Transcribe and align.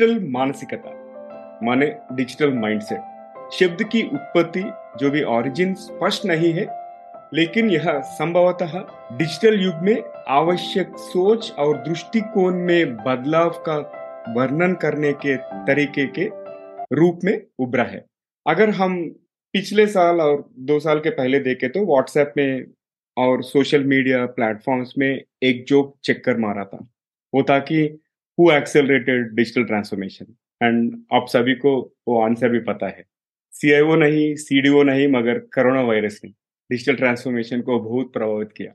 Digital 0.00 0.28
मानसिकता, 0.32 0.90
माने 1.62 1.86
digital 2.12 2.52
mindset 2.52 3.50
शब्द 3.52 3.82
की 3.84 4.02
उत्पत्ति 4.04 4.62
जो 5.00 5.10
भी 5.10 5.22
ओरिजिन 5.28 5.74
स्पष्ट 5.74 6.24
नहीं 6.26 6.52
है, 6.52 6.66
लेकिन 7.34 7.70
यह 7.70 8.00
संभवतः 8.12 8.78
डिजिटल 9.18 9.60
युग 9.60 9.82
में 9.82 10.02
आवश्यक 10.28 10.96
सोच 11.00 11.52
और 11.58 11.76
दृष्टिकोण 11.78 12.54
में 12.60 12.96
बदलाव 12.96 13.50
का 13.68 13.76
वर्णन 14.36 14.74
करने 14.74 15.12
के 15.26 15.36
तरीके 15.66 16.06
के 16.18 16.28
रूप 16.96 17.20
में 17.24 17.40
उभरा 17.58 17.84
है। 17.84 18.04
अगर 18.46 18.70
हम 18.72 19.00
पिछले 19.54 19.86
साल 19.86 20.20
और 20.20 20.44
दो 20.58 20.78
साल 20.80 20.98
के 20.98 21.10
पहले 21.12 21.40
देखे 21.40 21.68
तो 21.68 21.86
व्हाट्सएप 21.86 22.32
में 22.36 22.64
और 23.16 23.42
सोशल 23.44 23.84
मीडिया 23.84 24.26
प्लेटफॉर्म्स 24.36 24.94
में 24.98 25.10
एक 25.42 25.64
जोक 25.68 25.96
चक्कर 26.04 26.36
मारा 26.38 26.64
था। 26.64 26.86
वो 27.32 27.42
था 27.42 27.58
कि 27.58 28.00
who 28.40 28.50
accelerated 28.50 29.34
digital 29.36 29.64
transformation 29.64 30.26
and 30.60 30.92
आप 31.14 31.26
सभी 31.28 31.54
को 31.54 31.72
वो 32.08 32.20
आंसर 32.20 32.48
भी 32.48 32.58
पता 32.58 32.86
है। 32.88 33.04
सीआईओ 33.52 33.94
नहीं 33.94 34.34
सीडीओ 34.34 34.82
नहीं, 34.82 35.08
मगर 35.08 35.38
कोरोना 35.54 35.80
वायरस 35.82 36.20
ने 36.24 36.30
डिजिटल 36.70 36.96
ट्रांसफॉर्मेशन 36.96 37.60
को 37.60 37.78
बहुत 37.80 38.12
प्रभावित 38.12 38.52
किया। 38.56 38.72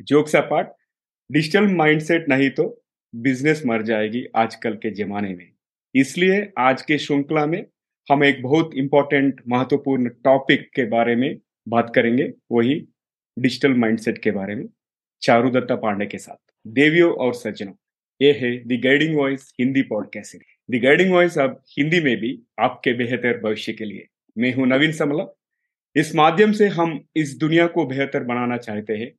जोक्स 0.00 0.34
अपार्ट 0.36 0.68
डिजिटल 1.30 1.66
माइंडसेट 1.66 2.28
नहीं 2.28 2.48
तो 2.50 2.66
बिज़नेस 3.14 3.62
मर 3.66 3.82
जाएगी 3.82 4.24
आजकल 4.36 4.74
के 4.74 4.90
जमाने 4.90 5.34
में। 5.34 5.50
इसलिए 5.94 6.52
आज 6.58 6.82
के 6.82 6.98
श्रृंखला 6.98 7.46
में 7.46 7.64
हम 8.08 8.24
एक 8.24 8.42
बहुत 8.42 8.74
इंपॉर्टेंट 8.74 9.40
महत्वपूर्ण 9.48 10.08
टॉपिक 10.24 10.68
के 10.74 10.86
बारे 10.88 11.16
में 11.16 11.38
बात 11.68 11.92
करेंगे, 11.94 12.32
वही 12.52 12.74
डिजिटल 13.36 13.74
माइंडसेट 13.76 14.18
के 14.18 14.30
बारे 14.30 14.54
में 14.54 14.68
चारू 15.22 15.50
दत्ता 15.50 15.76
पांडे 15.76 16.06
के 16.06 16.18
साथ। 16.18 16.52
देवियों 16.66 17.12
और 17.14 17.34
सज्जनों 17.34 17.72
ये 18.20 18.32
है 18.32 18.56
the 18.68 18.80
guiding 18.82 19.16
voice 19.16 19.52
Hindi 19.60 19.82
podcast 19.82 20.36
the 20.70 20.80
guiding 20.82 21.12
voice 21.12 21.38
अब 21.38 21.60
हिंदी 21.68 22.00
में 22.00 22.16
भी 22.16 22.38
आपके 22.60 22.92
बेहतर 22.92 23.40
भविष्य 23.40 23.72
के 23.72 23.84
लिए। 23.84 24.06
मैं 24.36 24.54
हूँ 24.54 24.66
नवीन 24.66 24.92
समला 24.92 25.24
इस 25.96 26.14
माध्यम 26.14 26.52
से 26.52 26.68
हम 26.68 26.98
इस 27.16 27.36
दुनिया 27.38 27.66
को 27.66 27.86
बेहतर 27.86 28.24
बनाना 28.24 28.56
चाहते 28.56 28.92
हैं। 28.92 29.10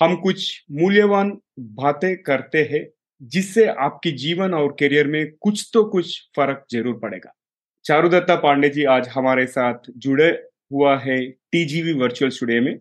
हम 0.00 0.16
कुछ 0.16 0.64
मूल्यवान 0.72 1.36
बातें 1.58 2.16
करते 2.22 2.62
हैं, 2.62 2.86
जिससे 3.22 3.66
आपके 3.66 4.10
जीवन 4.10 4.54
और 4.54 4.76
करियर 4.80 5.06
में 5.06 5.32
कुछ 5.40 5.70
तो 5.74 5.84
कुछ 5.84 6.18
फ़र्क 6.36 6.64
ज़रूर 6.70 6.98
पड़ेगा। 6.98 7.32
चारू 7.84 8.08
दत्ता 8.08 8.36
पांडे 8.36 8.68
जी 8.68 8.84
आज 8.84 9.08
हमारे 9.08 9.46
साथ 9.46 9.90
जुड़े 9.96 10.30
हुआ 10.72 10.98
है 10.98 11.20
टीजीवी 11.52 11.92
वर्चुअल 11.92 12.30
स्टूडियो 12.30 12.62
में। 12.62 12.78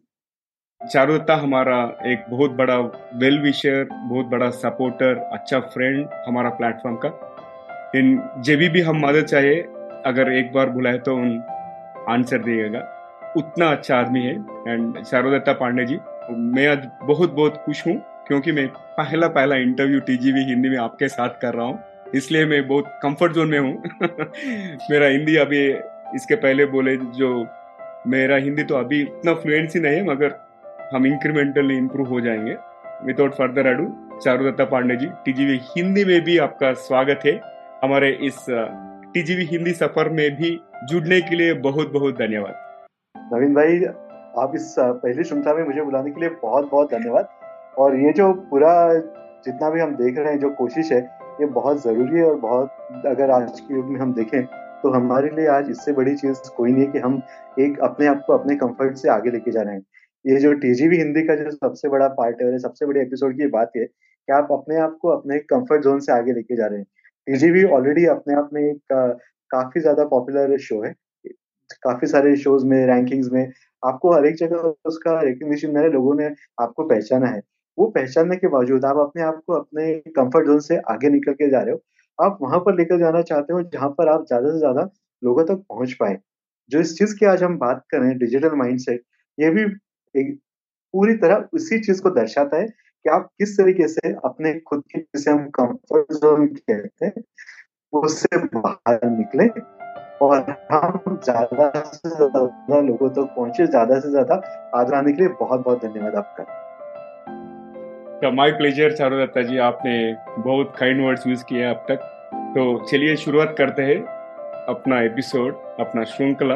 चारू 0.92 1.18
दत्ता 1.18 1.36
हमारा 1.36 1.78
एक 2.06 2.26
बहुत 2.30 2.52
बड़ा 2.52 2.78
वेल 3.16 3.40
विशर 3.42 3.88
बहुत 3.92 4.26
बड़ा 4.26 4.50
सपोर्टर 4.50 5.18
अच्छा 5.34 5.60
फ्रेंड 5.60 6.08
हमारा 6.28 6.50
प्लेटफॉर्म 6.50 6.96
का। 7.06 7.10
इन 7.96 8.22
जब 8.46 8.60
भी 8.74 8.82
हम 8.82 9.00
मदद 9.06 9.26
चाहिए 9.26 9.62
अगर 10.06 10.32
एक 10.34 10.52
बार 10.54 10.70
बुलाए 10.70 10.98
तो 10.98 11.16
उन 11.16 11.42
आंसर 12.10 12.38
दिएगा 12.38 12.80
उतना 13.38 13.70
अच्छा 13.72 13.98
आदमी 13.98 14.22
है। 14.22 14.36
एंड 14.68 15.02
चारू 15.02 15.32
दत्ता 15.32 15.54
पांडे 15.54 15.86
जी, 15.86 15.98
मैं 16.32 16.68
आज 16.68 16.88
बहुत 17.04 17.34
बहुत 17.34 17.58
खुश 17.66 17.86
हूँ, 17.88 17.96
क्योंकि 18.28 18.52
मैं 18.52 18.68
पहला 18.98 19.28
पहला 19.28 19.56
इंटरव्यू 19.56 20.00
टीजीवी 20.00 20.44
हिंदी 20.44 20.70
में 20.70 20.78
आपके 20.78 21.08
साथ 21.08 21.42
कर 21.42 21.54
रहा 21.54 21.66
हूँ। 21.66 21.84
इसलिए 22.16 22.46
मैं 22.46 22.68
बहुत 22.68 23.00
कंफर्ट 23.04 23.34
जोन 23.34 23.50
में 23.50 23.60
हूँ। 23.60 23.74
मेरा 24.92 25.08
हिंदी 25.08 25.36
अभी, 25.36 25.68
इसके 26.16 26.36
पहले 26.36 26.66
बोले 26.66 26.98
जो, 26.98 27.46
मेरा 28.08 28.36
हिंदी 28.38 28.64
तो 28.64 28.76
अभी 28.76 29.02
इतना 29.02 29.34
फ्लुएंसी 29.34 29.80
नहीं 29.80 29.96
है, 29.96 30.04
मगर 30.06 30.44
हम 30.94 31.06
इंक्रीमेंटली 31.06 31.78
इम्प्रूव 31.78 32.08
हो 32.08 32.20
जाएँगे। 32.22 32.56
Without 33.06 33.32
further 33.32 33.68
ado 33.68 33.86
Charudatta 34.20 34.66
Pandey 34.66 34.96
ji 34.96 35.06
TGV 35.26 35.60
Hindi 35.68 36.04
में 36.06 36.22
भी 36.24 36.38
आपका 36.38 36.72
स्वागत 36.74 37.20
है। 37.26 37.32
हमारे 37.84 38.10
इस 38.22 38.46
टीजीवी 39.14 39.46
हिंदी 39.46 39.72
सफ़र 39.74 40.10
में 40.10 40.36
भी 40.36 40.52
जुड़ने 40.90 41.20
के 41.22 41.36
लिए 41.36 41.54
बहुत 41.62 41.92
बहुत 41.94 42.16
धन्यवाद। 42.16 43.34
नवीन 43.34 43.54
भाई, 43.54 43.80
आप 44.38 44.52
इस 44.56 44.76
पहली 44.80 45.24
श्रृंखला 45.24 45.54
में 45.54 45.64
मुझे 45.64 45.82
बुलाने 45.82 46.12
के 46.12 46.22
लिए 46.22 46.30
बहुत 46.44 46.70
बहुत 46.72 46.92
धन्यवाद। 46.92 47.28
और 47.78 47.96
ये 47.96 48.12
जो 48.14 48.32
पूरा 48.52 48.74
जितना 49.46 49.70
भी 49.70 49.80
हम 49.80 49.96
देख 49.96 50.18
रहे 50.18 50.32
हैं, 50.32 50.40
जो 50.40 50.50
कोशिश 50.50 50.92
है, 50.92 51.00
ये 51.42 51.46
बहुत 51.46 51.84
ज़रूरी 51.84 52.20
है 52.20 52.26
और 52.26 52.36
बहुत, 52.38 53.04
अगर 53.06 53.32
आज 53.32 53.60
के 53.60 53.76
युग 53.76 53.90
में 53.92 54.00
हम 54.00 54.14
देखें 54.14 54.46
तो 54.84 54.90
हमारे 54.92 55.30
लिए 55.30 55.48
आज 55.48 55.70
इससे 55.70 55.92
बड़ी 55.94 56.16
चीज़ 56.16 56.50
कोई 56.58 56.72
नहीं 56.72 56.86
है 56.86 56.92
कि 56.92 57.00
हम 57.00 57.22
एक 57.60 57.80
अपने 57.80 58.08
आप 58.08 58.24
को 58.28 58.34
अपने 58.34 58.56
कंफर्ट 58.56 58.98
से 58.98 59.10
आगे 59.10 59.32
लेके 59.32 59.52
जा 59.52 59.62
रहे 59.62 59.74
हैं। 59.74 59.82
ये 60.26 60.40
जो 60.40 60.52
टीजीवी 60.54 60.98
हिंदी 60.98 61.22
का 61.24 61.36
जो 61.36 61.52
सबसे 61.52 61.90
बड़ा 61.90 62.08
पार्ट 62.14 62.42
है 62.42 62.48
और 62.48 62.58
सबसे 62.60 62.86
बड़े 62.86 63.02
एपिसोड 63.02 63.38
की 63.38 63.48
बात 63.48 63.72
है 63.78 63.86
कि 63.86 64.34
आप 64.34 64.48
अपने 64.52 64.78
आप 64.78 64.98
को 65.02 65.10
अपने 65.10 65.38
कंफर्ट 65.40 65.84
जोन 65.84 66.00
से 66.00 66.12
आगे 66.12 66.34
लेके 66.34 66.56
जा 66.56 66.68
रहे 66.68 66.80
हैं। 66.80 66.86
टीजीवी 67.28 67.64
ऑलरेडी 67.72 68.06
अपने 68.08 68.36
आप 68.36 68.50
में 68.54 68.62
एक 68.62 68.94
काफ़ी 69.52 69.82
ज़्यादा 69.82 70.06
पॉपुलर 70.06 70.58
शो 70.60 70.82
है। 70.84 70.94
काफ़ी 71.84 72.08
सारे 72.08 72.36
शोज़ 72.38 72.66
में 72.66 72.86
रैंकिंग्स 72.88 73.30
में, 73.32 73.52
आपको 73.84 74.14
हर 74.14 74.26
एक 74.26 74.36
जगह 74.36 74.74
उसका 74.86 75.20
रिकग्निशन 75.22 75.72
मिला 75.72 75.88
लोगों 75.88 76.16
ने 76.16 76.30
आपको 76.62 76.88
पहचाना 76.88 77.28
है। 77.28 77.42
वो 77.78 77.88
पहचानने 77.92 78.36
के 78.36 78.48
बावजूद 78.48 78.86
आप 78.86 78.98
अपने 78.98 79.24
आप 79.24 79.42
को 79.48 79.54
अपने 79.54 79.94
कंफर्ट 80.10 80.48
जोन 80.48 80.60
से 80.60 80.78
आगे 80.90 81.10
निकल 81.10 81.34
के 81.34 81.50
जा 81.50 81.62
रहे 81.62 81.74
हो। 81.74 81.82
आप 82.20 82.38
वहाँ 82.42 82.60
पर 82.60 82.76
लेकर 82.76 83.00
जाना 83.00 83.22
चाहते 83.24 83.54
हो, 83.54 83.62
जहाँ 83.64 83.90
पर 83.90 84.10
आप 84.10 84.26
ज़्यादा 84.28 84.52
से 84.52 84.60
ज़्यादा 84.60 84.90
लोगों 85.22 85.44
तक 85.46 85.64
पहुँच 85.70 85.94
पाए। 85.94 86.18
जो 86.72 86.80
इस 86.80 86.98
चीज़ 86.98 87.16
की 87.16 87.26
आज 87.26 87.44
हम 87.44 87.58
बात 87.60 87.84
करें 87.92 88.18
डिजिटल 88.18 88.56
माइंडसेट 88.58 89.04
ये 89.38 89.50
भी 89.50 89.66
एक 90.16 90.38
पूरी 90.94 91.14
तरह 91.18 91.48
उसी 91.54 91.80
चीज़ 91.80 92.02
को 92.02 92.10
दर्शाता 92.12 92.58
है 92.58 92.66
कि 92.66 93.10
आप 93.10 93.30
किस 93.40 93.58
तरीके 93.58 93.88
से 93.88 94.12
अपने 94.26 94.54
खुद 94.60 94.84
के 94.92 95.00
जिसे 95.00 95.32
हम 95.32 95.46
कंफर्ट 95.56 96.14
जोन 96.14 96.46
कहते 96.48 97.06
हैं 97.06 97.24
उससे 97.94 98.38
बाहर 98.48 99.10
निकले 99.10 99.48
और 100.22 100.40
हम 100.72 101.20
ज़्यादा 101.24 101.72
से 101.86 102.10
ज़्यादा 102.10 102.80
लोगों 102.82 103.10
तक 103.10 103.16
तो 103.16 103.26
पहुँचे, 103.26 103.66
ज़्यादा 103.68 104.00
से 104.00 104.10
ज़्यादा 104.10 104.36
आगे 104.76 104.96
आने 104.98 105.12
के 105.12 105.22
लिए 105.22 105.32
बहुत 105.40 105.64
बहुत 105.66 105.86
धन्यवाद 105.86 106.16
आपका। 106.16 106.44
माय 108.32 108.52
प्लेजर 108.52 108.92
चारू 108.92 109.18
दत्ता 109.18 109.42
जी, 109.42 109.58
आपने 109.58 110.16
बहुत 110.44 110.74
काइंड 110.80 111.06
वर्ड्स 111.06 111.28
यूज़ 111.28 111.44
किए 111.44 111.64
अब 111.64 111.86
तक। 111.90 112.00
तो 112.56 112.86
चलिए 112.86 113.16
शुरुआत 113.16 113.56
करते 113.58 113.82
हैं 113.82 114.00
अपना 114.70 115.02
एपिसोड 115.02 115.54
अपना 115.80 116.04
श्रृंखला। 116.04 116.56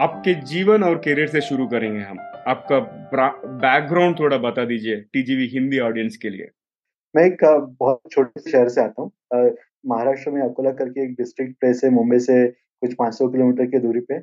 आपके 0.00 0.34
जीवन 0.46 0.82
और 0.82 0.96
करियर 0.98 1.28
से 1.28 1.40
शुरू 1.40 1.66
करेंगे 1.66 2.00
हम। 2.00 2.18
आपका 2.50 2.78
बैकग्राउंड 3.58 4.18
थोड़ा 4.18 4.36
बता 4.38 4.64
दीजिए 4.64 4.96
टीजीवी 5.12 5.46
हिंदी 5.48 5.78
ऑडियंस 5.80 6.16
के 6.16 6.30
लिए। 6.30 6.48
मैं 7.14 7.24
एक 7.24 7.44
बहुत 7.80 8.00
छोटे 8.12 8.50
शहर 8.50 8.68
से 8.68 8.80
आता 8.80 9.02
हूँ। 9.02 9.10
महाराष्ट्र 9.86 10.30
में 10.30 10.40
अकोला 10.42 10.70
करके 10.70 11.04
एक 11.04 11.14
डिस्ट्रिक्ट 11.14 11.54
प्लेस 11.60 11.80
है, 11.84 11.90
मुंबई 11.90 12.18
से 12.18 12.46
कुछ 12.48 12.94
500 12.94 13.28
किलोमीटर 13.28 13.66
की 13.66 13.78
दूरी 13.78 14.00
पे। 14.00 14.18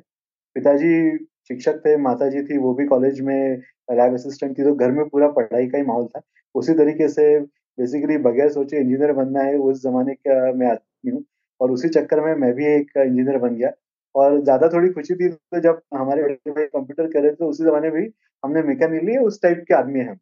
पिताजी 0.56 1.16
शिक्षक 1.48 1.80
थे 1.86 1.96
माता 1.96 2.28
जी 2.28 2.42
थी, 2.42 2.58
वो 2.58 2.74
भी 2.74 2.86
कॉलेज 2.86 3.20
में 3.20 3.56
लैब 3.90 4.14
असिस्टेंट 4.14 4.58
थी 4.58 4.64
तो 4.64 4.74
घर 4.74 4.90
में 4.90 5.08
पूरा 5.08 5.28
पढ़ाई 5.30 5.66
का 5.66 5.78
ही 5.78 5.84
माहौल 5.84 6.06
था। 6.06 6.20
उसी 6.54 6.74
तरीके 6.74 7.08
से 7.08 7.24
बेसिकली 7.40 8.16
बगैर 8.18 8.48
सोचे 8.50 8.80
इंजीनियर 8.80 9.12
बनना 9.12 9.42
है, 9.42 9.56
उस 9.56 9.82
जमाने 9.82 10.14
का 10.14 10.52
मैं 10.52 10.66
आदमी 10.66 11.12
हूँ। 11.12 11.24
और 11.60 11.70
उसी 11.70 11.88
चक्कर 11.88 12.20
में 12.20 12.34
मैं 12.34 12.52
भी 12.54 12.66
एक 12.66 12.96
इंजीनियर 12.98 13.38
बन 13.38 13.54
गया। 13.56 13.70
और 14.14 14.40
ज़्यादा 14.44 14.68
थोड़ी 14.68 14.88
खुशी 14.90 15.14
थी 15.14 15.28
तो 15.28 15.60
जब 15.60 15.80
हमारे 15.94 16.34
कंप्यूटर 16.48 17.06
करे 17.12 17.30
तो 17.32 17.48
उसी 17.48 17.64
जमाने 17.64 17.90
में 17.90 18.02
भी 18.02 18.08
हमने 18.42 18.62
मैकेनिक 18.62 19.02
लिए 19.04 19.18
उस 19.26 19.40
टाइप 19.42 19.64
के 19.68 19.74
आदमी 19.74 20.00
हैं 20.00 20.16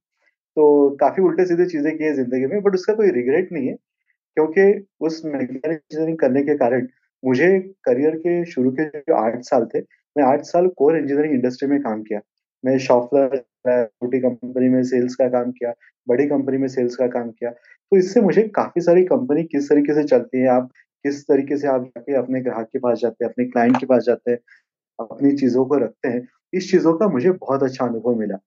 तो 0.56 0.66
काफ़ी 1.00 1.22
उल्टे 1.22 1.44
सीधे 1.46 1.66
चीज़ें 1.66 1.96
की 1.98 2.04
है 2.04 2.12
ज़िंदगी 2.14 2.46
में 2.46 2.60
बट 2.62 2.74
उसका 2.74 2.94
कोई 2.94 3.10
रिग्रेट 3.12 3.52
नहीं 3.52 3.68
है, 3.68 3.74
क्योंकि 4.36 4.86
उस 5.06 5.22
मैकेनिक 5.24 5.66
इंजीनियरिंग 5.66 6.18
करने 6.18 6.42
के 6.42 6.56
कारण 6.58 6.86
मुझे 7.22 7.48
करियर 7.84 8.16
के 8.18 8.44
शुरू 8.46 8.70
के 8.72 8.84
जो 8.90 9.14
आठ 9.16 9.42
साल 9.44 9.66
थे, 9.74 9.80
मैं 10.16 10.24
आठ 10.24 10.42
साल 10.44 10.66
कोर 10.78 10.96
इंजीनियरिंग 10.98 11.34
इंडस्ट्री 11.34 11.68
में 11.68 11.80
काम 11.82 12.02
किया। 12.02 12.20
मैं 12.64 12.78
शॉपलर 12.78 13.36
छोटी 13.68 14.20
कंपनी 14.20 14.68
में 14.68 14.82
सेल्स 14.84 15.14
का 15.16 15.28
काम 15.28 15.50
किया, 15.52 15.72
बड़ी 16.06 16.26
कंपनी 16.28 16.58
में 16.58 16.68
सेल्स 16.68 16.96
का 16.96 17.06
काम 17.08 17.30
किया। 17.30 17.50
तो 17.50 17.96
इससे 17.98 18.20
मुझे 18.22 18.42
काफ़ी 18.56 18.82
सारी 18.82 19.04
कंपनी 19.06 19.42
किस 19.44 19.68
तरीके 19.70 19.94
से 19.94 20.04
चलती 20.04 20.38
है, 20.38 20.48
आप 20.48 20.70
किस 21.06 21.22
तरीके 21.24 21.56
से 21.56 21.68
आप 21.68 21.84
जाके 21.84 22.14
अपने 22.16 22.40
ग्राहक 22.42 22.68
के 22.72 22.78
पास 22.78 22.98
जाते 22.98 23.24
हैं, 23.24 23.30
अपने 23.30 23.44
क्लाइंट 23.46 23.76
के 23.80 23.86
पास 23.86 24.02
जाते 24.04 24.30
हैं, 24.30 24.38
अपनी 24.98 25.32
चीज़ों 25.36 25.64
को 25.66 25.78
रखते 25.78 26.08
हैं, 26.08 26.26
इस 26.52 26.70
चीज़ों 26.70 26.94
का 26.94 27.08
मुझे 27.08 27.30
बहुत 27.32 27.62
अच्छा 27.62 27.84
अनुभव 27.86 28.18
मिला। 28.18 28.38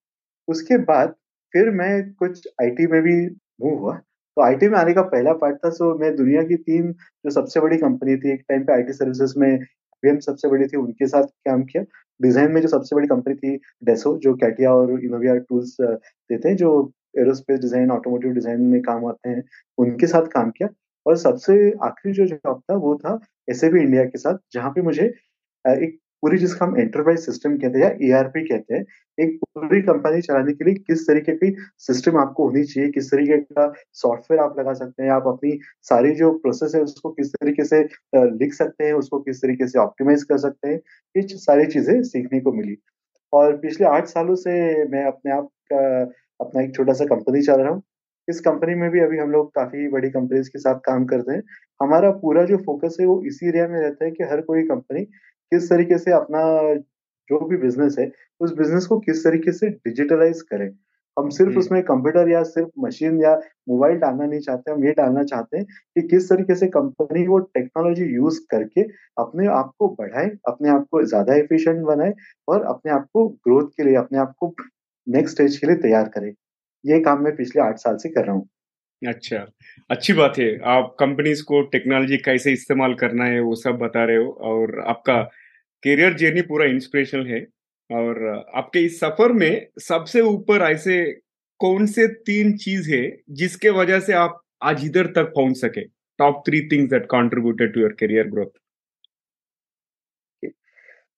उसके 0.47 0.77
बाद 0.85 1.13
फिर 1.53 1.69
मैं 1.71 1.91
कुछ 2.13 2.47
आईटी 2.61 2.87
में 2.87 3.01
भी 3.01 3.15
मूव 3.61 3.77
हुआ। 3.79 3.93
तो 3.95 4.41
आईटी 4.43 4.67
में 4.69 4.77
आने 4.79 4.93
का 4.93 5.01
पहला 5.03 5.33
पार्ट 5.35 5.57
था 5.65 5.69
सो 5.69 5.93
मैं 5.99 6.15
दुनिया 6.15 6.43
की 6.43 6.55
तीन 6.57 6.91
जो 6.91 7.29
सबसे 7.31 7.59
बड़ी 7.59 7.77
कंपनी 7.77 8.15
थी, 8.17 8.31
एक 8.33 8.43
टाइम 8.49 8.63
पे 8.65 8.73
आईटी 8.73 8.93
सर्विसेज़ 8.93 9.33
में 9.39 9.57
वीएम 10.03 10.19
सबसे 10.19 10.49
बड़ी 10.49 10.67
थी, 10.67 10.77
उनके 10.77 11.07
साथ 11.07 11.23
काम 11.47 11.63
किया। 11.63 11.83
डिज़ाइन 12.19 12.51
में 12.51 12.61
जो 12.61 12.67
सबसे 12.67 12.95
बड़ी 12.95 13.07
कंपनी 13.07 13.35
थी 13.35 13.55
डेसो 13.83 14.17
जो 14.17 14.33
कैटिया 14.35 14.73
और 14.73 14.91
इनोविया 15.03 15.35
टूल्स 15.39 15.75
देते 15.81 16.47
हैं, 16.49 16.55
जो 16.55 16.91
एरोस्पेस 17.17 17.59
डिज़ाइन 17.59 17.91
ऑटोमोटिव 17.91 18.33
डिज़ाइन 18.33 18.61
में 18.63 18.81
काम 18.81 19.05
आते 19.05 19.29
हैं, 19.29 19.43
उनके 19.77 20.07
साथ 20.07 20.27
काम 20.33 20.51
किया। 20.51 20.69
और 21.09 21.17
सबसे 21.17 21.53
आखिरी 21.83 22.13
जो 22.15 22.25
जॉब 22.27 22.59
था, 22.61 22.75
वो 22.75 22.95
था 22.97 23.19
एस 23.49 23.63
इंडिया 23.63 24.03
के 24.05 24.17
साथ, 24.17 24.37
जहाँ 24.53 24.71
पे 24.71 24.81
मुझे 24.81 25.05
एक 25.65 25.97
पूरी 26.23 26.37
जिसका 26.37 26.65
हम 26.65 26.77
एंटरप्राइज 26.79 27.19
सिस्टम 27.19 27.55
कहते 27.57 27.79
हैं 27.79 27.85
या 27.85 28.07
ईआरपी 28.07 28.41
कहते 28.47 28.75
हैं, 28.75 28.83
एक 29.17 29.37
पूरी 29.55 29.81
कंपनी 29.81 30.21
चलाने 30.21 30.53
के 30.53 30.65
लिए 30.65 30.73
किस 30.87 31.05
तरीके 31.07 31.35
की 31.35 31.55
सिस्टम 31.79 32.17
आपको 32.17 32.47
होनी 32.47 32.63
चाहिए, 32.63 32.89
किस 32.91 33.09
तरीके 33.11 33.37
का 33.37 33.71
सॉफ्टवेयर 33.93 34.43
आप 34.43 34.59
लगा 34.59 34.73
सकते 34.73 35.03
हैं, 35.03 35.09
आप 35.11 35.27
अपनी 35.27 35.51
सारी 35.89 36.11
जो 36.15 36.31
प्रोसेस 36.39 36.75
है 36.75 36.81
उसको 36.81 37.11
किस 37.11 37.31
तरीके 37.33 37.65
से 37.65 37.81
लिख 38.15 38.53
सकते 38.53 38.83
हैं, 38.83 38.93
उसको 38.93 39.19
किस 39.19 39.41
तरीके 39.41 39.67
से 39.67 39.79
ऑप्टिमाइज 39.79 40.23
कर 40.23 40.37
सकते 40.37 40.67
हैं, 40.67 40.79
ये 41.15 41.21
सारी 41.29 41.65
चीज़ें 41.67 42.01
सीखने 42.03 42.39
को 42.39 42.51
मिली। 42.53 42.77
और 43.33 43.57
पिछले 43.57 43.87
आठ 43.87 44.07
सालों 44.07 44.35
से 44.35 44.51
मैं 44.89 45.05
अपने 45.05 45.31
आप 45.31 45.49
का, 45.73 46.01
अपना 46.39 46.61
एक 46.61 46.75
छोटा 46.75 46.93
सा 46.93 47.05
कंपनी 47.05 47.41
चला 47.41 47.63
रहा 47.63 47.71
हूँ। 47.71 47.81
इस 48.29 48.39
कंपनी 48.39 48.75
में 48.75 48.89
भी 48.91 48.99
अभी 48.99 49.17
हम 49.17 49.31
लोग 49.31 49.49
काफ़ी 49.55 49.87
बड़ी 49.89 50.09
कंपनीज़ 50.09 50.49
के 50.49 50.59
साथ 50.59 50.79
काम 50.85 51.05
करते 51.05 51.33
हैं। 51.33 51.41
हमारा 51.79 52.11
पूरा 52.21 52.43
जो 52.45 52.57
फोकस 52.57 52.97
है 52.99 53.05
वो 53.07 53.21
इसी 53.27 53.47
एरिया 53.47 53.67
में 53.67 53.79
रहता 53.81 54.05
है 54.05 54.11
कि 54.11 54.23
हर 54.23 54.41
कोई 54.41 54.63
कंपनी 54.63 55.03
किस 55.05 55.69
तरीके 55.69 55.97
से 55.97 56.11
अपना 56.13 56.41
जो 57.29 57.39
भी 57.47 57.57
बिज़नेस 57.57 57.95
है 57.99 58.11
उस 58.41 58.53
बिज़नेस 58.57 58.85
को 58.85 58.99
किस 58.99 59.23
तरीके 59.23 59.51
से 59.51 59.69
डिजिटलाइज 59.69 60.41
करें। 60.41 60.69
हम 61.17 61.29
सिर्फ़ 61.29 61.49
हम्म। 61.49 61.59
उसमें 61.59 61.81
कंप्यूटर 61.83 62.29
या 62.29 62.41
सिर्फ़ 62.43 62.69
मशीन 62.79 63.19
या 63.21 63.33
मोबाइल 63.69 63.97
डालना 63.99 64.25
नहीं 64.25 64.39
चाहते 64.39 64.71
हम 64.71 64.85
ये 64.85 64.91
डालना 64.91 65.23
चाहते 65.23 65.57
हैं 65.57 65.65
कि 65.65 66.01
किस 66.07 66.29
तरीके 66.29 66.55
से 66.55 66.67
कंपनी 66.67 67.25
वो 67.27 67.39
टेक्नोलॉजी 67.55 68.05
यूज़ 68.05 68.39
करके 68.51 68.81
अपने 69.17 69.47
आप 69.53 69.71
को 69.79 69.87
बढ़ाए 69.99 70.29
अपने 70.47 70.69
आप 70.69 70.85
को 70.91 71.03
ज़्यादा 71.05 71.35
एफिशिएंट 71.35 71.81
बनाए 71.85 72.13
और 72.47 72.63
अपने 72.65 72.91
आप 72.91 73.07
को 73.13 73.27
ग्रोथ 73.47 73.69
के 73.77 73.83
लिए 73.83 73.95
अपने 73.95 74.19
आप 74.19 74.33
को 74.39 74.53
नेक्स्ट 75.07 75.35
स्टेज 75.35 75.57
के 75.57 75.67
लिए 75.67 75.75
तैयार 75.77 76.07
करे। 76.09 76.33
ये 76.85 76.99
काम 76.99 77.23
मैं 77.23 77.35
पिछले 77.35 77.61
आठ 77.61 77.77
साल 77.77 77.97
से 77.97 78.09
कर 78.09 78.25
रहा 78.25 78.35
हूँ। 78.35 78.47
अच्छा 79.01 79.45
अच्छी 79.89 80.13
बात 80.13 80.37
है। 80.39 80.47
आप 80.67 80.95
कंपनीज़ 80.99 81.43
को 81.43 81.61
टेक्नोलॉजी 81.71 82.17
कैसे 82.17 82.51
इस्तेमाल 82.53 82.93
करना 82.93 83.25
है, 83.25 83.39
वो 83.39 83.55
सब 83.55 83.77
बता 83.77 84.03
रहे 84.05 84.17
हो 84.17 84.31
और 84.41 84.79
आपका 84.87 85.21
करियर 85.83 86.13
जर्नी 86.13 86.41
पूरा 86.41 86.65
इंस्पिरेशनल 86.65 87.27
है। 87.27 87.45
और 87.89 88.27
आपके 88.55 88.79
इस 88.79 88.99
सफ़र 88.99 89.31
में 89.33 89.67
सबसे 89.79 90.21
ऊपर 90.21 90.61
ऐसे 90.61 91.03
कौन 91.59 91.85
से 91.85 92.07
तीन 92.07 92.55
चीज़ 92.57 92.91
है 92.91 93.03
जिसके 93.31 93.69
वजह 93.69 93.99
से 93.99 94.13
आप 94.13 94.41
आज 94.63 94.85
इधर 94.85 95.07
तक 95.07 95.31
पहुँच 95.35 95.57
सके? 95.57 95.81
Top 96.19 96.43
three 96.47 96.61
things 96.67 96.89
that 96.91 97.05
contributed 97.05 97.73
to 97.73 97.79
your 97.81 97.95
career 97.99 98.27
growth 98.27 98.59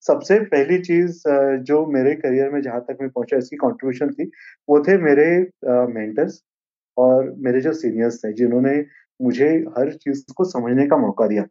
सबसे 0.06 0.40
पहली 0.46 0.78
चीज़ 0.82 1.22
जो 1.64 1.86
मेरे 1.88 2.14
करियर 2.16 2.50
में 2.52 2.62
जहाँ 2.62 2.80
तक 2.82 2.98
मैं 3.02 3.10
पहुँचा, 3.10 3.38
इसकी 3.38 3.56
कंट्रीब्यूशन 3.58 4.12
थी, 4.14 4.30
वो 4.70 4.80
थे 4.84 4.98
मेरे 5.00 5.26
मेंटर्स 5.94 6.42
और 6.98 7.34
मेरे 7.40 7.62
जो 7.62 7.74
सीनियर्स 7.74 8.18
थे, 8.20 8.34
जिन्होंने 8.34 8.76
मुझे 9.20 9.50
हर 9.78 9.92
चीज़ 9.96 10.24
को 10.38 10.46
समझने 10.46 10.88
का 10.88 10.98
मौका 10.98 11.28
दिया। 11.28 11.44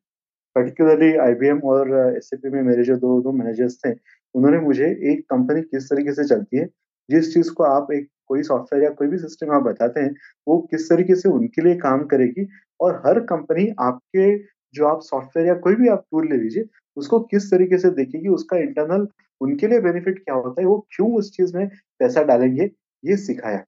पर्टिकुलरली 0.57 1.15
आईबीएम 1.19 1.61
और 1.71 1.91
एस 2.17 2.31
में 2.47 2.63
मेरे 2.63 2.85
जो 2.85 2.97
दो 2.99 3.21
दो 3.23 3.33
मैनेजर्स 3.35 3.79
थे, 3.87 3.93
उन्होंने 4.35 4.59
मुझे 4.61 4.87
एक 5.13 5.25
कंपनी 5.31 5.63
किस 5.63 5.91
तरीके 5.91 6.13
से 6.15 6.25
चलती 6.29 6.59
है, 6.59 6.67
जिस 7.09 7.35
चीज़ 7.35 7.53
को 7.55 7.65
आप 7.65 7.93
एक, 7.95 8.09
कोई 8.29 8.43
सॉफ्टवेयर 8.45 8.85
या 8.85 8.91
कोई 8.93 9.09
भी 9.09 9.19
सिस्टम 9.19 9.53
आप 9.55 9.63
बताते 9.65 10.01
हैं, 10.01 10.15
वो 10.47 10.59
किस 10.73 10.89
तरीके 10.91 11.15
से 11.17 11.29
उनके 11.31 11.63
लिए 11.65 11.77
काम 11.79 12.05
करेगी 12.07 12.47
और 12.81 13.03
हर 13.07 13.21
कंपनी 13.27 13.69
आपके 13.83 14.27
जो 14.75 14.87
आप 14.87 15.01
सॉफ्टवेयर 15.03 15.49
या 15.49 15.55
कोई 15.57 15.75
भी 15.75 15.89
आप 15.89 16.05
टूल 16.13 16.29
ले 16.31 16.37
लीजिए, 16.37 16.65
उसको 16.97 17.21
किस 17.23 17.51
तरीके 17.51 17.79
से 17.79 17.91
देखेगी, 17.93 18.29
उसका 18.31 18.57
इंटरनल 18.59 19.07
उनके 19.41 19.69
लिए 19.69 19.81
बेनिफिट 19.81 20.19
क्या 20.19 20.35
होता 20.37 20.61
है, 20.63 20.67
वो 20.69 20.87
क्यों 20.97 21.13
उस 21.17 21.31
चीज़ 21.37 21.57
में 21.57 21.69
पैसा 22.01 22.23
डालेंगे, 22.25 22.71
ये 23.05 23.17
सिखाया। 23.19 23.65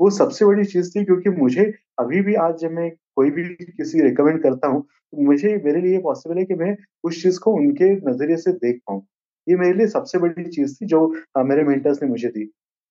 वो 0.00 0.10
सबसे 0.10 0.44
बड़ी 0.44 0.64
चीज़ 0.64 0.90
थी 0.90 1.04
क्योंकि 1.04 1.30
मुझे 1.32 1.64
अभी 2.00 2.20
भी 2.22 2.34
आज 2.36 2.56
जब 2.58 2.70
मैं 2.72 2.90
कोई 3.16 3.30
भी 3.30 3.44
किसी 3.56 4.00
रिकमेंड 4.02 4.42
करता 4.42 4.68
हूँ 4.68 4.82
तो 4.82 5.22
मुझे, 5.22 5.56
मेरे 5.64 5.80
लिए 5.80 5.98
पॉसिबल 6.00 6.38
है 6.38 6.44
कि 6.44 6.54
मैं 6.54 6.76
उस 7.04 7.22
चीज़ 7.22 7.38
को 7.40 7.52
उनके 7.54 7.92
नज़रिए 8.10 8.36
से 8.36 8.52
देख 8.54 8.80
पाऊँ। 8.88 9.02
ये 9.46 9.56
मेरे 9.56 9.74
लिए 9.74 9.86
सबसे 9.88 10.18
बड़ी 10.18 10.44
चीज़ 10.46 10.74
थी 10.76 10.86
जो 10.86 11.06
मेरे 11.38 11.64
मेंटर्स 11.64 12.02
ने 12.02 12.08
मुझे 12.08 12.28
दी। 12.28 12.50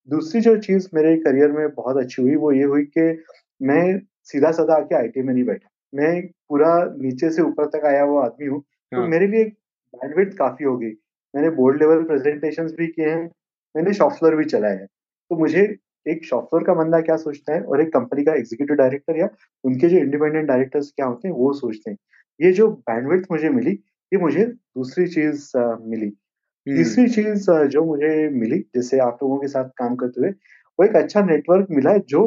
दूसरी 0.10 0.42
जो 0.42 0.56
चीज़ 0.60 0.88
मेरे 0.94 1.16
करियर 1.18 1.52
में 1.52 1.68
बहुत 1.70 1.98
अच्छी 1.98 2.22
हुई, 2.22 2.36
वो 2.36 2.52
ये 2.52 2.64
हुई 2.64 2.84
कि 2.98 3.24
मैं 3.62 4.00
सीधा 4.24 4.52
साधा 4.52 4.76
आके 4.76 4.96
आईटी 4.96 5.22
में 5.22 5.34
नहीं 5.34 5.44
बैठा। 5.46 5.70
मैं 5.94 6.22
पूरा 6.50 6.74
नीचे 6.98 7.30
से 7.32 7.42
ऊपर 7.42 7.66
तक 7.70 7.86
आया 7.86 8.04
हुआ 8.04 8.24
आदमी 8.26 8.48
हूँ 8.48 8.60
तो 8.62 9.00
हाँ। 9.00 9.08
मेरे 9.08 9.28
लिए 9.28 9.44
बैंडविड्थ 9.94 10.38
काफ़ी 10.38 10.66
हो 10.66 10.78
गई। 10.78 10.92
मैंने 11.34 11.50
बोर्ड 11.52 11.80
लेवल 11.82 12.04
प्रेजेंटेशन 12.04 12.68
भी 12.78 12.88
किए 12.88 13.10
हैं 13.10 13.24
मैंने 13.76 13.94
सॉफ्टवेयर 13.94 14.36
भी 14.36 14.46
चलाए 14.46 14.76
हैं। 14.76 14.86
तो 14.86 15.38
मुझे 15.38 15.62
एक 16.06 16.26
सॉफ्टवेयर 16.26 16.64
का 16.66 16.74
बंदा 16.74 17.00
क्या 17.02 17.16
सोचता 17.18 17.54
है 17.54 17.62
और 17.62 17.82
एक 17.82 17.94
कंपनी 17.94 18.24
का 18.24 18.34
एग्जीक्यूटिव 18.34 18.76
डायरेक्टर 18.78 19.18
या 19.20 19.30
उनके 19.64 19.90
जो 19.90 19.98
इंडिपेंडेंट 19.98 20.48
डायरेक्टर्स 20.48 20.92
क्या 20.96 21.06
होते 21.06 21.28
हैं 21.28 21.36
वो 21.36 21.52
सोचते 21.54 21.92
हैं। 21.92 21.98
ये 22.40 22.52
जो 22.52 22.68
बैंडविड्थ 22.90 23.28
मुझे 23.32 23.50
मिली 23.50 23.72
ये 24.12 24.18
मुझे 24.20 24.46
दूसरी 24.46 25.08
चीज़ 25.08 25.52
मिली। 25.58 26.10
तीसरी 26.68 27.04
हम्म। 27.04 27.14
चीज़ 27.14 27.52
जो 27.68 27.84
मुझे 27.86 28.30
मिली 28.30 28.60
जैसे 28.76 29.00
आप 29.00 29.20
लोगों 29.24 29.38
के 29.38 29.48
साथ 29.48 29.70
काम 29.78 29.96
करते 29.96 30.22
हुए 30.22 30.30
वो 30.80 30.86
एक 30.86 30.96
अच्छा 30.96 31.22
नेटवर्क 31.26 31.68
मिला 31.72 31.92
है 31.92 32.00
जो 32.10 32.22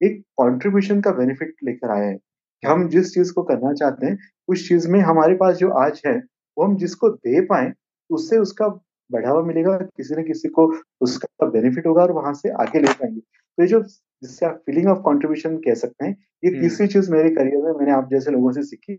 एक 0.00 0.20
कंट्रीब्यूशन 0.40 1.00
का 1.00 1.10
बेनिफिट 1.12 1.54
लेकर 1.64 1.90
आया 1.90 2.06
है। 2.06 2.18
हम 2.66 2.88
जिस 2.88 3.14
चीज़ 3.14 3.32
को 3.32 3.42
करना 3.42 3.72
चाहते 3.72 4.06
हैं 4.06 4.18
उस 4.48 4.68
चीज़ 4.68 4.88
में 4.88 5.00
हमारे 5.00 5.34
पास 5.34 5.56
जो 5.56 5.70
आज 5.78 6.02
है 6.06 6.16
वो 6.56 6.64
हम 6.64 6.76
जिसको 6.76 7.08
दे 7.10 7.40
पाए 7.46 7.72
उससे 8.10 8.38
उसका 8.38 8.68
बढ़ावा 9.10 9.42
मिलेगा 9.42 9.76
किसी 9.78 10.14
न 10.14 10.22
किसी 10.24 10.48
को 10.48 10.66
उसका 11.00 11.46
बेनिफिट 11.48 11.86
होगा 11.86 12.02
और 12.02 12.12
वहाँ 12.12 12.32
से 12.34 12.50
आगे 12.62 12.80
ले 12.80 12.92
पाएँगे। 12.92 13.20
तो 13.20 13.62
ये 13.62 13.68
जो 13.68 13.80
जिससे 13.82 14.46
आप 14.46 14.62
फीलिंग 14.66 14.88
ऑफ़ 14.88 14.98
कंट्रीब्यूशन 14.98 15.56
कह 15.58 15.74
सकते 15.74 16.06
हैं 16.06 16.16
ये। 16.44 16.50
तीसरी 16.60 16.86
चीज़ 16.86 17.10
मेरे 17.12 17.30
करियर 17.30 17.62
में 17.64 17.72
मैंने 17.80 17.92
आप 17.92 18.08
जैसे 18.12 18.30
लोगों 18.30 18.52
से 18.52 18.62
सीखी 18.62 18.98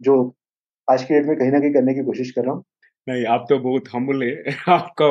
जो 0.00 0.16
आज 0.88 1.04
की 1.04 1.14
डेट 1.14 1.26
में 1.26 1.36
कहीं 1.38 1.50
ना 1.52 1.60
कहीं 1.60 1.72
करने 1.74 1.94
की 1.94 2.02
कोशिश 2.04 2.30
कर 2.30 2.44
रहा 2.44 2.54
हूँ। 2.54 2.64
नहीं 3.06 3.24
आप 3.26 3.46
तो 3.48 3.58
बहुत 3.58 3.88
हम्बल 3.94 4.22
है। 4.22 4.54
आपका 4.68 5.08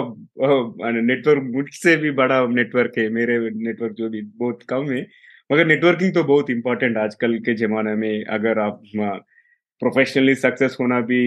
नेटवर्क 1.01 1.43
मुझसे 1.55 1.95
भी 1.97 2.11
बड़ा 2.11 2.47
नेटवर्क 2.47 2.97
है 2.97 3.09
मेरे 3.09 3.37
नेटवर्क 3.39 3.93
जो 3.93 4.09
भी 4.09 4.21
बहुत 4.37 4.63
कम 4.69 4.91
है। 4.91 5.01
मगर 5.53 5.65
नेटवर्किंग 5.67 6.13
तो 6.13 6.23
बहुत 6.23 6.49
इम्पोर्टेंट 6.49 6.97
आजकल 6.97 7.37
के 7.39 7.53
जमाने 7.55 7.93
में, 7.95 8.23
अगर 8.25 8.59
आप 8.59 8.81
प्रोफेशनली 9.81 10.35
सक्सेस 10.35 10.77
होना 10.79 10.99
भी 11.01 11.23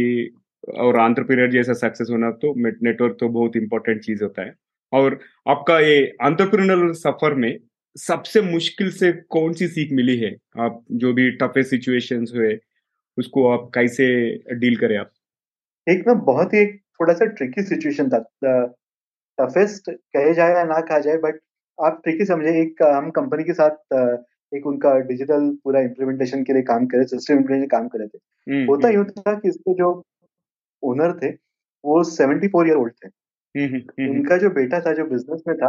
और 0.78 0.96
आंट्रप्रीनियर 1.00 1.50
जैसा 1.50 1.72
सक्सेस 1.80 2.08
होना 2.10 2.30
तो 2.42 2.54
नेटवर्क 2.58 3.16
तो 3.20 3.28
बहुत 3.28 3.56
इंपॉर्टेंट 3.56 4.02
चीज़ 4.04 4.22
होता 4.24 4.42
है। 4.42 4.54
और 4.92 5.18
आपका 5.48 5.78
ये 5.80 6.16
आंट्रप्रीनियर 6.22 6.92
सफ़र 6.94 7.34
में 7.34 7.58
सबसे 7.96 8.40
मुश्किल 8.42 8.90
से 8.92 9.12
कौन 9.30 9.52
सी 9.52 9.68
सीख 9.68 9.92
मिली 9.92 10.16
है? 10.18 10.34
आप 10.58 10.84
जो 10.92 11.12
भी 11.12 11.30
टफेस्ट 11.38 11.70
सिचुएशंस 11.70 12.32
हुए, 12.36 12.58
उसको 13.18 13.48
आप 13.50 13.70
कैसे 13.74 14.06
डील 14.54 14.76
करें 14.76 14.96
आप? 14.98 15.10
एक 15.86 16.06
ना 16.08 16.14
बहुत 16.26 16.54
ही 16.54 16.66
थोड़ा 16.66 17.14
सा 17.14 17.26
ट्रिकी 17.28 17.62
सिचुएशन 17.62 18.08
था 18.10 18.18
टफेस्ट 19.38 19.90
कहे 19.90 20.34
जाए 20.34 20.54
या 20.54 20.64
ना 20.64 20.80
कहा 20.82 20.98
जाए 20.98 21.16
बट 21.18 21.40
आप 21.78 22.00
ट्रिकी 22.04 22.24
समझे 22.24 22.60
एक 22.60 22.82
हम 22.82 23.10
कंपनी 23.10 23.44
के 23.44 23.52
साथ 23.52 23.94
एक 24.52 24.66
उनका 24.66 24.94
डिजिटल 25.08 25.50
पूरा 25.64 25.80
इम्प्लीमेंटेशन 25.80 26.42
के 26.44 26.52
लिए 26.52 26.62
काम 26.62 26.86
करे 26.86 27.04
सिस्टम 27.04 27.34
इम्प्लीमेंटेशन 27.34 27.68
काम 27.68 27.88
कर 27.88 27.98
रहे 27.98 28.08
थे। 28.08 28.18
हम्म, 28.52 28.66
होता 28.70 28.88
हम्म। 28.88 28.96
यूँ 28.96 29.04
था 29.06 29.34
कि 29.34 29.48
इसके 29.48 29.74
जो 29.74 29.90
ओनर 30.82 31.12
थे 31.22 31.30
वो 31.84 32.02
सेवेंटी 32.04 32.48
फोर 32.48 32.68
ईयर 32.68 32.76
ओल्ड 32.76 32.92
थे। 33.04 33.08
हम्म, 33.54 34.10
उनका 34.10 34.36
जो 34.36 34.50
बेटा 34.50 34.80
था 34.80 34.92
जो 34.92 35.04
बिज़नेस 35.06 35.42
में 35.48 35.56
था 35.56 35.68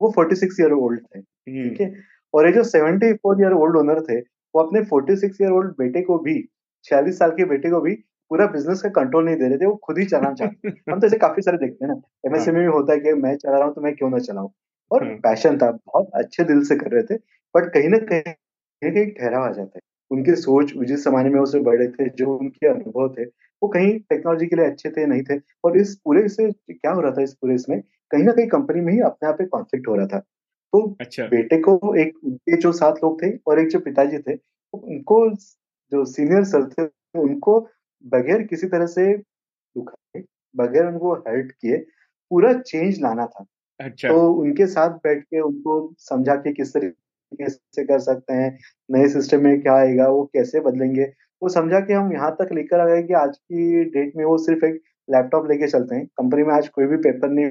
वो 0.00 0.10
फोर्टी 0.14 0.36
सिक्स 0.36 0.60
ईयर 0.60 0.72
ओल्ड 0.72 1.00
थे 1.00 1.20
ठीक 1.20 1.80
है? 1.80 1.92
और 2.34 2.46
ये 2.46 2.52
जो 2.52 2.62
seventy 2.64 3.12
four 3.12 3.40
year 3.42 3.52
old 3.52 3.76
owner 3.76 4.00
थे 4.00 4.18
वो 4.54 4.62
अपने 4.62 4.84
फोर्टी 4.84 5.16
सिक्स 5.16 5.40
ईयर 5.40 5.50
ओल्ड 5.50 5.70
बेटे 5.78 6.02
को 6.02 6.18
भी 6.18 6.40
छियालीस 6.84 7.18
साल 7.18 7.30
के 7.30 7.44
बेटे 7.44 7.70
को 7.70 7.80
भी 7.80 7.94
पूरा 8.30 8.46
बिज़नेस 8.46 8.80
का 8.82 8.88
कंट्रोल 9.00 9.24
नहीं 9.24 9.36
दे 9.36 9.48
रहे 9.48 9.58
थे 9.58 9.66
वो 9.66 9.74
खुद 9.84 9.98
ही 9.98 10.04
चलाना 10.04 10.32
चाहते 10.34 10.68
हम 10.90 11.00
तो 11.00 11.06
ऐसे 11.06 11.18
काफ़ी 11.18 11.42
सारे 11.42 11.58
देखते 11.58 11.84
हैं 11.84 11.92
ना 11.92 12.00
एमएसएमई 12.26 12.60
में 12.60 12.68
होता 12.68 12.92
है 12.92 13.00
कि 13.00 13.12
मैं 13.12 13.36
चला 13.36 13.56
रहा 13.56 13.66
हूँ 13.66 13.74
तो 13.74 13.80
मैं 13.80 13.94
क्यों 13.94 14.10
ना 14.10 14.18
चलाऊं? 14.18 14.48
और 14.90 15.04
पैशन 15.16 15.48
हाँ। 15.50 15.58
था 15.58 15.70
बहुत 15.86 16.10
अच्छे 16.14 16.44
दिल 16.44 16.62
से 16.64 16.76
कर 16.76 16.90
रहे 16.90 17.02
थे 17.02 17.16
बट 17.54 17.72
कहीं 17.74 17.88
ना 17.88 17.98
कहीं 17.98 18.34
कहीं 18.82 19.06
ठहराव 19.12 19.44
आ 19.44 19.50
जाता 19.52 19.72
है। 19.76 19.80
उनके 20.10 20.34
सोच 20.36 20.72
जिस 20.86 21.04
जमाने 21.04 21.30
में 21.30 21.40
उसे 21.40 21.60
बड़े 21.60 21.88
थे 21.88 22.08
जो 22.08 22.36
उनके 22.36 22.68
अनुभव 22.68 23.08
थे 23.18 23.24
वो 23.62 23.68
कहीं 23.68 23.98
टेक्नोलॉजी 24.00 24.46
के 24.46 24.56
लिए 24.56 24.66
अच्छे 24.66 24.90
थे 24.90 25.06
नहीं 25.06 25.22
थे। 25.22 25.38
और 25.64 25.76
इस 25.78 25.94
पूरे 26.04 26.28
से 26.28 26.50
क्या 26.52 26.92
हो 26.92 27.00
रहा 27.00 27.12
था 27.12 27.22
इस 27.22 27.34
पूरे 27.34 27.54
इसमें? 27.54 27.80
कहीं 28.10 28.24
ना 28.24 28.32
कहीं 28.32 28.46
कंपनी 28.48 28.80
में 28.80 28.92
ही 28.92 29.00
अपने 29.00 29.28
आप 29.28 29.40
एक 29.42 29.48
कॉन्फ्लिक्ट 29.48 29.88
हो 29.88 29.94
रहा 29.94 30.06
था। 30.06 30.18
तो 30.72 30.80
अच्छा। 31.00 31.26
बेटे 31.26 31.58
को 31.58 31.94
एक 31.96 32.18
उनके 32.24 32.56
जो 32.56 32.72
सात 32.72 33.00
लोग 33.04 33.22
थे 33.22 33.30
और 33.46 33.60
एक 33.60 33.68
जो 33.68 33.78
पिताजी 33.80 34.18
थे 34.18 34.34
उनको 34.74 35.18
जो 35.92 36.04
सीनियर 36.04 36.44
सर 36.44 36.68
थे 36.70 36.86
उनको 37.20 37.60
बगैर 38.04 38.42
किसी 38.42 38.66
तरह 38.66 38.86
से 38.86 39.12
दुखाए 39.16 40.22
बगैर 40.56 40.86
उनको 40.86 41.14
हर्ट 41.14 41.52
किए 41.52 41.76
पूरा 42.30 42.52
चेंज 42.60 43.00
लाना 43.02 43.26
था। 43.26 43.44
अच्छा। 43.80 44.08
तो 44.08 44.32
उनके 44.32 44.66
साथ 44.66 44.90
बैठ 45.04 45.22
के 45.24 45.40
उनको 45.40 45.74
समझा 45.98 46.34
के 46.36 46.52
किस 46.52 46.72
तरीके 46.74 47.48
से 47.48 47.84
कर 47.84 47.98
सकते 47.98 48.32
हैं 48.32 48.50
नए 48.88 49.08
सिस्टम 49.08 49.42
में 49.44 49.60
क्या 49.62 49.74
आएगा 49.74 50.06
वो 50.08 50.24
कैसे 50.34 50.60
बदलेंगे 50.60 51.04
वो 51.42 51.48
समझा 51.48 51.80
के 51.80 51.92
हम 51.92 52.12
यहाँ 52.12 52.30
तक 52.40 52.48
लेकर 52.52 52.80
आ 52.80 52.86
गए 52.86 53.02
कि 53.02 53.14
आज 53.14 53.36
की 53.38 53.84
डेट 53.86 54.12
में 54.16 54.24
वो 54.24 54.36
सिर्फ़ 54.38 54.64
एक 54.64 54.80
लैपटॉप 55.08 55.48
लेके 55.50 55.66
चलते 55.66 55.94
हैं। 55.96 56.06
कंपनी 56.18 56.42
में 56.42 56.54
आज 56.54 56.68
कोई 56.68 56.86
भी 56.86 56.96
पेपर 56.96 57.28
नहीं 57.30 57.50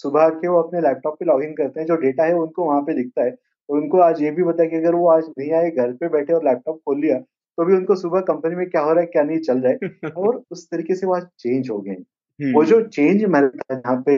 सुबह 0.00 0.28
के 0.30 0.48
वो 0.48 0.60
अपने 0.62 0.80
लैपटॉप 0.80 1.16
पे 1.20 1.24
लॉगिन 1.24 1.52
करते 1.54 1.80
हैं 1.80 1.86
जो 1.86 1.96
डेटा 1.96 2.24
है 2.24 2.34
उनको 2.34 2.64
वहाँ 2.64 2.80
पे 2.82 2.94
दिखता 2.94 3.24
है। 3.24 3.34
और 3.68 3.78
उनको 3.78 3.98
आज 4.00 4.22
ये 4.22 4.30
भी 4.30 4.44
पता 4.44 4.62
है 4.62 4.68
कि 4.68 4.76
अगर 4.76 4.94
वो 4.94 5.08
आज 5.08 5.24
नहीं 5.38 5.52
आए 5.52 5.70
घर 5.70 5.92
पे 5.92 6.08
बैठे 6.08 6.32
और 6.32 6.44
लैपटॉप 6.44 6.80
खोल 6.86 7.00
लिया 7.00 7.18
तो 7.58 7.64
भी 7.64 7.74
उनको 7.74 7.94
सुबह 7.96 8.20
कंपनी 8.20 8.56
में 8.56 8.68
क्या 8.70 8.80
हो 8.82 8.92
रहा 8.92 9.00
है 9.00 9.06
क्या 9.06 9.22
नहीं 9.22 9.38
चल 9.40 9.58
रहा 9.60 9.72
है। 9.72 10.10
और 10.16 10.42
उस 10.50 10.66
तरीके 10.70 10.94
से 10.94 11.06
वो 11.06 11.14
आज 11.14 11.26
चेंज 11.38 11.70
हो 11.70 11.78
गए 11.80 11.94
वो 12.40 12.64
जो 12.64 12.80
चेंज 12.88 13.24
मैनेज 13.26 13.60
था 13.62 13.74
जहाँ 13.74 14.02
पे 14.08 14.16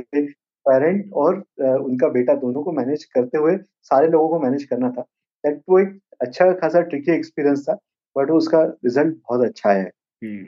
पेरेंट 0.66 1.12
और 1.14 1.36
उनका 1.60 2.08
बेटा 2.10 2.34
दोनों 2.36 2.62
को 2.62 2.72
मैनेज 2.72 3.04
करते 3.06 3.38
हुए 3.38 3.56
सारे 3.84 4.08
लोगों 4.08 4.28
को 4.28 4.40
मैनेज 4.40 4.64
करना 4.64 4.90
था। 4.90 5.02
दैट 5.44 5.60
वो 5.68 5.78
एक 5.78 5.98
अच्छा 6.20 6.52
खासा 6.54 6.80
ट्रिकी 6.82 7.12
एक्सपीरियंस 7.12 7.64
था 7.68 7.78
बट 8.16 8.30
उसका 8.32 8.62
रिज़ल्ट 8.64 9.14
बहुत 9.14 9.46
अच्छा 9.46 9.70
है। 9.70 9.84
हम्म, 9.84 10.46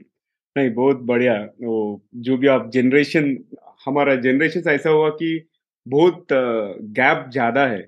नहीं 0.57 0.75
बहुत 0.75 1.00
बढ़िया। 1.05 1.35
वो 1.62 2.02
जो 2.19 2.37
भी 2.37 2.47
आप 2.49 2.71
जनरेशन 2.75 3.37
हमारा 3.87 4.14
जनरेशन 4.23 4.71
ऐसा 4.71 4.90
हुआ 4.90 5.09
कि 5.12 5.49
बहुत 5.87 6.26
गैप 6.33 7.29
ज़्यादा 7.33 7.67
है। 7.67 7.79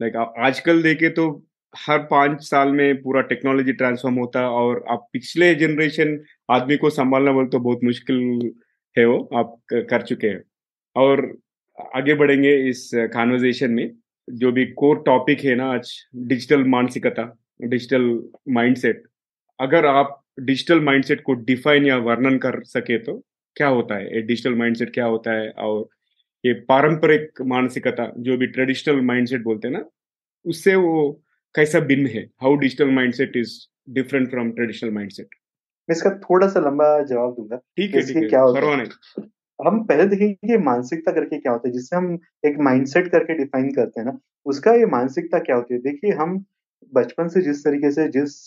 लाइक 0.00 0.16
आजकल 0.16 0.82
देखे 0.82 1.08
तो 1.10 1.30
हर 1.74 1.98
पाँच 2.04 2.40
साल 2.42 2.72
में 2.72 3.02
पूरा 3.02 3.20
टेक्नोलॉजी 3.22 3.72
ट्रांसफॉर्म 3.72 4.16
होता 4.16 4.40
है 4.40 4.46
और 4.46 4.84
आप 4.90 5.06
पिछले 5.12 5.54
जनरेशन 5.54 6.18
आदमी 6.48 6.76
को 6.76 6.90
संभालना 6.90 7.32
बोल 7.32 7.46
तो 7.48 7.58
बहुत 7.60 7.84
मुश्किल 7.84 8.52
है 8.96 9.04
वो 9.06 9.18
आप 9.34 9.56
कर 9.72 10.02
चुके 10.02 10.26
हैं। 10.26 10.42
और 10.96 11.20
आगे 11.96 12.14
बढ़ेंगे 12.14 12.54
इस 12.68 12.90
कॉन्वर्जेशन 13.14 13.70
में। 13.70 13.90
जो 14.28 14.52
भी 14.52 14.64
कोर 14.74 15.02
टॉपिक 15.06 15.40
है 15.40 15.54
ना 15.54 15.70
आज 15.72 15.92
डिजिटल 16.28 16.64
मानसिकता 16.66 17.22
डिजिटल 17.60 18.02
माइंडसेट 18.48 19.02
अगर 19.58 19.86
आप 19.86 20.16
डिजिटल 20.40 20.80
माइंडसेट 20.80 21.20
को 21.22 21.34
डिफाइन 21.46 21.86
या 21.86 21.96
वर्णन 22.00 22.38
कर 22.38 22.62
सके 22.64 22.98
तो 22.98 23.16
क्या 23.56 23.68
होता 23.68 23.94
है? 23.94 24.22
डिजिटल 24.22 24.54
माइंडसेट 24.54 24.92
क्या 24.94 25.04
होता 25.04 25.32
है? 25.32 25.48
और 25.50 25.88
ये 26.44 26.52
पारंपरिक 26.68 27.42
मानसिकता 27.46 28.12
जो 28.18 28.36
भी 28.36 28.46
ट्रेडिशनल 28.48 29.00
माइंडसेट 29.02 29.42
बोलते 29.42 29.68
हैं 29.68 29.74
ना 29.74 29.84
उससे 30.44 30.74
वो 30.76 31.10
कैसा 31.54 31.80
भिन्न 31.80 32.06
है? 32.06 32.22
How 32.42 32.54
digital 32.56 32.90
mindset 32.90 33.36
is 33.36 33.58
different 33.90 34.30
from 34.30 34.50
traditional 34.52 34.90
mindset 34.90 35.28
मैं 35.88 35.96
इसका 35.96 36.10
थोड़ा 36.20 36.48
सा 36.48 36.60
लंबा 36.60 36.86
जवाब 37.02 37.34
दूँगा 37.34 37.56
ठीक 37.56 37.94
है 37.94 38.06
ठीक 38.06 38.16
है। 38.16 38.28
क्या 38.28 38.40
होता 38.40 38.60
है। 38.60 38.84
हम 39.60 39.82
पहले 39.84 40.06
देखेंगे 40.06 40.56
मानसिकता 40.58 41.12
करके 41.12 41.38
क्या 41.38 41.52
होता 41.52 41.68
है, 41.68 41.72
जिससे 41.72 41.96
हम 41.96 42.18
एक 42.46 42.58
माइंडसेट 42.60 43.08
करके 43.12 43.34
डिफाइन 43.38 43.70
करते 43.72 44.00
हैं 44.00 44.06
ना, 44.06 44.18
उसका 44.46 44.72
ये 44.74 44.86
मानसिकता 44.86 45.38
क्या 45.38 45.56
होती 45.56 45.74
है? 45.74 45.80
देखिए, 45.80 46.12
हम 46.12 46.44
बचपन 46.92 47.28
से 47.28 47.42
जिस 47.42 47.64
तरीके 47.64 47.90
से, 47.90 48.08
जिस 48.08 48.46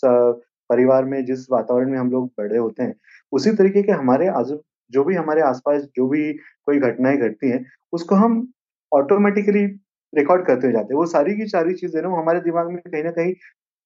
परिवार 0.70 1.04
में, 1.04 1.24
जिस 1.24 1.46
वातावरण 1.50 1.90
में 1.90 1.98
हम 1.98 2.10
लोग 2.10 2.26
बड़े 2.38 2.58
होते 2.58 2.82
हैं, 2.82 2.94
उसी 3.32 3.50
तरीके 3.56 3.82
के 3.82 3.92
हमारे 3.92 4.28
आजू, 4.28 4.60
जो 4.92 5.04
भी 5.04 5.14
हमारे 5.14 5.42
आसपास 5.42 5.82
जो 5.96 6.08
भी 6.08 6.32
कोई 6.66 6.78
घटनाएँ 6.80 7.16
घटती 7.18 7.50
हैं, 7.50 7.64
उसको 7.92 8.14
हम 8.14 8.46
ऑटोमेटिकली 8.92 9.64
रिकॉर्ड 10.12 10.46
करते 10.46 10.72
जाते 10.72 10.94
हैं। 10.94 10.98
वो 10.98 11.06
सारी 11.06 11.34
की 11.36 11.46
सारी 11.48 11.74
चीज़ें 11.74 12.00
ना 12.02 12.08
हमारे 12.08 12.40
दिमाग 12.40 12.70
में 12.70 12.78
कहीं 12.88 13.02
ना 13.04 13.10
कहीं 13.10 13.32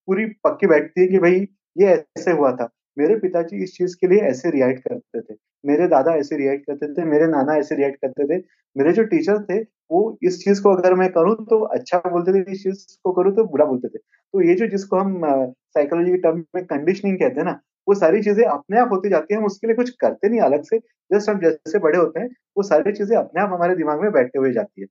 पूरी 0.08 0.26
पक्की 0.44 0.66
बैठती 0.66 1.00
है 1.00 1.06
कि 1.08 1.18
भाई, 1.18 1.47
ये 1.76 1.87
ऐसे 1.88 2.30
हुआ 2.32 2.52
था। 2.52 2.68
मेरे 2.99 3.16
पिताजी 3.18 3.62
इस 3.64 3.75
चीज़ 3.75 3.97
के 4.00 4.08
लिए 4.08 4.20
ऐसे 4.23 4.50
रिएक्ट 4.50 4.88
करते 4.88 5.20
थे। 5.23 5.37
मेरे 5.64 5.86
दादा 5.88 6.14
ऐसे 6.16 6.36
रिएक्ट 6.36 6.66
करते 6.66 6.92
थे 6.94 7.04
मेरे 7.06 7.26
नाना 7.28 7.56
ऐसे 7.56 7.76
रिएक्ट 7.76 8.00
करते 8.02 8.24
थे। 8.28 8.42
मेरे 8.76 8.92
जो 8.92 9.02
टीचर 9.06 9.42
थे 9.44 9.60
वो 9.90 10.00
इस 10.22 10.38
चीज़ 10.44 10.62
को 10.62 10.74
अगर 10.76 10.94
मैं 10.94 11.08
करूँ 11.12 11.34
तो 11.46 11.60
अच्छा 11.76 11.98
बोलते 12.06 12.32
थे 12.34 12.50
इस 12.52 12.62
चीज़ 12.62 12.84
को 13.04 13.12
करूँ 13.12 13.34
तो 13.36 13.44
बुरा 13.46 13.64
बोलते 13.66 13.88
थे। 13.88 13.98
तो 13.98 14.42
ये 14.42 14.54
जो 14.54 14.66
जिसको 14.68 14.96
हम 14.98 15.20
साइकोलॉजी 15.68 16.10
के 16.10 16.16
टर्म 16.18 16.44
में 16.54 16.64
कंडीशनिंग 16.66 17.18
कहते 17.18 17.40
हैं 17.40 17.44
ना 17.44 17.58
वो 17.86 17.94
सारी 17.94 18.22
चीज़ें 18.22 18.44
अपने 18.46 18.78
आप 18.80 18.88
होती 18.92 19.08
जाती 19.08 19.34
है 19.34 19.40
हम 19.40 19.46
उसके 19.46 19.66
लिए 19.66 19.76
कुछ 19.76 19.90
करते 20.00 20.28
नहीं 20.28 20.40
अलग 20.42 20.62
से। 20.64 20.78
जस्ट 21.10 21.28
हम 21.30 21.40
जैसे 21.40 21.78
बड़े 21.78 21.98
होते 21.98 22.20
हैं 22.20 22.28
वो 22.56 22.62
सारी 22.64 22.92
चीज़ें 22.92 23.16
अपने 23.16 23.42
आप 23.42 23.52
हमारे 23.52 23.74
दिमाग 23.76 24.02
में 24.02 24.10
बैठते 24.12 24.38
हुए 24.38 24.52
जाती 24.52 24.80
है। 24.82 24.86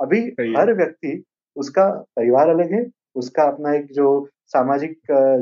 अभी 0.00 0.20
हर 0.56 0.72
व्यक्ति 0.74 1.22
उसका 1.56 1.88
परिवार 2.16 2.48
अलग 2.48 2.72
है 2.74 2.84
उसका 3.16 3.42
अपना 3.44 3.72
एक 3.74 3.86
जो 3.92 4.08
सामाजिक 4.52 4.98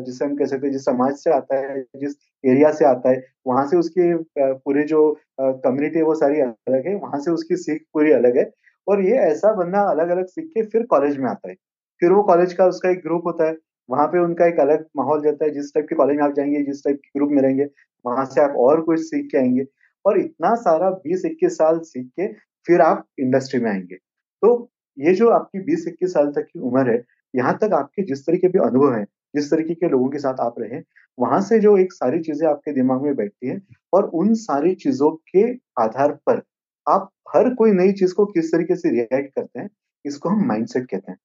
जिसे 0.07 0.25
हम 0.25 0.35
कह 0.37 0.45
सकते 0.47 0.67
हैं, 0.67 0.73
जिस 0.73 0.85
समाज 0.85 1.15
से 1.17 1.31
आता 1.33 1.57
है, 1.59 1.81
जिस 1.97 2.15
एरिया 2.45 2.71
से 2.73 2.85
आता 2.85 3.11
है, 3.11 3.23
वहाँ 3.47 3.67
से 3.69 3.77
उसकी 3.77 4.15
पूरे 4.39 4.83
जो 4.85 5.01
कम्युनिटी 5.41 5.99
है 5.99 6.05
वो 6.05 6.15
सारी 6.15 6.41
अलग 6.41 6.87
है, 6.89 6.95
वहाँ 6.97 7.21
से 7.21 7.31
उसकी 7.31 7.57
सीख 7.59 7.83
पूरी 7.95 8.13
अलग 8.13 8.39
है। 8.39 8.51
और 8.87 9.05
ये 9.05 9.17
ऐसा 9.23 9.53
बंदा 9.55 9.81
अलग 9.91 10.09
अलग 10.11 10.27
सीख 10.29 10.51
के 10.55 10.63
फिर 10.67 10.83
कॉलेज 10.91 11.19
में 11.19 11.29
आता 11.31 11.49
है। 11.49 11.55
फिर 12.01 12.13
वो 12.13 12.23
कॉलेज 12.23 12.53
का 12.53 12.67
उसका 12.67 12.91
एक 12.91 12.99
ग्रुप 12.99 13.27
होता 13.27 13.49
है, 13.49 13.57
वहाँ 13.89 14.07
पे 14.09 14.19
उनका 14.19 14.47
एक 14.47 14.61
अलग 14.61 14.85
माहौल 14.97 15.23
जाता 15.23 15.45
है, 15.45 15.51
जिस 15.51 15.75
टाइप 15.75 15.87
के 15.89 15.95
कॉलेज 15.97 16.17
में 16.17 16.25
आप 16.25 16.35
जाएँगे, 16.35 16.63
जिस 16.63 16.85
टाइप 16.85 16.97
के 16.97 17.19
ग्रुप 17.19 17.31
में 17.31 17.43
रहेंगे, 17.43 17.67
वहाँ 18.05 18.25
से 18.25 18.41
आप 18.41 18.55
और 18.59 18.81
कुछ 18.83 19.01
सीख 19.01 19.29
के 19.33 19.39
आएँगे। 19.39 19.65
और 20.05 20.19
इतना 20.21 20.55
सारा 20.57 20.91
बीस 21.05 21.25
इक्कीस 21.27 21.57
साल 21.59 21.79
सीख 21.85 22.07
के 22.21 22.33
फिर 22.67 22.81
आप 22.81 23.05
इंडस्ट्री 23.21 23.61
में 23.61 23.71
आएँगे। 23.71 23.97
तो 24.43 24.71
ये 24.99 25.13
जो 25.15 25.29
आपकी 25.31 25.59
बीस 25.65 25.85
इक्कीस 25.89 26.13
साल 26.15 26.33
तक 26.33 26.47
की 26.53 26.61
उम्र 26.61 26.91
है 26.91 26.99
यहाँ 27.35 27.57
तक 27.59 27.73
आपके 27.75 28.03
जिस 28.05 28.27
तरीके 28.27 28.49
के 28.49 28.59
अनुभव 28.61 28.95
है, 28.95 29.05
जिस 29.35 29.51
तरीके 29.51 29.75
के 29.75 29.89
लोगों 29.89 30.09
के 30.11 30.19
साथ 30.19 30.41
आप 30.41 30.55
रहे 30.61 30.81
वहाँ 31.19 31.41
से 31.43 31.59
जो 31.61 31.77
एक 31.79 31.93
सारी 31.93 32.21
चीज़ें 32.23 32.47
आपके 32.49 32.73
दिमाग 32.73 33.03
में 33.03 33.15
बैठती 33.17 33.49
है 33.49 33.61
और 33.93 34.05
उन 34.15 34.33
सारी 34.37 34.75
चीज़ों 34.77 35.11
के 35.29 35.43
आधार 35.83 36.13
पर 36.27 36.43
आप 36.87 37.09
हर 37.35 37.55
कोई 37.55 37.73
नई 37.73 37.93
चीज़ 37.93 38.15
को 38.15 38.27
किस 38.27 38.53
तरीके 38.53 38.77
से 38.77 38.91
रिएक्ट 38.91 39.35
करते 39.35 39.61
हैं, 39.61 39.69
इसको 40.05 40.29
हम 40.29 40.47
माइंडसेट 40.49 40.87
कहते 40.87 41.13
हैं 41.13 41.19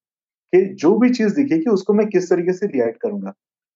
कि 0.52 0.74
जो 0.76 0.94
भी 0.98 1.10
चीज़ 1.10 1.34
दिखेगी 1.36 1.70
उसको 1.70 1.92
मैं 1.94 2.06
किस 2.08 2.30
तरीके 2.30 2.52
से 2.52 2.66
रिएक्ट 2.68 3.00
करूँगा। 3.02 3.32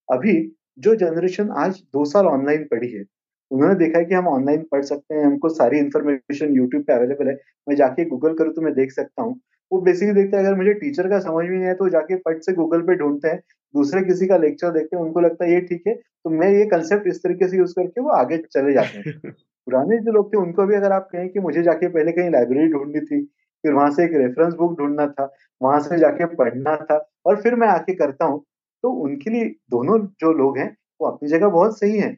अभी 0.09 0.35
जो 0.79 0.95
जनरेशन 0.97 1.51
आज 1.59 1.83
दो 1.95 2.05
साल 2.07 2.27
ऑनलाइन 2.29 2.65
पढ़ी 2.67 2.93
है, 2.93 3.05
उन्होंने 3.51 3.75
देखा 3.77 3.99
है 3.99 4.05
कि 4.05 4.15
हम 4.15 4.29
ऑनलाइन 4.29 4.63
पढ़ 4.73 4.83
सकते 4.85 5.15
हैं, 5.15 5.25
हमको 5.25 5.49
सारी 5.51 5.79
इन्फॉर्मेशन 5.79 6.57
यूट्यूब 6.57 6.83
पे 6.85 6.93
अवेलेबल 6.95 7.29
है, 7.29 7.35
मैं 7.69 7.77
जाके 7.77 8.05
गूगल 8.07 8.35
करूँ 8.37 8.55
तो 8.55 8.63
मैं 8.63 8.75
देख 8.75 8.93
सकता 8.93 9.23
हूँ। 9.23 9.41
वो 9.73 9.81
बेसिकली 9.81 10.15
देखते 10.15 10.37
हैं 10.37 10.45
अगर 10.45 10.55
मुझे 10.57 10.73
टीचर 10.75 11.09
का 11.09 11.19
समझ 11.21 11.45
में 11.45 11.51
नहीं 11.51 11.65
आया 11.65 11.75
तो 11.75 11.89
जाके 11.89 12.17
फट 12.17 12.43
से 12.43 12.53
गूगल 12.53 12.83
पे 12.83 12.95
ढूंढते 12.95 13.29
हैं 13.29 13.41
दूसरे 13.75 14.03
किसी 14.03 14.27
का 14.27 14.37
लेक्चर 14.37 14.71
देखते 14.71 14.97
हैं 14.97 15.03
उनको 15.03 15.21
लगता 15.21 15.45
है 15.45 15.53
ये 15.53 15.61
ठीक 15.61 15.83
है 15.87 15.95
तो 15.95 16.31
मैं 16.31 16.49
ये 16.49 16.65
कंसेप्ट 16.67 17.07
इस 17.07 17.23
तरीके 17.23 17.49
से 17.49 17.57
यूज़ 17.57 17.73
करके 17.73 18.01
वो 18.01 18.11
आगे 18.11 18.39
चले 18.39 18.73
जाते 18.73 18.99
हैं। 18.99 19.31
पुराने 19.67 19.99
जो 19.99 20.13
लोग 20.13 20.33
थे 20.35 20.39
उनको 20.39 20.67
भी 20.67 20.75
अगर 20.75 20.93
आप 20.93 21.09
कहें 21.13 21.29
कि 21.29 21.41
मुझे 21.41 21.63
जाके 21.63 21.89
पहले 21.89 22.13
कहीं 22.13 22.31
लाइब्रेरी 22.31 22.69
ढूंढनी 22.69 23.01
थी 23.01 23.23
फिर 23.65 23.73
वहाँ 23.73 23.91
से 23.91 24.05
एक 24.05 24.11
रेफरेंस 24.15 24.55
बुक 24.55 24.79
ढूंढना 24.79 25.07
था 25.07 25.31
वहाँ 25.61 25.81
से 25.81 25.99
जाके 25.99 26.27
पढ़ना 26.35 26.77
था 26.77 27.09
और 27.27 27.41
फिर 27.43 27.55
मैं 27.55 27.69
आके 27.69 27.95
करता 27.95 28.25
हूँ 28.25 28.45
तो 28.85 28.91
उनके 29.03 29.31
लिए 29.31 29.45
दोनों 29.71 29.99
जो 30.21 30.33
लोग 30.33 30.59
हैं 30.59 30.77
वो 31.01 31.09
अपनी 31.09 31.29
जगह 31.29 31.49
बहुत 31.49 31.79
सही 31.79 31.99
है। 31.99 32.11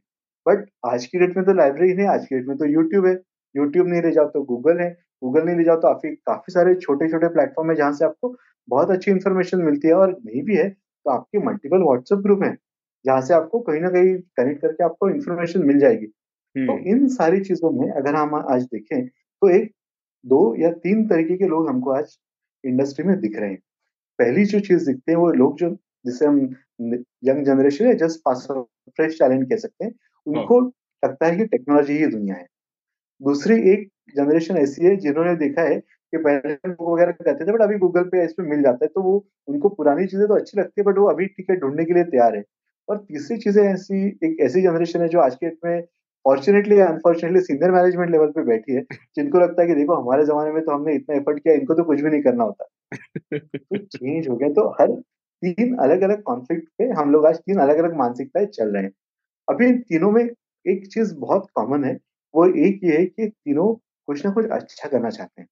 बट 0.46 0.66
आज 0.86 1.06
की 1.06 1.18
डेट 1.18 1.36
में 1.36 1.46
तो 1.46 1.52
लाइब्रेरी 1.52 2.02
है 2.02 2.08
आज 2.08 2.26
की 2.26 2.36
डेट 2.36 2.46
में 2.48 2.56
तो 2.56 2.66
यूट्यूब 2.66 3.06
है। 3.06 3.12
यूट्यूब 3.54 3.88
नहीं 3.88 4.02
ले 4.02 4.10
जाओ 4.10 4.28
तो 4.28 4.42
गूगल 4.42 4.80
है। 4.80 4.90
गूगल 5.22 5.44
नहीं 5.44 5.56
ले 5.56 5.64
जाओ 5.64 5.76
तो 5.76 5.88
काफ़ी 5.88 6.10
काफ़ी 6.26 6.52
सारे 6.52 6.74
छोटे 6.76 7.08
छोटे 7.08 7.28
प्लेटफॉर्म 7.28 7.70
है 7.70 7.76
जहाँ 7.76 7.92
से 7.92 8.04
आपको 8.04 8.34
बहुत 8.68 8.90
अच्छी 8.90 9.10
इन्फॉर्मेशन 9.10 9.62
मिलती 9.62 9.88
है 9.88 9.94
और 9.94 10.10
नहीं 10.16 10.42
भी 10.42 10.56
है 10.56 10.68
तो 10.70 11.10
आपके 11.10 11.38
मल्टीपल 11.46 11.82
व्हाट्सएप 11.82 12.18
ग्रुप 12.18 12.42
है 12.42 12.56
जहाँ 13.04 13.20
से 13.20 13.34
आपको 13.34 13.60
कहीं 13.60 13.80
ना 13.80 13.88
कहीं 13.90 14.16
कनेक्ट 14.36 14.60
करके 14.62 14.84
आपको 14.84 15.08
इन्फॉर्मेशन 15.08 15.64
मिल 15.66 15.78
जाएगी 15.78 16.06
तो 16.06 16.72
हम्म। 16.72 16.88
इन 16.88 17.06
सारी 17.10 17.40
चीज़ों 17.40 17.70
में 17.70 17.90
अगर 17.92 18.14
हम 18.14 18.34
आज 18.34 18.64
देखें 18.64 19.06
तो 19.06 19.48
एक 19.50 19.70
दो 20.24 20.40
या 20.58 20.70
तीन 20.80 21.06
तरीके 21.08 21.36
के 21.36 21.46
लोग 21.46 21.68
हमको 21.68 21.90
आज 21.90 22.18
इंडस्ट्री 22.64 23.04
में 23.04 23.18
दिख 23.20 23.38
रहे 23.38 23.50
हैं 23.50 23.58
पहली 24.18 24.44
जो 24.44 24.60
चीज़ 24.60 24.86
दिखते 24.86 25.12
हैं 25.12 25.18
वो 25.18 25.30
लोग 25.34 25.56
जो 25.58 25.70
जिसे 26.04 26.26
हम 26.26 26.40
यंग 27.24 27.44
जनरेशन 27.44 27.86
है 27.86 27.94
जस्ट 27.96 28.20
पास 28.24 28.46
फ्रेश 28.50 29.18
टैलेंट 29.18 29.48
कह 29.48 29.56
सकते 29.56 29.84
हैं 29.84 29.92
उनको 30.26 30.60
हाँ। 30.60 30.70
लगता 31.02 31.26
है 31.26 31.36
कि 31.36 31.44
टेक्नोलॉजी 31.46 31.98
ही 31.98 32.06
दुनिया 32.06 32.36
है 32.36 32.46
दूसरी 33.20 33.54
एक 33.72 33.88
जनरेशन 34.14 34.56
ऐसी 34.58 34.84
है 34.86 34.96
जिन्होंने 34.98 35.34
देखा 35.36 35.62
है 35.64 35.78
कि 35.80 36.18
पहले 36.18 36.54
बुक 36.68 36.88
वगैरह 36.90 37.12
कहते 37.14 37.44
थे 37.46 37.52
बट 37.52 37.62
अभी 37.62 37.78
गूगल 37.78 38.02
पे 38.06 38.24
इस 38.24 38.32
पे 38.32 38.42
मिल 38.44 38.62
जाता 38.62 38.84
है 38.84 38.88
तो 38.88 39.02
वो 39.02 39.14
उनको 39.48 39.68
पुरानी 39.72 40.06
चीज़ें 40.06 40.26
तो 40.28 40.34
अच्छी 40.36 40.60
लगती 40.60 40.80
है 40.80 40.84
बट 40.86 40.98
वो 40.98 41.06
अभी 41.10 41.26
टिकट 41.28 41.60
ढूँढने 41.60 41.84
के 41.84 41.94
लिए 41.94 42.04
तैयार 42.06 42.36
है। 42.36 42.42
और 42.88 42.98
तीसरी 43.00 43.36
चीज़ें 43.38 43.62
ऐसी 43.64 44.06
एक 44.24 44.36
ऐसी 44.42 44.62
जनरेशन 44.62 45.02
है 45.02 45.08
जो 45.08 45.20
आज 45.20 45.34
के 45.36 45.46
डेट 45.48 45.58
में 45.64 45.80
फॉर्चुनेटली 46.24 46.78
या 46.78 46.86
अनफॉर्चुनेटली 46.86 47.40
सीनियर 47.42 47.70
मैनेजमेंट 47.72 48.10
लेवल 48.10 48.26
पे 48.32 48.42
बैठी 48.44 48.74
है 48.74 48.82
जिनको 49.16 49.40
लगता 49.40 49.62
है 49.62 49.68
कि 49.68 49.74
देखो 49.74 49.94
हमारे 49.96 50.24
जमाने 50.26 50.52
में 50.52 50.62
तो 50.64 50.72
हमने 50.72 50.94
इतना 50.94 51.16
एफर्ट 51.16 51.38
किया 51.38 51.54
इनको 51.54 51.74
तो 51.74 51.84
कुछ 51.84 52.00
भी 52.00 52.10
नहीं 52.10 52.22
करना 52.22 52.44
होता। 52.44 52.64
तो 53.34 53.78
चेंज 53.86 54.28
हो 54.28 54.36
गया 54.36 54.48
तो 54.52 54.68
हर 54.80 54.92
तीन 55.42 55.76
अलग 55.80 56.02
अलग 56.02 56.22
कॉन्फ्लिक्ट 56.24 56.68
पे 56.78 56.84
हम 56.94 57.10
लोग 57.12 57.26
आज 57.26 57.36
तीन 57.38 57.58
अलग 57.60 57.78
अलग 57.78 57.96
मानसिकताएँ 57.98 58.46
चल 58.48 58.68
रहे 58.68 58.82
हैं। 58.82 58.92
अभी 59.48 59.66
इन 59.68 59.78
तीनों 59.82 60.10
में 60.12 60.22
एक 60.24 60.86
चीज़ 60.88 61.14
बहुत 61.18 61.46
कॉमन 61.54 61.84
है 61.84 61.94
वो 62.34 62.46
एक 62.60 62.80
ये 62.84 62.98
है 62.98 63.06
कि 63.06 63.28
तीनों 63.28 63.74
कुछ 64.12 64.26
ना 64.26 64.32
कुछ 64.32 64.46
अच्छा 64.46 64.88
करना 64.88 65.10
चाहते 65.10 65.42
हैं। 65.42 65.48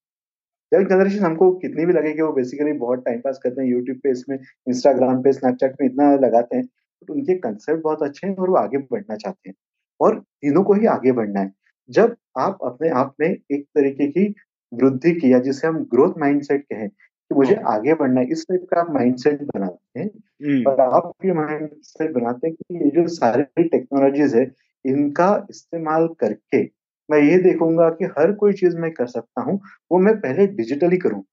यंग 0.73 0.87
जनरेशन 0.87 1.19
हमको 1.19 1.51
कितनी 1.51 1.85
भी 1.85 1.93
लगे 1.93 2.13
कि 2.13 2.21
वो 2.21 2.33
बेसिकली 2.33 2.73
बहुत 2.73 3.05
टाइम 3.05 3.19
पास 3.19 3.39
करते 3.43 3.61
हैं। 3.61 3.69
यूट्यूब 3.69 3.97
पे 3.97 4.11
इसमें 4.11 4.39
इंस्टाग्राम 4.67 5.21
पे 5.21 5.33
स्नैपचैट 5.33 5.71
पे 5.71 5.85
इतना 5.85 6.15
लगाते 6.15 6.57
हैं। 6.57 6.65
तो 7.07 7.13
उनके 7.13 7.35
कंसेप्ट 7.35 7.83
बहुत 7.83 8.03
अच्छे 8.03 8.27
हैं 8.27 8.35
और 8.35 8.49
वो 8.49 8.55
आगे 8.55 8.77
बढ़ना 8.77 9.15
चाहते 9.15 9.49
हैं। 9.49 9.55
और 10.01 10.19
तीनों 10.19 10.63
को 10.63 10.73
ही 10.73 10.85
आगे 10.85 11.11
बढ़ना 11.11 11.39
है। 11.39 11.53
जब 11.89 12.15
आप 12.37 12.57
अपने 12.63 12.89
आप 12.89 13.15
में 13.19 13.29
एक 13.29 13.63
तरीके 13.63 14.07
की 14.07 14.35
वृद्धि 14.73 15.11
की 15.11 15.33
या 15.33 15.39
जिसे 15.39 15.67
हम 15.67 15.77
ग्रोथ 15.83 16.13
माइंडसेट 16.17 16.61
कहें 16.61 16.89
कि 16.89 17.35
मुझे 17.35 17.55
हाँ। 17.55 17.75
आगे 17.75 17.93
बढ़ना 17.93 18.21
है 18.21 18.31
इस 18.31 18.45
टाइप 18.49 18.67
का 18.73 18.81
आप 18.81 18.91
माइंडसेट 18.91 19.41
बनाते 19.43 19.99
हैं। 19.99 20.07
हम्म। 20.07 20.71
और 20.71 20.81
आप 20.81 21.13
ये 21.25 21.33
माइंडसेट 21.33 22.11
बनाते 22.11 22.47
हैं 22.47 22.55
कि 22.55 22.75
ये 22.75 23.01
जो 23.01 23.07
सारी 23.07 23.63
टेक्नोलॉजीज़ 23.63 24.37
है 24.37 24.51
इनका 24.85 25.47
इस्तेमाल 25.49 26.07
करके 26.07 26.80
मैं 27.11 27.19
ये 27.21 27.37
देखूँगा 27.39 27.89
कि 27.91 28.05
हर 28.19 28.31
कोई 28.33 28.53
चीज़ 28.53 28.77
मैं 28.77 28.91
कर 28.91 29.07
सकता 29.07 29.41
हूँ 29.41 29.59
वो 29.91 29.99
मैं 29.99 30.15
पहले 30.21 30.47
डिजिटली 30.49 30.97
करूँ। 30.97 31.23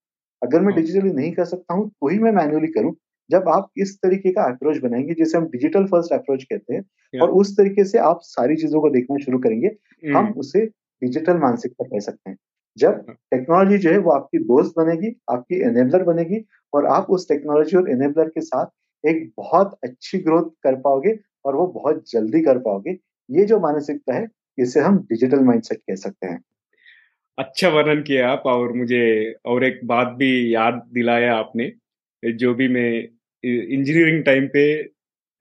अगर 0.43 0.61
मैं 0.61 0.75
डिजिटली 0.75 1.09
हाँ। 1.09 1.17
नहीं 1.17 1.33
कर 1.33 1.45
सकता 1.45 1.75
हूँ 1.75 1.89
तो 1.91 2.09
ही 2.09 2.19
मैं 2.19 2.33
मैनुअली 2.33 2.69
करूँ। 2.69 2.95
जब 3.31 3.49
आप 3.49 3.69
इस 3.79 3.97
तरीके 4.03 4.31
का 4.33 4.43
अप्रोच 4.45 4.79
बनाएँगे 4.79 5.15
जिसे 5.15 5.39
हम 5.39 5.45
डिजिटल 5.47 5.85
फ़र्स्ट 5.87 6.13
अप्रोच 6.13 6.45
कहते 6.45 6.75
हैं 6.75 6.83
और 7.15 7.31
उस 7.33 7.57
तरीके 7.57 7.85
से 7.85 7.99
आप 8.01 8.21
सारी 8.23 8.57
चीज़ों 8.57 8.81
को 8.81 8.91
देखना 8.91 9.17
शुरू 9.25 9.39
करेंगे 9.39 9.71
हम 10.13 10.33
उसे 10.39 10.65
डिजिटल 11.03 11.39
मानसिकता 11.39 11.85
कह 11.85 12.01
सकते 12.01 12.31
हैं। 12.31 12.37
जब 12.77 13.05
टेक्नोलॉजी 13.33 13.79
जो 13.79 13.91
है 13.91 13.99
वो 13.99 14.11
आपकी 14.11 14.39
दोस्त 14.45 14.75
बनेगी 14.77 15.15
आपकी 15.31 15.61
एनेबलर 15.63 16.03
बनेगी 16.05 16.45
और 16.73 16.87
आप 16.87 17.07
उस 17.11 17.29
टेक्नोलॉजी 17.29 17.77
और 17.77 17.91
एनेबलर 17.91 18.29
के 18.29 18.41
साथ 18.41 18.67
एक 19.05 19.31
बहुत 19.37 19.79
अच्छी 19.85 20.19
ग्रोथ 20.19 20.51
कर 20.63 20.75
पाओगे 20.81 21.19
और 21.45 21.57
वो 21.57 21.67
बहुत 21.75 22.03
जल्दी 22.11 22.41
कर 22.43 22.59
पाओगे। 22.59 22.97
ये 23.31 23.45
जो 23.45 23.59
मानसिकता 23.61 24.15
है 24.15 24.27
इसे 24.59 24.81
हम 24.81 24.99
डिजिटल 25.11 25.41
माइंडसेट 25.45 25.79
कह 25.81 25.95
सकते 25.97 26.27
हैं। 26.27 26.41
अच्छा 27.39 27.69
वर्णन 27.69 28.03
किया 28.03 28.29
आप 28.29 28.43
और 28.47 28.73
मुझे 28.73 29.35
और 29.47 29.65
एक 29.65 29.81
बात 29.87 30.09
भी 30.19 30.55
याद 30.55 30.83
दिलाया 30.95 31.35
आपने, 31.35 31.73
जो 32.23 32.55
भी 32.55 32.69
मैं 32.69 32.91
इंजीनियरिंग 33.45 34.23
टाइम 34.25 34.47
पे 34.55 34.65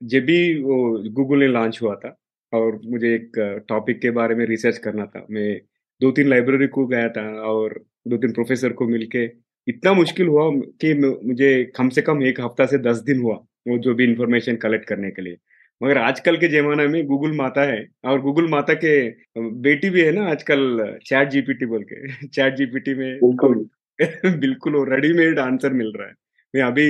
जब 0.00 0.24
भी 0.24 0.62
वो 0.62 0.76
गूगल 1.12 1.38
ने 1.38 1.46
लॉन्च 1.48 1.78
हुआ 1.82 1.94
था 1.96 2.16
और 2.52 2.80
मुझे 2.86 3.14
एक 3.14 3.38
टॉपिक 3.68 4.00
के 4.00 4.10
बारे 4.12 4.34
में 4.34 4.44
रिसर्च 4.46 4.78
करना 4.78 5.06
था, 5.06 5.26
मैं 5.30 5.60
दो 6.00 6.10
तीन 6.10 6.28
लाइब्रेरी 6.28 6.66
को 6.68 6.86
गया 6.86 7.08
था 7.08 7.22
और 7.44 7.74
दो 8.08 8.16
तीन 8.16 8.32
प्रोफेसर 8.32 8.72
को 8.72 8.86
मिलके 8.88 9.24
इतना 9.66 9.92
मुश्किल 9.92 10.26
हुआ 10.28 10.50
कि 10.82 10.94
मुझे 11.24 11.50
कम 11.76 11.88
से 11.88 12.02
कम 12.02 12.22
एक 12.22 12.40
हफ़्ता 12.40 12.66
से 12.66 12.78
दस 12.80 12.98
दिन 13.02 13.20
हुआ 13.20 13.34
वो 13.68 13.78
जो 13.78 13.94
भी 13.94 14.04
इंफॉर्मेशन 14.04 14.56
कलेक्ट 14.56 14.88
करने 14.88 15.10
के 15.10 15.22
लिए। 15.22 15.36
मगर 15.82 15.98
आजकल 15.98 16.36
के 16.36 16.48
जमाने 16.48 16.86
में 16.86 17.06
गूगल 17.06 17.32
माता 17.32 17.62
है 17.62 17.88
और 18.04 18.20
गूगल 18.20 18.48
माता 18.48 18.74
के 18.74 19.08
बेटी 19.38 19.90
भी 19.90 20.00
है 20.00 20.12
ना 20.12 20.26
आजकल 20.30 20.96
चैट 21.06 21.28
जीपीटी 21.28 21.66
बोल 21.66 21.82
के। 21.82 22.26
चैट 22.26 22.54
जीपीटी 22.54 22.94
में 22.94 23.18
बिल्कुल। 23.24 23.68
बिल्कुल 24.38 24.90
रेडीमेड 24.90 25.38
आंसर 25.38 25.72
मिल 25.72 25.92
रहा 25.96 26.08
है। 26.08 26.14
मैं 26.54 26.62
अभी 26.62 26.86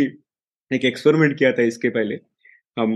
एक 0.71 0.85
एक्सपेरिमेंट 0.85 1.39
किया 1.39 1.53
था 1.53 1.63
इसके 1.63 1.89
पहले। 1.89 2.19
हम 2.79 2.93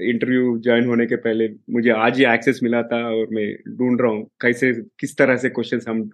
इंटरव्यू 0.00 0.58
ज्वाइन 0.58 0.84
होने 0.84 1.06
के 1.06 1.16
पहले 1.16 1.48
मुझे 1.70 1.90
आज 1.90 2.18
ही 2.18 2.24
एक्सेस 2.24 2.60
मिला 2.62 2.82
था 2.82 3.08
और 3.08 3.26
मैं 3.32 3.76
ढूंढ 3.76 4.00
रहा 4.00 4.10
हूँ 4.10 4.30
कैसे 4.40 4.72
किस 5.00 5.16
तरह 5.16 5.36
से 5.36 5.48
क्वेश्चन 5.48 5.80
हम 5.88 6.10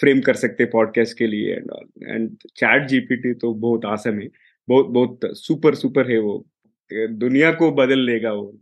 फ्रेम 0.00 0.20
कर 0.20 0.34
सकते 0.34 0.62
हैं 0.62 0.70
पॉडकास्ट 0.72 1.18
के 1.18 1.26
लिए 1.26 1.54
एंड 1.54 1.70
एंड 2.08 2.30
चैट 2.56 2.86
जीपीटी 2.88 3.34
तो 3.34 3.54
बहुत 3.54 3.84
आसम 3.84 4.20
है। 4.20 4.28
बहुत 4.68 4.86
बहुत 4.86 5.20
सुपर 5.24 5.74
सुपर 5.74 6.10
है 6.12 6.18
वो। 6.18 6.46
दुनिया 6.90 7.50
को 7.52 7.70
बदल 7.72 7.98
लेगा 8.00 8.32
वो 8.32 8.52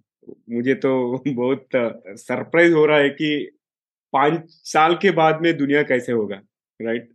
मुझे 0.50 0.74
तो 0.76 0.90
बहुत 1.28 1.66
सरप्राइज़ 2.18 2.72
हो 2.74 2.84
रहा 2.86 2.98
है 2.98 3.08
कि 3.10 3.28
पाँच 4.12 4.44
साल 4.66 4.94
के 5.02 5.10
बाद 5.12 5.40
में 5.42 5.56
दुनिया 5.58 5.82
कैसे 5.84 6.12
होगा 6.12 6.36
राइट? 6.80 7.08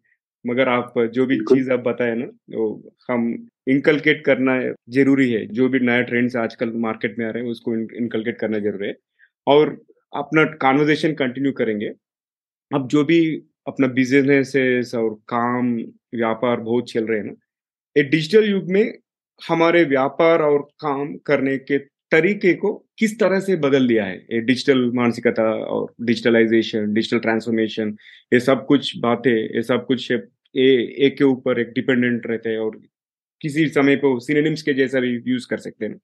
मगर 0.45 0.69
आप 0.69 0.93
जो 1.15 1.25
भी 1.27 1.37
चीज़ 1.45 1.71
आप 1.73 1.79
बताए 1.79 2.15
ना 2.15 2.25
वो 2.57 2.67
हम 3.09 3.25
इनकलकेट 3.67 4.25
करना 4.25 4.53
ज़रूरी 4.93 5.31
है। 5.33 5.45
जो 5.47 5.67
भी 5.69 5.79
नया 5.79 6.01
ट्रेंड्स 6.03 6.35
आजकल 6.37 6.71
मार्केट 6.85 7.19
में 7.19 7.25
आ 7.27 7.29
रहे 7.31 7.43
हैं 7.43 7.51
उसको 7.51 7.75
इनकलकेट 7.75 8.39
करना 8.39 8.59
ज़रूरी 8.59 8.87
है। 8.87 8.95
और 9.47 9.69
अपना 10.13 10.43
कॉन्वर्जेशन 10.63 11.13
कंटिन्यू 11.15 11.51
करेंगे। 11.53 11.89
अब 12.71 12.87
जो 12.89 13.03
भी 13.05 13.19
अपना 13.67 13.87
बिज़नेस 13.95 14.93
और 14.95 15.13
काम 15.29 15.75
व्यापार 16.15 16.61
बहुत 16.61 16.91
चल 16.91 17.07
रहे 17.07 17.19
हैं 17.19 17.25
ना 17.27 17.33
एक 17.95 18.09
डिजिटल 18.11 18.49
युग 18.51 18.71
में 18.71 18.83
हमारे 19.41 19.83
व्यापार 19.85 20.41
और 20.41 20.61
काम 20.81 21.15
करने 21.25 21.57
के 21.59 21.77
तरीके 22.11 22.53
को 22.55 22.73
किस 22.99 23.19
तरह 23.19 23.39
से 23.39 23.55
बदल 23.57 23.87
दिया 23.87 24.05
है? 24.05 24.15
ये 24.31 24.39
डिजिटल 24.41 24.91
मानसिकता 24.95 25.43
और 25.67 25.93
डिजिटलाइजेशन 26.01 26.93
डिजिटल 26.93 27.19
ट्रांसफॉर्मेशन 27.19 27.95
ये 28.31 28.39
सब 28.39 28.65
कुछ 28.67 28.97
बातें 28.99 29.31
ये 29.31 29.61
सब 29.63 29.85
कुछ 29.87 30.11
ए, 30.11 30.17
एक 30.55 31.17
के 31.17 31.23
ऊपर 31.23 31.59
एक 31.59 31.71
डिपेंडेंट 31.75 32.27
रहते 32.27 32.49
हैं 32.49 32.57
और 32.59 32.79
किसी 33.41 33.67
समय 33.69 33.95
को 33.97 34.19
सिनेनिम्स 34.19 34.61
के 34.61 34.73
जैसा 34.73 34.99
भी 34.99 35.11
यूज़ 35.27 35.47
कर 35.49 35.57
सकते 35.59 35.85
हैं। 35.85 35.99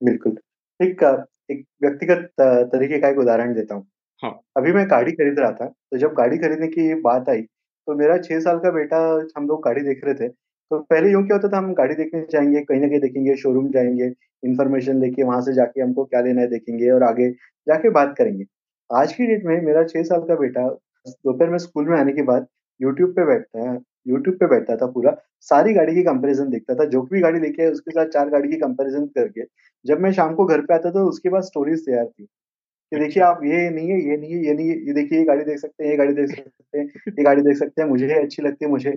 बिल्कुल। 0.00 0.36
एक 0.80 1.02
एक 1.50 1.64
व्यक्तिगत 1.82 2.30
तरीके 2.72 2.98
का 3.00 3.08
एक 3.08 3.18
उदाहरण 3.18 3.54
देता 3.54 3.74
हूँ। 3.74 3.86
हाँ। 4.22 4.30
अभी 4.56 4.72
मैं 4.72 4.86
गाड़ी 4.90 5.12
खरीद 5.12 5.38
रहा 5.38 5.50
था 5.52 5.66
तो 5.66 5.98
जब 5.98 6.12
गाड़ी 6.14 6.38
खरीदने 6.38 6.66
की 6.68 6.94
बात 7.02 7.28
आई 7.28 7.42
तो 7.42 7.94
मेरा 7.96 8.16
छह 8.18 8.40
साल 8.40 8.58
का 8.58 8.70
बेटा 8.72 8.98
हम 9.36 9.46
लोग 9.48 9.64
गाड़ी 9.64 9.82
देख 9.82 10.00
रहे 10.04 10.14
थे 10.14 10.28
तो 10.70 10.78
पहले 10.80 11.10
यूँ 11.12 11.22
क्या 11.26 11.36
होता 11.36 11.48
था 11.48 11.58
हम 11.58 11.72
गाड़ी 11.74 11.94
देखने 11.94 12.20
जाएँगे 12.30 12.60
कहीं 12.60 12.80
ना 12.80 12.88
कहीं 12.88 13.00
देखेंगे 13.00 13.34
शोरूम 13.36 13.70
जाएँगे 13.70 14.12
इन्फॉर्मेशन 14.42 15.00
लेके 15.00 15.22
वहाँ 15.22 15.40
से 15.40 15.52
जाके 15.52 15.80
हमको 15.80 16.04
क्या 16.04 16.20
लेना 16.20 16.40
है 16.40 16.46
देखेंगे 16.46 16.90
और 16.90 17.02
आगे 17.02 17.30
जाके 17.66 17.90
बात 17.90 18.14
करेंगे। 18.18 18.44
आज 18.90 19.12
की 19.12 19.26
डेट 19.26 19.44
में 19.44 19.60
मेरा 19.62 19.84
छह 19.84 20.02
साल 20.02 20.20
का 20.20 20.34
बेटा 20.34 20.68
दोपहर 21.08 21.50
में 21.50 21.58
स्कूल 21.58 21.88
में 21.88 21.98
आने 21.98 22.12
के 22.12 22.22
बाद 22.22 22.46
यूट्यूब 22.80 23.10
पे 23.10 23.24
बैठता 23.26 23.70
है 23.70 23.78
यूट्यूब 24.08 24.36
पे 24.36 24.46
बैठता 24.46 24.76
था 24.76 24.86
पूरा 24.86 25.16
सारी 25.40 25.74
गाड़ी 25.74 25.94
की 25.94 26.02
कंपैरिजन 26.02 26.50
देखता 26.50 26.74
था 26.74 26.84
जो 26.84 27.02
भी 27.02 27.20
गाड़ी 27.20 27.40
लेके 27.40 27.70
उसके 27.70 27.90
साथ 27.90 28.06
चार 28.06 28.28
गाड़ी 28.28 28.48
की 28.48 28.56
कंपैरिजन 28.56 29.06
करके 29.06 29.44
जब 29.84 30.00
मैं 30.00 30.12
शाम 30.12 30.34
को 30.34 30.44
घर 30.44 30.60
पे 30.60 30.74
आता 30.74 30.90
था 30.90 31.02
उसके 31.04 31.30
पास 31.30 31.44
स्टोरीज 31.44 31.86
तैयार 31.86 32.06
थी 32.06 32.24
कि 32.24 33.00
देखिए 33.00 33.22
आप 33.22 33.40
ये 33.44 33.70
नहीं 33.70 33.90
है 33.90 34.00
ये 34.10 34.16
नहीं 34.16 34.32
है 34.32 34.44
ये 34.46 34.54
नहीं 34.54 34.68
है 34.68 34.78
ये 34.86 34.92
देखिए 34.92 35.18
ये 35.18 35.24
गाड़ी 35.24 35.44
देख 35.44 35.58
सकते 35.58 35.84
हैं 35.84 35.90
ये 35.90 35.96
गाड़ी 35.96 36.14
देख 36.14 36.30
सकते 36.30 36.78
हैं 36.78 36.86
ये 36.86 37.22
गाड़ी 37.22 37.42
देख 37.42 37.56
सकते 37.56 37.82
हैं 37.82 37.88
मुझे 37.88 38.12
अच्छी 38.14 38.42
लगती 38.42 38.64
है 38.64 38.70
मुझे 38.70 38.96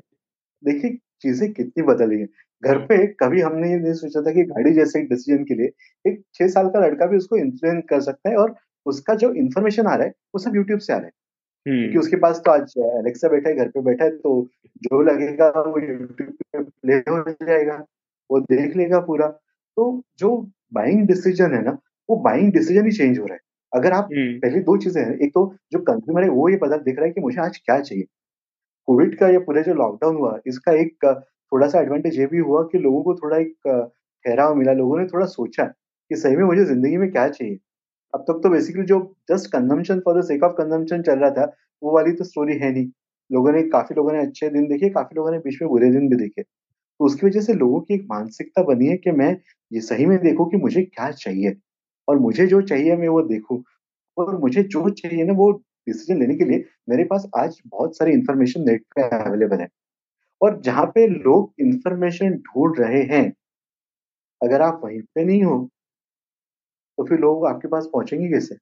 देखिए 0.64 0.98
चीज़ें 1.24 1.52
कितनी 1.54 1.84
बदली 1.86 2.20
है। 2.20 2.28
घर 2.64 2.78
पे 2.88 3.06
कभी 3.20 3.42
हमने 3.42 3.70
ये 3.72 3.78
नहीं 3.80 3.94
सोचा 3.96 4.22
था 4.22 4.32
कि 4.34 4.44
गाड़ी 4.46 4.74
जैसे 4.74 5.00
एक 5.00 5.10
डिसीज़न 5.10 5.44
के 5.44 5.56
लिए 5.56 5.72
एक 6.06 6.22
छह 6.36 6.48
साल 6.50 6.70
का 6.70 6.86
लड़का 6.86 7.06
भी 7.06 7.18
उसको 7.18 7.38
इन्फ्लुएंस 7.38 7.84
कर 7.90 8.02
सकता 8.02 8.30
है 8.30 8.36
और 8.38 8.56
उसका 8.86 9.16
जो 9.16 9.32
इन्फॉर्मेशन 9.36 9.88
आ 9.88 9.96
रहा 9.96 10.06
है 10.06 10.14
वो 10.36 10.40
सब 10.40 10.56
यूट्यूब 10.56 10.80
से 10.82 10.94
आ 10.94 10.98
रहा 10.98 11.06
है। 11.06 11.12
क्योंकि 11.66 11.88
हम्म। 11.88 12.00
उसके 12.00 12.18
पास 12.18 12.42
तो 12.46 12.52
आज 12.52 12.74
एलेक्सा 12.80 13.30
बैठा 13.30 13.50
है 13.50 13.56
घर 13.56 13.68
पे 13.70 13.82
बैठा 13.84 14.06
है 14.06 14.12
तो 14.18 14.32
जो 14.84 15.02
लगेगा 15.04 15.50
वो 15.58 15.80
यूट्यूब 15.82 16.36
पे 16.54 16.64
प्ले 16.64 16.96
हो 17.10 17.22
जाएगा 17.44 17.76
वो 18.30 18.40
देख 18.42 18.76
लेगा 18.78 19.00
पूरा। 19.02 19.28
तो 19.28 19.86
जो 20.20 20.38
बाइंग 20.74 21.08
डिसीज़न 21.08 21.54
है 21.56 21.64
ना 21.66 21.78
वो 22.10 22.16
बाइंग 22.24 22.52
डिसीज़न 22.54 22.86
ही 22.86 22.92
चेंज 22.92 23.20
हो 23.20 23.26
रहा 23.26 23.36
है। 23.36 23.42
अगर 23.72 23.94
आप 23.94 24.10
हम्म। 24.14 24.40
पहले 24.40 24.60
दो 24.62 24.78
चीज़ें 24.78 25.02
हैं 25.04 25.18
एक 25.20 25.32
तो 25.36 25.46
जो 25.74 25.80
कंज्यूमर 25.84 26.24
है 26.24 26.30
वो 26.32 26.50
ये 26.50 26.58
पता 26.58 26.78
दिख 26.80 26.98
रहा 26.98 27.06
है 27.06 27.12
कि 27.12 27.22
मुझे 27.22 27.42
आज 27.42 27.58
क्या 27.58 27.80
चाहिए। 27.82 28.06
कोविड 28.88 29.17
का 29.19 29.28
या 29.30 29.39
पूरे 29.41 29.63
जो 29.63 29.74
लॉकडाउन 29.76 30.15
हुआ, 30.15 30.38
इसका 30.48 30.72
एक 30.74 31.06
थोड़ा 31.06 31.67
सा 31.67 31.80
एडवांटेज 31.82 32.19
ये 32.19 32.26
भी 32.28 32.39
हुआ 32.41 32.63
कि 32.72 32.78
लोगों 32.80 33.04
को 33.04 33.13
थोड़ा 33.15 33.38
एक 33.38 33.54
ठहराव 34.26 34.56
मिला, 34.56 34.74
लोगों 34.74 35.00
ने 35.00 35.06
थोड़ा 35.08 35.26
सोचा 35.28 35.63
कि 35.65 36.15
सही 36.17 36.36
में 36.38 36.43
मुझे 36.46 36.65
ज़िंदगी 36.65 36.98
में 36.98 37.12
क्या 37.12 37.28
चाहिए। 37.30 37.58
अब 38.13 38.22
तक 38.22 38.39
तो 38.43 38.50
बेसिकली 38.50 38.84
जो 38.86 39.00
just 39.32 39.52
consumption 39.52 40.00
for 40.00 40.19
the 40.19 40.24
sake 40.26 40.43
of 40.43 40.54
consumption 40.54 41.02
चल 41.04 41.19
रहा 41.19 41.30
था, 41.32 41.46
वो 41.82 41.96
वाली 41.96 42.12
तो 42.13 42.24
स्टोरी 42.24 42.58
है 42.60 42.72
नहीं। 42.74 42.88
लोगों 43.30 43.52
ने, 43.52 43.63
काफ़ी 43.65 43.96
लोगों 43.96 44.13
ने 44.13 44.22
अच्छे 44.22 44.50
दिन 44.50 44.67
देखे, 44.67 44.89
काफ़ी 44.91 45.15
लोगों 45.17 45.32
ने 45.32 45.38
बीच 45.39 45.62
में 45.62 45.69
बुरे 45.69 45.91
दिन 45.91 46.10
भी 46.10 46.15
देखे। 46.17 46.41
तो 46.74 47.06
उसकी 47.06 47.28
वजह 47.28 47.41
से 47.41 47.54
लोगों 47.56 47.82
की 47.82 47.93
एक 47.96 48.06
मानसिकता 48.10 48.63
बनी 48.63 48.88
है 48.88 48.98
कि 48.98 49.12
मैं 49.13 49.32
ये 49.72 49.82
सही 49.82 50.06
में 50.06 50.17
देखूँ 50.19 50.50
कि 50.52 50.58
मुझे 50.58 50.84
क्या 50.84 51.12
चाहिए। 51.13 51.56
और 52.08 52.19
मुझे 52.19 52.48
जो 52.48 52.62
चाहिए 52.63 52.96
मैं 52.98 53.10
वो 53.10 53.22
देखूँ। 53.24 53.63
और 54.17 54.38
मुझे 54.39 54.63
जो 54.65 54.89
चाहिए 54.91 55.24
ना, 55.24 55.34
वो 55.34 55.52
डिसीज़न 55.88 56.19
लेने 56.19 56.36
के 56.36 56.46
लिए 56.46 56.65
मेरे 56.89 57.04
पास 57.06 57.30
आज 57.38 57.60
बहुत 57.67 57.98
सारी 57.98 58.12
इंफॉर्मेशन 58.13 58.65
नेट 58.69 58.84
पे 58.96 59.04
अवेलेबल 59.19 59.60
है। 59.60 59.67
और 60.41 60.60
जहाँ 60.62 60.86
पे 60.88 61.08
लोग 61.10 61.54
इंफॉर्मेशन 61.62 62.34
ढूंढ 62.39 62.80
रहे 62.80 63.04
हैं, 63.12 63.32
अगर 64.41 64.62
आप 64.62 64.82
वहीं 64.84 65.02
पे 65.15 65.24
नहीं 65.26 65.43
हो 65.43 65.69
तो 66.98 67.04
फिर 67.06 67.19
लोग 67.19 67.46
आपके 67.48 67.67
पास 67.67 67.86
पहुँचेंगे 67.93 68.28
कैसे? 68.30 68.56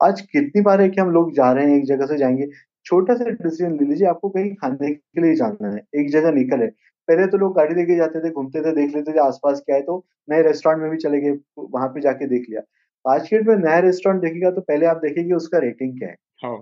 आज 0.00 0.20
कितनी 0.22 0.60
बार 0.62 0.80
है 0.80 0.88
कि 0.88 1.00
हम 1.00 1.10
लोग 1.10 1.32
जा 1.34 1.50
रहे 1.52 1.70
हैं, 1.70 1.76
एक 1.78 1.84
जगह 1.86 2.06
से 2.06 2.16
जाएँगे? 2.18 2.46
छोटा 2.86 3.14
सा 3.14 3.24
डिसीज़न 3.24 3.72
ले 3.72 3.86
लीजिए, 3.86 4.06
आपको 4.08 4.28
कहीं 4.28 4.54
खाने 4.54 4.92
के 4.94 5.20
लिए 5.22 5.34
जाना 5.34 5.70
है, 5.74 5.82
एक 5.94 6.10
जगह 6.10 6.32
निकल 6.32 6.66
पहले 7.08 7.26
तो 7.26 7.38
लोग 7.38 7.54
गाड़ी 7.56 7.74
लेके 7.74 7.96
जाते 7.96 8.20
थे, 8.20 8.30
घूमते 8.30 8.60
थे, 8.60 8.72
देख 8.74 8.94
लेते 8.96 9.12
थे 9.12 9.18
आसपास 9.20 9.60
क्या 9.66 9.76
है 9.76 9.82
तो 9.82 10.04
नए 10.28 10.42
रेस्टोरेंट 10.42 10.82
में 10.82 10.90
भी 10.90 10.96
चले 10.98 11.20
गए, 11.20 11.38
वहाँ 11.58 11.88
पे 11.88 12.00
जाके 12.00 12.26
देख 12.26 12.46
लिया। 12.50 12.60
आज 13.04 13.28
के 13.28 13.36
डेट 13.36 13.46
में 13.46 13.56
नया 13.58 13.78
रेस्टोरेंट 13.80 14.22
देखेगा 14.22 14.50
तो 14.50 14.60
पहले 14.60 14.86
आप 14.86 14.96
देखेंगे 14.96 15.34
उसका 15.34 15.58
रेटिंग 15.58 15.98
क्या 15.98 16.08
है। 16.08 16.16
हाँ 16.44 16.56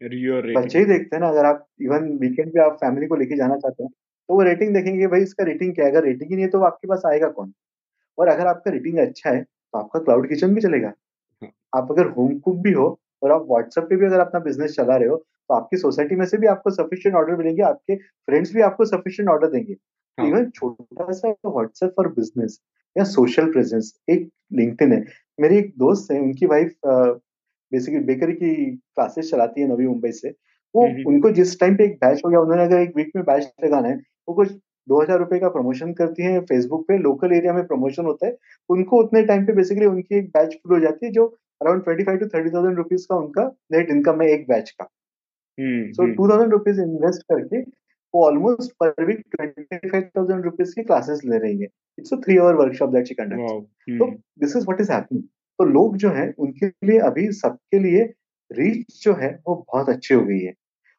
बच्चे 0.00 0.78
ही 0.78 0.84
देखते 0.84 1.16
हैं 1.16 1.20
ना 1.20 1.28
अगर 1.28 1.44
आप 1.44 1.66
इवन 1.82 2.04
वीकेंड 2.18 2.52
पे 2.52 2.60
आप 2.60 2.76
फैमिली 2.80 3.06
को 3.06 3.16
लेके 3.16 3.36
जाना 3.36 3.56
चाहते 3.56 3.82
हैं 3.82 3.90
तो 3.90 4.34
वो 4.34 4.42
रेटिंग 4.42 4.74
देखेंगे 4.74 5.06
भाई 5.06 5.22
इसका 5.22 5.44
रेटिंग 5.44 5.74
क्या 5.74 5.84
है? 5.84 5.90
अगर 5.90 6.04
रेटिंग 6.04 6.30
ही 6.30 6.36
नहीं 6.36 6.44
है 6.44 6.50
तो 6.50 6.60
आपके 6.62 6.88
पास 6.88 7.02
आएगा 7.06 7.28
कौन? 7.30 7.52
और 8.18 8.28
अगर 8.28 8.46
आपका 8.46 8.70
रेटिंग 8.70 8.98
अच्छा 8.98 9.30
है 9.30 9.42
तो 9.42 9.78
आपका 9.78 10.00
क्लाउड 10.00 10.28
किचन 10.28 10.54
भी 10.54 10.60
चलेगा। 10.60 10.92
हाँ। 11.42 11.50
आप 11.74 11.88
अगर 11.90 12.06
होम 12.10 12.38
कुक 12.38 12.56
भी 12.58 12.72
हो 12.72 12.86
और 13.22 13.32
आप 13.32 13.46
व्हाट्सएप 13.50 13.84
पे 13.84 13.96
भी 13.96 14.06
अगर 14.06 14.20
अपना 14.20 14.40
बिज़नेस 14.40 14.74
चला 14.74 14.96
रहे 14.96 15.08
हो 15.08 15.16
तो 15.16 15.54
आपकी 15.54 15.76
सोसाइटी 15.76 16.16
में 16.16 16.24
से 16.26 16.38
भी 16.38 16.46
आपको 16.46 16.70
सफिशियंट 16.72 17.16
ऑर्डर 17.16 17.36
मिलेंगे 17.36 17.62
आपके 17.62 17.96
फ्रेंड्स 17.96 18.54
भी 18.54 18.60
आपको 18.62 18.84
सफिशियंट 18.86 19.30
ऑर्डर 19.30 19.50
देंगे। 19.50 19.72
इवन 19.72 20.34
हाँ। 20.34 20.50
छोटा 20.50 21.12
सा 21.12 21.34
व्हाट्सएप 21.46 21.92
फॉर 21.96 22.08
बिज़नेस 22.14 22.60
या 22.96 23.04
सोशल 23.06 23.52
प्रेजेंस 23.52 23.92
एक 24.10 24.28
लिंक्डइन 24.52 24.92
है 24.92 25.04
मेरी 25.40 25.58
एक 25.58 25.72
दोस्त 25.78 26.12
है 26.12 26.20
उनकी 26.20 26.46
वाइफ 26.46 26.74
बेसिकली 26.86 28.00
बेकरी 28.04 28.32
की 28.34 28.54
क्लासेस 28.66 29.30
चलाती 29.30 29.60
है 29.60 29.68
नवी 29.68 29.86
मुंबई 29.86 30.10
से। 30.12 30.30
वो 30.74 30.86
उनको 31.08 31.30
जिस 31.32 31.58
टाइम 31.60 31.76
पे 31.76 31.84
एक 31.84 31.94
बैच 31.96 32.20
हो 32.24 32.30
गया 32.30 32.40
उन्होंने 32.40 32.64
अगर 32.64 32.80
एक 32.80 32.92
वीक 32.96 33.10
में 33.16 33.24
बैच 33.24 33.50
लगाना 33.64 33.88
है 33.88 33.94
वो 34.28 34.34
कुछ 34.34 34.52
दो 34.88 35.00
हज़ार 35.00 35.18
रुपए 35.18 35.38
का 35.38 35.48
प्रमोशन 35.48 35.92
करती 35.94 36.22
है 36.22 36.40
फेसबुक 36.46 36.84
पे 36.88 36.98
लोकल 36.98 37.32
एरिया 37.32 37.52
में 37.52 37.66
प्रमोशन 37.66 38.04
होता 38.04 38.26
है 38.26 38.36
उनको 38.70 39.00
उतने 39.02 39.22
टाइम 39.26 39.46
पे 39.46 39.52
बेसिकली 39.52 39.86
उनकी 39.86 40.18
एक 40.18 40.28
बैच 40.28 40.54
फुल 40.54 40.74
हो 40.74 40.80
जाती 40.80 41.06
है 41.06 41.12
जो 41.12 41.26
around 41.60 41.84
twenty 41.84 42.04
five 42.04 42.18
to 42.18 42.26
thirty 42.28 42.50
thousand 42.50 42.76
rupees 42.76 43.06
का 43.10 43.16
उनका 43.16 43.44
नेट 43.72 43.90
इनकम 43.90 44.22
है 44.22 44.30
एक 44.32 44.46
बैच 44.48 44.70
का। 44.70 44.84
So 45.92 46.06
two 46.14 46.28
thousand 46.28 46.52
rupees 46.52 46.80
invest 46.80 47.22
करके 47.32 47.60
वो 48.14 48.24
almost 48.26 48.72
per 48.82 49.04
week 49.06 49.22
twenty 49.30 49.88
five 49.88 50.02
thousand 50.16 50.44
rupees 50.44 50.74
की 50.74 50.82
क्लासेस 50.82 51.20
ले 51.24 51.38
रही 51.38 51.60
है। 51.60 51.68
It's 51.98 52.14
three 52.24 52.36
hour 52.38 52.54
workshop 52.56 52.90
that 52.92 53.06
she 53.06 53.14
conduct 53.14 53.98
तो 53.98 54.06
this 54.40 54.56
is 54.56 54.64
what 54.64 54.80
is 54.80 54.92
happening 54.92 55.22
तो 55.58 55.64
लोग 55.66 55.96
जो 55.96 56.10
है 56.10 56.32
उनके 56.38 56.66
लिए 56.86 56.98
अभी 57.02 57.30
सबके 57.34 57.78
लिए 57.78 58.02
रीच 58.50 59.02
जो 59.02 59.14
है 59.14 59.28
वो 59.48 59.54
बहुत 59.56 59.88
अच्छी 59.88 60.14
हो 60.14 60.24
गई 60.24 60.38
है। 60.40 60.52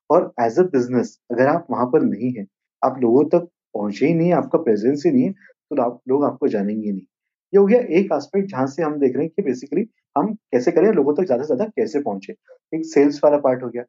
और 0.10 0.32
एज 0.42 0.60
अ 0.60 0.64
बिज़नेस 0.72 1.18
अगर 1.32 1.48
आप 1.48 1.68
वहाँ 1.72 1.86
पर 1.88 2.02
नहीं 2.04 2.32
है 2.34 2.46
आप 2.82 3.00
लोगों 3.02 3.24
तक 3.30 3.48
पहुँचे 3.76 4.08
ही 4.08 4.14
नहीं 4.14 4.32
आपका 4.34 4.58
प्रेजेंस 4.60 5.04
ही 5.06 5.12
नहीं 5.12 5.24
है 5.24 5.32
तो 5.32 5.82
आप 5.82 6.00
लोग 6.10 6.24
आपको 6.26 6.48
जानेंगे 6.50 6.92
नहीं। 6.92 7.02
ये 7.54 7.58
हो 7.58 7.66
गया 7.66 7.80
एक 7.92 8.12
एस्पेक्ट 8.14 8.50
जहाँ 8.50 8.66
से 8.68 8.84
हम 8.84 8.98
देख 9.00 9.16
रहे 9.16 9.26
हैं 9.26 9.32
कि 9.36 9.42
बेसिकली 9.42 9.86
हम 10.16 10.34
कैसे 10.34 10.72
करें 10.72 10.92
लोगों 10.94 11.14
तक 11.16 11.26
ज़्यादा 11.26 11.44
से 11.44 11.56
ज़्यादा 11.56 11.72
कैसे 11.76 12.00
पहुँचे। 12.02 12.34
एक 12.74 12.86
सेल्स 12.86 13.20
वाला 13.24 13.38
पार्ट 13.40 13.64
हो 13.64 13.70
गया। 13.70 13.84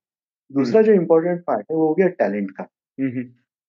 दूसरा 0.51 0.83
जो 0.83 0.93
इम्पोर्टेंट 0.93 1.43
पार्ट 1.47 1.67
है 1.71 1.77
वो 1.77 1.87
हो 1.89 1.95
गया 1.95 2.09
टैलेंट 2.19 2.51
का। 2.51 2.67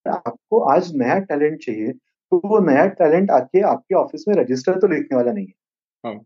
आपको 0.06 0.60
आज 0.60 0.90
नया 0.94 1.18
टैलेंट 1.18 1.58
चाहिए 1.60 1.92
तो 1.92 2.40
वो 2.44 2.58
नया 2.58 2.86
टैलेंट 2.86 3.30
आके 3.30 3.60
आपके 3.60 3.94
ऑफ़िस 3.94 4.24
में 4.28 4.34
रजिस्टर 4.36 4.78
तो 4.80 4.86
लिखने 4.86 5.16
वाला 5.16 5.32
नहीं 5.32 5.46
है। 5.46 5.52
हाँ। 6.04 6.18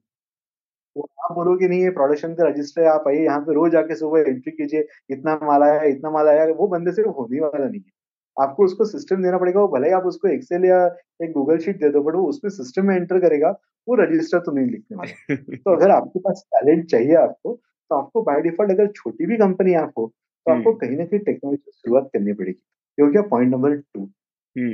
तो 0.97 1.03
आप 1.25 1.35
बोलोगे 1.35 1.69
नहीं 1.69 1.83
है 1.83 1.91
प्रोडक्शन 1.91 2.35
का 2.35 2.49
रजिस्टर 2.49 2.85
आप 2.85 3.05
आइए 3.09 3.25
यहाँ 3.25 3.41
पे 3.41 3.55
रोज 3.55 3.75
आके 3.77 3.95
सुबह 3.95 4.21
एंट्री 4.21 4.53
कीजिए 4.53 4.87
इतना 5.11 5.39
माल 5.43 5.63
आया 5.63 5.83
इतना 5.83 6.11
माल 6.11 6.29
आया। 6.29 6.47
वो 6.55 6.67
बंदे 6.69 6.93
से 6.93 7.03
होने 7.03 7.41
वाला 7.41 7.65
नहीं 7.69 7.81
है। 7.81 7.91
आपको 8.37 8.65
उसको 8.65 8.85
सिस्टम 8.85 9.23
देना 9.23 9.39
पड़ेगा 9.39 9.61
वो 9.61 9.69
भले 9.69 9.87
ही 9.89 9.93
आप 9.93 10.03
उसको 10.03 10.29
एक्सेल 10.29 10.65
या 10.65 10.85
एक 11.23 11.33
गूगल 11.33 11.59
शीट 11.59 11.77
दे 11.77 11.91
दो 11.91 12.03
बट 12.03 12.15
वो 12.15 12.23
उसमें 12.29 12.51
सिस्टम 12.51 12.87
में 12.87 12.97
एंटर 12.97 13.21
करेगा 13.21 13.51
वो 13.89 13.95
रजिस्टर 13.95 14.39
तो 14.39 14.53
नहीं 14.53 14.67
लिखने 14.67 14.97
वाला। 14.97 15.37
तो 15.57 15.77
अगर 15.77 15.91
आपके 15.91 16.21
पास 16.21 16.45
टैलेंट 16.55 16.85
चाहिए 16.87 17.15
आपको 17.15 17.55
तो 17.91 17.97
आपको 17.97 18.23
बाय 18.23 18.41
डिफ़ॉल्ट 18.41 18.73
अगर 18.73 18.87
छोटी 18.87 19.27
भी 19.27 19.37
कंपनी 19.37 19.75
आप 19.75 19.93
हो 19.99 20.07
तो 20.47 20.53
आपको। 20.53 20.75
कहीं 20.75 20.97
ना 20.97 21.05
कहीं 21.05 21.21
टेक्नोलॉजी 21.21 21.71
शुरुआत 21.73 22.11
करनी 22.13 22.33
पड़ेगी। 22.33 22.63
ये 22.99 23.05
हो 23.05 23.11
गया 23.13 23.23
point 23.23 23.51
number 23.53 23.77
two 23.77 24.07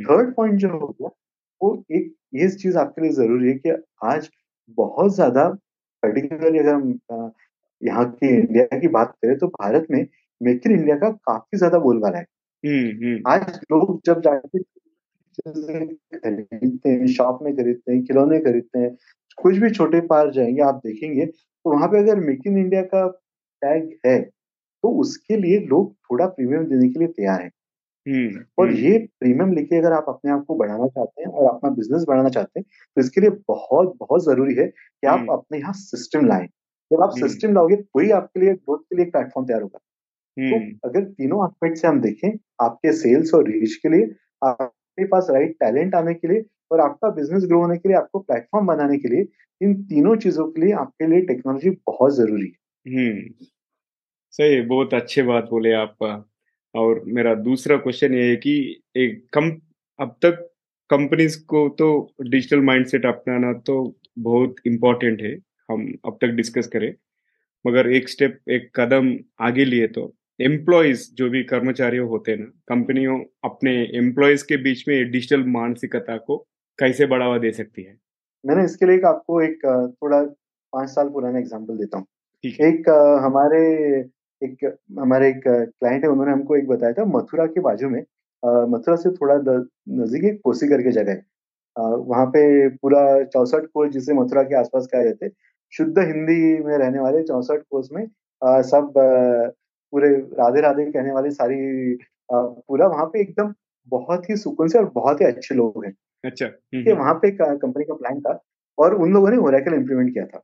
third 0.06 0.34
point 0.34 0.58
जो 0.60 0.68
हो 0.70 0.86
गया 0.90 1.08
वो 1.60 1.74
एक 1.92 2.12
ये 2.34 2.48
चीज़ 2.50 2.76
आपके 2.78 3.02
लिए 3.02 3.10
ज़रूरी 3.12 3.48
है 3.48 3.54
कि 3.56 3.70
आज 4.04 4.28
बहुत 4.78 5.14
ज़्यादा 5.14 5.48
पर्टिकुलरली 6.02 6.58
अगर 6.58 6.74
हम 6.74 6.98
यहाँ 7.82 8.04
की 8.12 8.28
इंडिया 8.28 8.78
की 8.80 8.88
बात 8.88 9.14
करें 9.22 9.36
तो 9.38 9.46
भारत 9.48 9.86
में 9.90 10.06
मेक 10.40 10.66
इन 10.66 10.72
इंडिया 10.72 10.96
का 10.96 11.10
काफ़ी 11.10 11.58
ज़्यादा 11.58 11.78
बोलबाला 11.78 12.18
है। 12.18 12.24
हम्म, 12.64 12.88
हम्म। 13.04 13.22
आज 13.26 13.60
लोग 13.72 14.00
जब 14.06 14.20
जाके 14.20 14.58
खरीदते 15.38 16.88
हैं 16.90 17.06
शॉप 17.14 17.38
में 17.42 17.54
खरीदते 17.56 17.92
हैं 17.92 18.02
खिलौने 18.04 18.38
खरीदते 18.40 18.78
हैं 18.78 18.94
कुछ 19.38 19.56
भी 19.58 19.70
छोटे 19.70 20.00
पार 20.06 20.30
जाएँगे 20.32 20.62
आप 20.62 20.80
देखेंगे 20.86 21.26
तो 21.26 21.72
वहाँ 21.72 21.88
पे 21.88 21.98
अगर 21.98 22.20
मेक 22.20 22.46
इन 22.46 22.58
इंडिया 22.58 22.82
का 22.94 23.06
टैग 23.62 23.90
है 24.06 24.20
तो 24.20 24.90
उसके 25.00 25.36
लिए 25.36 25.58
लोग 25.66 25.92
थोड़ा 25.94 26.26
प्रीमियम 26.28 26.64
देने 26.66 26.88
के 26.88 26.98
लिए 26.98 27.08
तैयार 27.10 27.42
हैं। 27.42 27.50
हम्म, 28.06 28.44
और 28.58 28.72
ये 28.74 28.98
प्रीमियम 29.20 29.52
लेके 29.52 29.76
अगर 29.76 29.92
आप 29.92 30.04
अपने 30.08 30.32
आप 30.32 30.44
को 30.48 30.54
बढ़ाना 30.54 30.86
चाहते 30.88 31.22
हैं 31.22 31.28
और 31.28 31.48
अपना 31.54 31.70
बिज़नेस 31.70 32.04
बढ़ाना 32.08 32.28
चाहते 32.28 32.60
हैं 32.60 32.64
तो 32.96 33.00
इसके 33.00 33.20
लिए 33.20 33.30
बहुत 33.48 33.94
बहुत 34.00 34.24
ज़रूरी 34.24 34.54
है 34.54 34.66
कि 34.66 35.06
आप 35.06 35.26
अपने 35.30 35.58
यहाँ 35.58 35.72
सिस्टम 35.72 36.26
लाएँ। 36.26 36.46
जब 36.90 37.02
आप 37.02 37.10
सिस्टम 37.18 37.54
लाओगे 37.54 37.74
वही 37.96 38.10
आपके 38.10 38.40
लिए 38.40 38.54
ग्रोथ 38.54 38.78
के 38.78 38.96
लिए 38.96 39.04
प्लेटफॉर्म 39.06 39.46
तैयार 39.46 39.62
होगा। 39.62 39.78
तो 40.36 40.88
अगर 40.88 41.04
तीनों 41.04 41.44
एस्पेक्ट 41.46 41.76
से 41.78 41.88
हम 41.88 42.00
देखें 42.00 42.30
आपके 42.62 42.92
सेल्स 42.92 43.34
और 43.34 43.48
रीच 43.48 43.74
के 43.76 43.88
लिए 43.88 44.10
आपके 44.42 45.04
पास 45.06 45.26
राइट 45.30 45.56
टैलेंट 45.60 45.94
आने 45.94 46.14
के 46.14 46.28
लिए 46.28 46.44
और 46.72 46.80
आपका 46.80 47.10
बिज़नेस 47.10 47.44
ग्रो 47.44 47.60
होने 47.60 47.76
के 47.76 47.88
लिए 47.88 47.98
आपको 47.98 48.18
प्लेटफॉर्म 48.20 48.66
बनाने 48.66 48.98
के 48.98 49.08
लिए 49.08 49.26
इन 49.60 49.74
तीनों 49.84 50.16
चीज़ों 50.16 50.46
के 50.48 50.60
लिए 50.60 50.72
आपके 50.74 51.06
लिए 51.06 51.20
टेक्नोलॉजी 51.26 51.70
बहुत 51.70 52.16
ज़रूरी 52.16 52.46
है। 52.46 52.96
हम्म। 52.96 53.46
सही 54.34 54.60
बहुत 54.62 54.94
अच्छे 54.94 55.22
बात 55.22 55.48
बोले 55.50 55.72
आप। 55.72 55.96
और 56.74 57.02
मेरा 57.06 57.34
दूसरा 57.42 57.76
क्वेश्चन 57.76 58.14
ये 58.14 58.28
है 58.28 58.36
कि 58.36 58.54
एक 58.96 59.24
कम 59.34 59.50
अब 59.98 60.16
तक 60.24 60.48
कंपनीज़ 60.90 61.38
को 61.48 61.68
तो 61.78 61.86
डिजिटल 62.22 62.60
माइंडसेट 62.62 63.06
अपनाना 63.06 63.52
तो 63.66 63.76
बहुत 64.20 64.56
इम्पोर्टेंट 64.66 65.22
है 65.22 65.32
हम 65.70 65.86
अब 66.06 66.18
तक 66.22 66.34
डिस्कस 66.36 66.66
करें। 66.66 66.92
मगर 67.64 67.90
एक 67.92 68.08
स्टेप 68.08 68.38
एक 68.50 68.70
कदम 68.76 69.16
आगे 69.40 69.64
लिए 69.64 69.86
तो 69.88 70.12
एम्प्लॉयज़ 70.40 71.08
जो 71.14 71.28
भी 71.30 71.42
कर्मचारी 71.44 71.96
होते 71.96 72.30
हैं 72.32 72.38
ना 72.38 72.46
कंपनियों 72.68 73.18
अपने 73.44 73.72
एम्प्लॉयज़ 73.98 74.44
के 74.44 74.56
बीच 74.62 74.84
में 74.88 75.10
डिजिटल 75.10 75.44
मानसिकता 75.50 76.16
को 76.18 76.36
कैसे 76.78 77.06
बढ़ावा 77.06 77.38
दे 77.38 77.52
सकती 77.52 77.82
है? 77.82 77.96
मैंने 78.44 78.64
इसके 78.64 78.86
लिए 78.86 79.00
आपको 79.08 79.40
एक 79.42 79.64
थोड़ा 80.02 80.20
पाँच 80.72 80.88
साल 80.90 81.08
पुराना 81.08 81.38
एग्ज़ाम्पल 81.38 81.76
देता 81.76 81.98
हूँ। 81.98 82.06
एक 82.44 82.88
हमारे 83.24 83.60
एक 84.42 84.78
हमारे 84.98 85.28
एक 85.28 85.42
क्लाइंट 85.46 86.04
है 86.04 86.10
उन्होंने 86.10 86.32
हमको 86.32 86.56
एक 86.56 86.68
बताया 86.68 86.92
था 86.92 87.04
मथुरा 87.04 87.46
के 87.46 87.60
बाजू 87.60 87.88
में 87.88 88.04
मथुरा 88.44 88.96
से 88.96 89.10
थोड़ा 89.10 89.34
नज़दीक 89.36 90.24
एक 90.24 90.40
कोसी 90.44 90.68
करके 90.68 90.90
जगह 90.90 91.12
है। 91.12 91.22
वहाँ 91.78 92.26
पे 92.26 92.68
पूरा 92.68 93.22
चौसठ 93.24 93.64
कोस 93.74 93.90
जिसे 93.90 94.14
मथुरा 94.14 94.42
के 94.42 94.56
आसपास 94.56 94.86
कहा 94.86 95.02
जाते 95.02 95.30
शुद्ध 95.72 95.98
हिंदी 95.98 96.62
में 96.64 96.78
रहने 96.78 96.98
वाले 96.98 97.22
चौसठ 97.22 97.62
कोस 97.70 97.88
में 97.92 98.06
सब 98.44 98.92
पूरे 99.92 100.08
राधे 100.16 100.60
राधे 100.60 100.84
कहने 100.90 101.12
वाले 101.12 101.30
सारी 101.30 101.56
पूरा 102.32 102.86
वहाँ 102.86 103.06
पे 103.06 103.20
एकदम 103.20 103.54
बहुत 103.88 104.30
ही 104.30 104.36
सुकून 104.36 104.68
से 104.68 104.78
और 104.78 104.90
बहुत 104.94 105.20
ही 105.20 105.26
अच्छे 105.26 105.54
लोग 105.54 105.84
हैं। 105.84 105.94
अच्छा 106.24 106.46
कि 106.46 106.90
हम्म, 106.90 107.02
हम्म। 107.02 107.18
पे 107.18 107.30
कंपनी 107.40 107.84
का 107.84 107.94
प्लान 107.94 108.20
था 108.20 108.42
और 108.78 108.94
उन 108.94 109.12
लोगों 109.12 109.30
ने 109.30 109.36
ओरेकल 109.36 109.74
इम्प्लीमेंट 109.74 110.12
किया 110.12 110.26
था। 110.26 110.42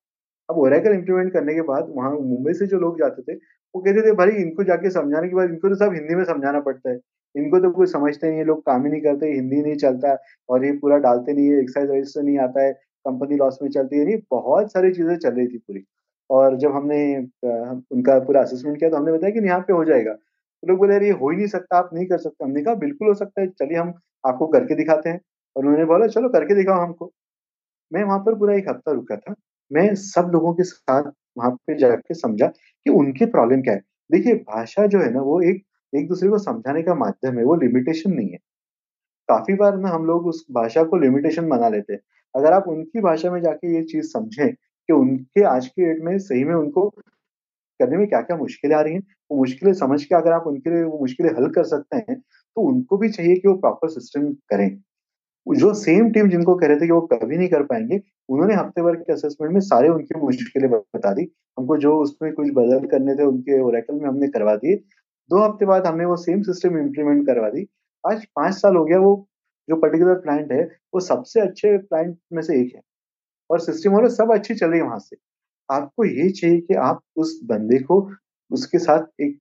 अब 0.51 0.59
ओरेकल 0.59 0.93
इम्प्लीमेंट 0.93 1.33
करने 1.33 1.55
के 1.55 1.63
बाद 1.63 1.87
वहाँ 1.89 2.11
मुंबई 2.11 2.53
से 2.53 2.67
जो 2.67 2.79
लोग 2.79 2.99
जाते 2.99 3.23
थे 3.23 3.39
वो 3.75 3.81
कहते 3.83 4.03
थे, 4.03 4.13
भाई, 4.13 4.31
इनको 4.43 4.65
जाके 4.65 4.91
समझाने 4.91 5.29
के 5.29 5.35
बाद 5.35 5.51
इनको 5.51 5.69
तो 5.69 5.75
सब 5.75 5.93
हिंदी 5.95 6.15
में 6.15 6.25
समझाना 6.25 6.61
पड़ता 6.61 6.91
है। 6.91 6.99
इनको 7.35 7.59
तो 7.61 7.71
कोई 7.71 7.87
समझते 7.87 8.29
नहीं 8.29 8.39
है, 8.39 8.45
लोग 8.45 8.61
काम 8.67 8.85
ही 8.85 8.91
नहीं 8.91 9.01
करते, 9.03 9.27
हिंदी 9.27 9.63
नहीं 9.63 9.77
चलता 9.77 10.17
और 10.49 10.65
ये 10.65 10.73
पूरा 10.79 10.97
डालते 10.99 11.33
नहीं 11.33 11.47
है 11.49 11.61
एक्साइज 11.61 11.91
रजिस्टर 11.91 12.23
नहीं 12.23 12.39
आता 12.39 12.63
है 12.63 12.73
कंपनी 13.05 13.37
लॉस 13.37 13.59
में 13.63 13.69
चलती 13.71 13.99
है, 13.99 14.05
नहीं, 14.05 14.17
बहुत 14.31 14.73
सारी 14.73 14.93
चीज़ें 14.93 15.17
चल 15.17 15.31
रही 15.31 15.47
थी 15.47 15.59
पूरी। 15.59 15.85
और 16.31 16.57
जब 16.59 16.73
हमने 16.73 16.99
उनका 17.93 18.19
पूरा 18.21 18.41
असेसमेंट 18.43 18.79
किया 18.79 18.91
तो 18.91 18.97
हमने 18.97 19.13
बताया 19.13 19.33
कि 19.33 19.47
यहाँ 19.47 19.61
पे 19.61 19.73
हो 19.73 19.85
जाएगा। 19.85 20.13
तो 20.13 20.69
लोग 20.69 20.79
बोले 20.79 20.99
ये 21.07 21.11
हो 21.13 21.31
ही 21.31 21.37
नहीं 21.37 21.47
सकता, 21.47 21.79
आप 21.79 21.91
नहीं 21.95 22.07
कर 22.07 22.19
सकते। 22.19 22.45
हमने 22.45 22.63
कहा, 22.63 22.75
बिल्कुल 22.75 23.09
हो 23.09 23.15
सकता 23.15 23.41
है, 23.41 23.49
चलिए 23.49 23.79
हम 23.79 23.93
आपको 24.25 24.47
करके 24.47 24.75
दिखाते 24.75 25.09
हैं। 25.11 25.21
और 25.57 25.65
उन्होंने 25.65 25.85
बोला, 25.85 26.07
चलो, 26.07 26.29
करके 26.29 26.55
दिखाओ 26.55 26.81
हमको। 26.81 27.11
मैं 27.93 28.05
वहाँ 28.05 28.19
पर 28.19 28.35
पूरा 28.35 28.55
एक 28.55 28.69
हफ़्ता 28.69 28.93
रुका 28.93 29.17
था। 29.17 29.35
मैं 29.71 29.95
सब 29.97 30.31
लोगों 30.35 30.55
के 30.55 30.63
साथ 30.63 31.11
वहाँ 31.41 31.51
पे 31.67 31.79
जाके 31.79 32.15
समझा 32.17 32.47
कि 32.47 32.91
उनकी 32.93 33.27
प्रॉब्लम 33.29 33.63
क्या 33.63 33.75
है। 33.75 33.81
देखिए, 34.11 34.35
भाषा 34.37 34.87
जो 34.89 35.01
है 35.01 35.13
ना, 35.13 35.21
वो 35.23 35.41
एक 35.43 35.63
एक 35.93 36.09
दूसरे 36.09 36.29
को 36.31 36.39
समझाने 36.41 36.83
का 36.83 36.95
माध्यम 36.97 37.39
है, 37.39 37.45
वो 37.45 37.55
लिमिटेशन 37.57 38.13
नहीं 38.13 38.31
है। 38.31 38.39
काफ़ी 39.29 39.55
बार 39.57 39.77
ना 39.79 39.89
हम 39.89 40.05
लोग 40.07 40.27
उस 40.27 40.45
भाषा 40.53 40.83
को 40.85 40.97
लिमिटेशन 40.99 41.49
बना 41.49 41.69
लेते 41.69 41.93
हैं। 41.93 42.01
अगर 42.35 42.53
आप 42.53 42.69
उनकी 42.69 43.01
भाषा 43.03 43.31
में 43.33 43.41
जाके 43.43 43.75
ये 43.77 43.83
चीज़ 43.85 44.07
समझें 44.09 44.53
कि 44.53 44.93
उनके 44.93 45.45
आज 45.47 45.67
के 45.69 45.85
डेट 45.85 46.03
में 46.05 46.19
सही 46.21 46.45
में 46.45 46.55
उनको 46.55 46.89
करने 47.81 47.97
में 47.99 48.07
क्या 48.09 48.21
क्या 48.23 48.37
मुश्किलें 48.37 48.77
आ 48.77 48.81
रही 48.83 48.95
हैं, 48.95 49.03
वो 49.31 49.39
मुश्किलें 49.39 49.73
समझ 49.75 50.05
के 50.05 50.15
अगर 50.17 50.33
आप 50.33 50.47
उनके 50.47 50.71
लिए, 50.71 50.83
वो 50.85 50.99
मुश्किलें 51.01 51.31
हल 51.33 51.49
कर 51.51 51.65
सकते 51.67 51.97
हैं 51.99 52.21
तो 52.21 52.63
उनको 52.69 52.97
भी 52.99 53.09
चाहिए 53.11 53.37
कि 53.37 53.49
वो 53.49 53.55
प्रॉपर 53.57 53.89
सिस्टम 53.91 54.33
करें। 54.51 54.69
जो 55.55 55.73
सेम 55.75 56.11
टीम 56.13 56.29
जिनको 56.31 56.55
कह 56.55 56.67
रहे 56.67 56.77
थे 56.77 56.87
कि 56.87 56.93
वो 56.93 57.01
कभी 57.13 57.37
नहीं 57.37 57.49
कर 57.49 57.63
पाएँगे 57.63 58.01
उन्होंने 58.29 58.55
हफ़्ते 58.55 58.83
भर 58.83 58.97
के 58.97 59.13
असेसमेंट 59.13 59.53
में 59.55 59.61
सारे 59.61 59.89
उनकी 59.89 60.19
मुश्किलें 60.21 60.71
बता 60.71 61.13
दी। 61.15 61.23
हमको 61.59 61.77
जो 61.77 61.97
उसमें 62.03 62.33
कुछ 62.35 62.49
बदल 62.55 62.87
करने 62.89 63.15
थे 63.15 63.25
उनके 63.25 63.61
ओरेकल 63.63 63.95
में 63.95 64.09
हमने 64.09 64.29
करवा 64.29 64.55
दिए। 64.57 64.77
दो 65.31 65.43
हफ़्ते 65.45 65.67
बाद 65.67 65.87
हमने 65.87 66.05
वो 66.05 66.17
सेम 66.17 66.43
सिस्टम 66.43 66.79
इम्प्लीमेंट 66.79 67.27
करवा 67.27 67.49
दी। 67.51 67.67
आज 68.05 68.25
पाँच 68.37 68.55
साल 68.55 68.77
हो 68.77 68.85
गया 68.85 68.99
वो 68.99 69.15
जो 69.69 69.77
पर्टिकुलर 69.77 70.15
प्लांट 70.21 70.53
है 70.53 70.63
वो 70.95 71.01
सबसे 71.01 71.41
अच्छे 71.41 71.77
प्लांट 71.79 72.17
में 72.33 72.43
से 72.43 72.61
एक 72.61 72.75
है। 72.77 72.81
और 73.51 73.61
सिस्टम 73.61 73.95
और 73.95 74.09
सब 74.11 74.33
अच्छी 74.35 74.55
चल 74.55 74.71
रही 74.71 74.81
है 74.81 74.87
वहाँ 74.87 74.99
से। 74.99 75.17
आपको 75.69 76.05
ये 76.05 76.31
चाहिए 76.31 76.61
कि 76.61 76.75
आप 76.85 77.01
उस 77.17 77.41
बंदे 77.45 77.79
को 77.81 78.01
उसके 78.51 78.79
साथ 78.79 79.23
एक 79.23 79.39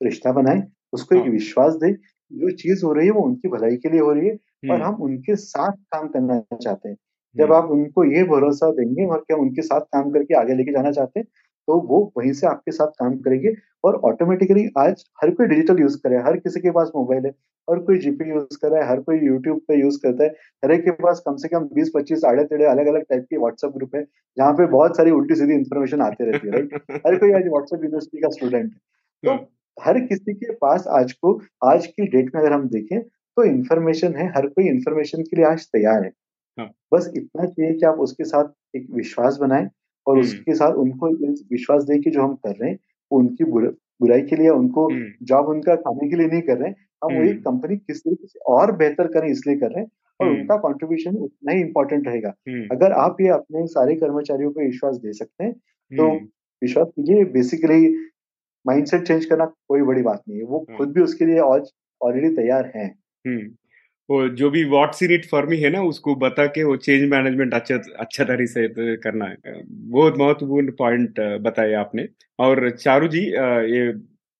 रिश्ता 0.00 0.32
बनाए 0.32 0.62
उसको 0.92 1.14
एक 1.16 1.22
हाँ। 1.22 1.30
विश्वास 1.30 1.74
दे। 1.74 1.92
जो 2.30 2.50
चीज़ 2.52 2.84
हो 2.84 2.92
रही 2.92 3.06
है 3.06 3.12
वो 3.12 3.22
उनकी 3.22 3.48
भलाई 3.48 3.76
के 3.76 3.90
लिए 3.90 4.00
हो 4.00 4.12
रही 4.12 4.28
है। 4.28 4.36
और 4.64 4.74
हम्म। 4.74 4.84
हम 4.84 5.02
उनके 5.02 5.36
साथ 5.36 5.72
काम 5.92 6.08
करना 6.08 6.40
चाहते 6.54 6.88
हैं 6.88 6.96
जब 7.36 7.44
हम्म। 7.44 7.54
आप 7.54 7.70
उनको 7.70 8.04
ये 8.06 8.22
भरोसा 8.24 8.70
देंगे 8.72 9.06
और 9.06 9.24
क्या 9.26 9.36
उनके 9.36 9.62
साथ 9.62 9.80
काम 9.92 10.10
करके 10.10 10.34
आगे 10.34 10.54
लेके 10.54 10.72
जाना 10.72 10.90
चाहते 10.92 11.20
हैं 11.20 11.26
तो 11.68 11.78
वो 11.82 12.00
वहीं 12.16 12.32
से 12.32 12.46
आपके 12.46 12.72
साथ 12.72 12.86
काम 12.98 13.16
करेंगे 13.18 13.54
और 13.84 13.94
ऑटोमेटिकली 14.04 14.66
आज 14.78 15.04
हर 15.22 15.30
कोई 15.30 15.46
डिजिटल 15.46 15.80
यूज़ 15.80 15.96
करे 15.98 16.16
हर 16.22 16.36
किसी 16.36 16.60
के 16.60 16.70
पास 16.70 16.90
मोबाइल 16.96 17.26
है 17.26 17.30
हर 17.68 17.78
कोई 17.80 17.98
जीपी 17.98 18.28
यूज़ 18.30 18.58
कर 18.62 18.70
रहा 18.70 18.82
है 18.82 18.88
हर 18.88 19.00
कोई 19.00 19.18
यूट्यूब 19.18 19.60
पे 19.68 19.80
यूज़ 19.80 19.98
करता 20.02 20.24
है 20.24 20.30
हर 20.62 20.72
एक 20.72 20.84
के 20.84 20.90
पास 20.98 21.22
कम 21.26 21.36
से 21.36 21.48
कम 21.48 21.68
बीस 21.74 21.90
पच्चीस 21.94 22.24
आड़े 22.24 22.44
तेड़े 22.44 22.64
अलग 22.66 22.86
अलग 22.86 23.04
टाइप 23.10 23.26
के 23.30 23.36
व्हाट्सएप 23.36 23.72
ग्रुप 23.72 23.94
है 23.96 24.04
जहाँ 24.36 24.52
पे 24.52 24.66
बहुत 24.68 24.96
सारी 24.96 25.10
उल्टी 25.10 25.34
सीधी 25.34 25.54
इन्फॉर्मेशन 25.54 26.00
आती 26.02 26.30
रहती 26.30 26.46
है 26.46 26.52
राइट 26.52 26.74
हर 27.06 27.18
कोई 27.18 27.32
आज 27.32 27.48
व्हाट्सएप 27.48 27.84
यूनिवर्सिटी 27.84 28.22
का 28.22 28.28
स्टूडेंट 28.30 28.64
है 28.64 28.78
तो 29.22 29.30
हाँ। 29.30 29.38
हर 29.76 30.00
किसी 30.02 30.34
के 30.34 30.52
पास 30.56 30.86
आज 30.92 31.12
को 31.14 31.40
आज 31.64 31.86
की 31.86 32.06
डेट 32.08 32.34
में 32.34 32.40
अगर 32.42 32.52
हम 32.52 32.68
देखें 32.68 32.98
तो 33.36 33.44
इन्फॉर्मेशन 33.44 34.14
है 34.16 34.28
हर 34.28 34.46
कोई 34.46 34.68
इन्फॉर्मेशन 34.68 35.22
के 35.22 35.36
लिए 35.36 35.44
आज 35.46 35.66
तैयार 35.66 36.04
है 36.04 36.12
हाँ। 36.58 36.70
बस 36.92 37.10
इतना 37.16 37.44
चाहिए 37.44 37.72
कि 37.72 37.86
आप 37.86 37.98
उसके 37.98 38.24
साथ 38.24 38.76
एक 38.76 38.86
विश्वास 38.90 39.36
बनाएँ 39.36 39.68
और 40.06 40.16
हम्म। 40.16 40.26
उसके 40.26 40.54
साथ 40.54 40.74
उनको 40.74 41.08
विश्वास 41.50 41.82
दे 41.82 41.98
कि 41.98 42.10
जो 42.10 42.22
हम 42.22 42.34
कर 42.36 42.56
रहे 42.56 42.70
हैं 42.70 42.78
वो 43.10 43.18
उनकी 43.18 43.44
बुराई 43.44 44.22
के 44.22 44.36
लिए 44.36 44.48
उनको 44.50 44.88
जॉब 45.22 45.40
हम्म। 45.40 45.54
उनका 45.54 45.74
खाने 45.76 46.08
के 46.08 46.16
लिए 46.16 46.26
नहीं 46.26 46.42
कर 46.42 46.58
रहे 46.58 46.68
हैं 46.68 46.76
हम 47.04 47.18
वही 47.18 47.32
कंपनी 47.40 47.76
किस 47.76 48.00
तरीके 48.00 48.26
से 48.26 48.38
और 48.48 48.72
बेहतर 48.76 49.06
करें 49.06 49.28
इसलिए 49.28 49.56
कर 49.56 49.70
रहे 49.70 49.80
हैं 49.80 49.90
और 50.20 50.26
हम्म। 50.26 50.40
उनका 50.40 50.56
कंट्रीब्यूशन 50.58 51.16
उतना 51.18 51.52
ही 51.52 51.60
इम्पोर्टेंट 51.60 52.06
रहेगा 52.06 52.34
अगर 52.72 52.92
आप 52.98 53.20
ये 53.20 53.28
अपने 53.30 53.66
सारे 53.66 53.94
कर्मचारियों 53.96 54.50
को 54.50 54.60
विश्वास 54.60 54.96
दे 54.96 55.12
सकते 55.12 55.44
हैं 55.44 55.52
तो 55.90 56.10
विश्वास 56.62 56.88
कीजिए 56.88 57.24
बेसिकली 57.32 57.94
माइंडसेट 58.66 59.06
चेंज 59.06 59.24
करना 59.24 59.44
कोई 59.68 59.82
बड़ी 59.82 60.02
बात 60.02 60.22
नहीं 60.28 60.38
है 60.38 60.44
वो 60.44 60.66
हाँ। 60.68 60.76
खुद 60.76 60.92
भी 60.92 61.00
उसके 61.00 61.26
लिए 61.26 61.38
आज 61.38 61.70
ऑलरेडी 62.00 62.28
तैयार 62.36 62.70
हैं 62.76 62.88
हम्म। 63.24 63.48
वो 64.08 64.28
जो 64.30 64.48
भी 64.50 64.62
what's 64.66 65.02
in 65.02 65.12
it 65.12 65.24
for 65.26 65.46
me 65.48 65.56
है 65.58 65.68
ना 65.70 65.82
उसको 65.84 66.14
बता 66.16 66.46
के 66.48 66.64
वो 66.64 66.76
चेंज 66.78 67.08
मैनेजमेंट 67.10 67.54
अच्छा 67.54 67.76
अच्छा 67.98 68.24
तरीके 68.24 68.46
से 68.48 68.66
तो 68.70 68.96
करना 69.02 69.26
है 69.26 69.54
बहुत 69.90 70.18
महत्वपूर्ण 70.18 70.72
पॉइंट 70.78 71.20
बताए 71.42 71.72
आपने। 71.76 72.06
और 72.38 72.70
चारू 72.72 73.08
जी 73.08 73.20
अ, 73.32 73.42
ये 73.42 73.92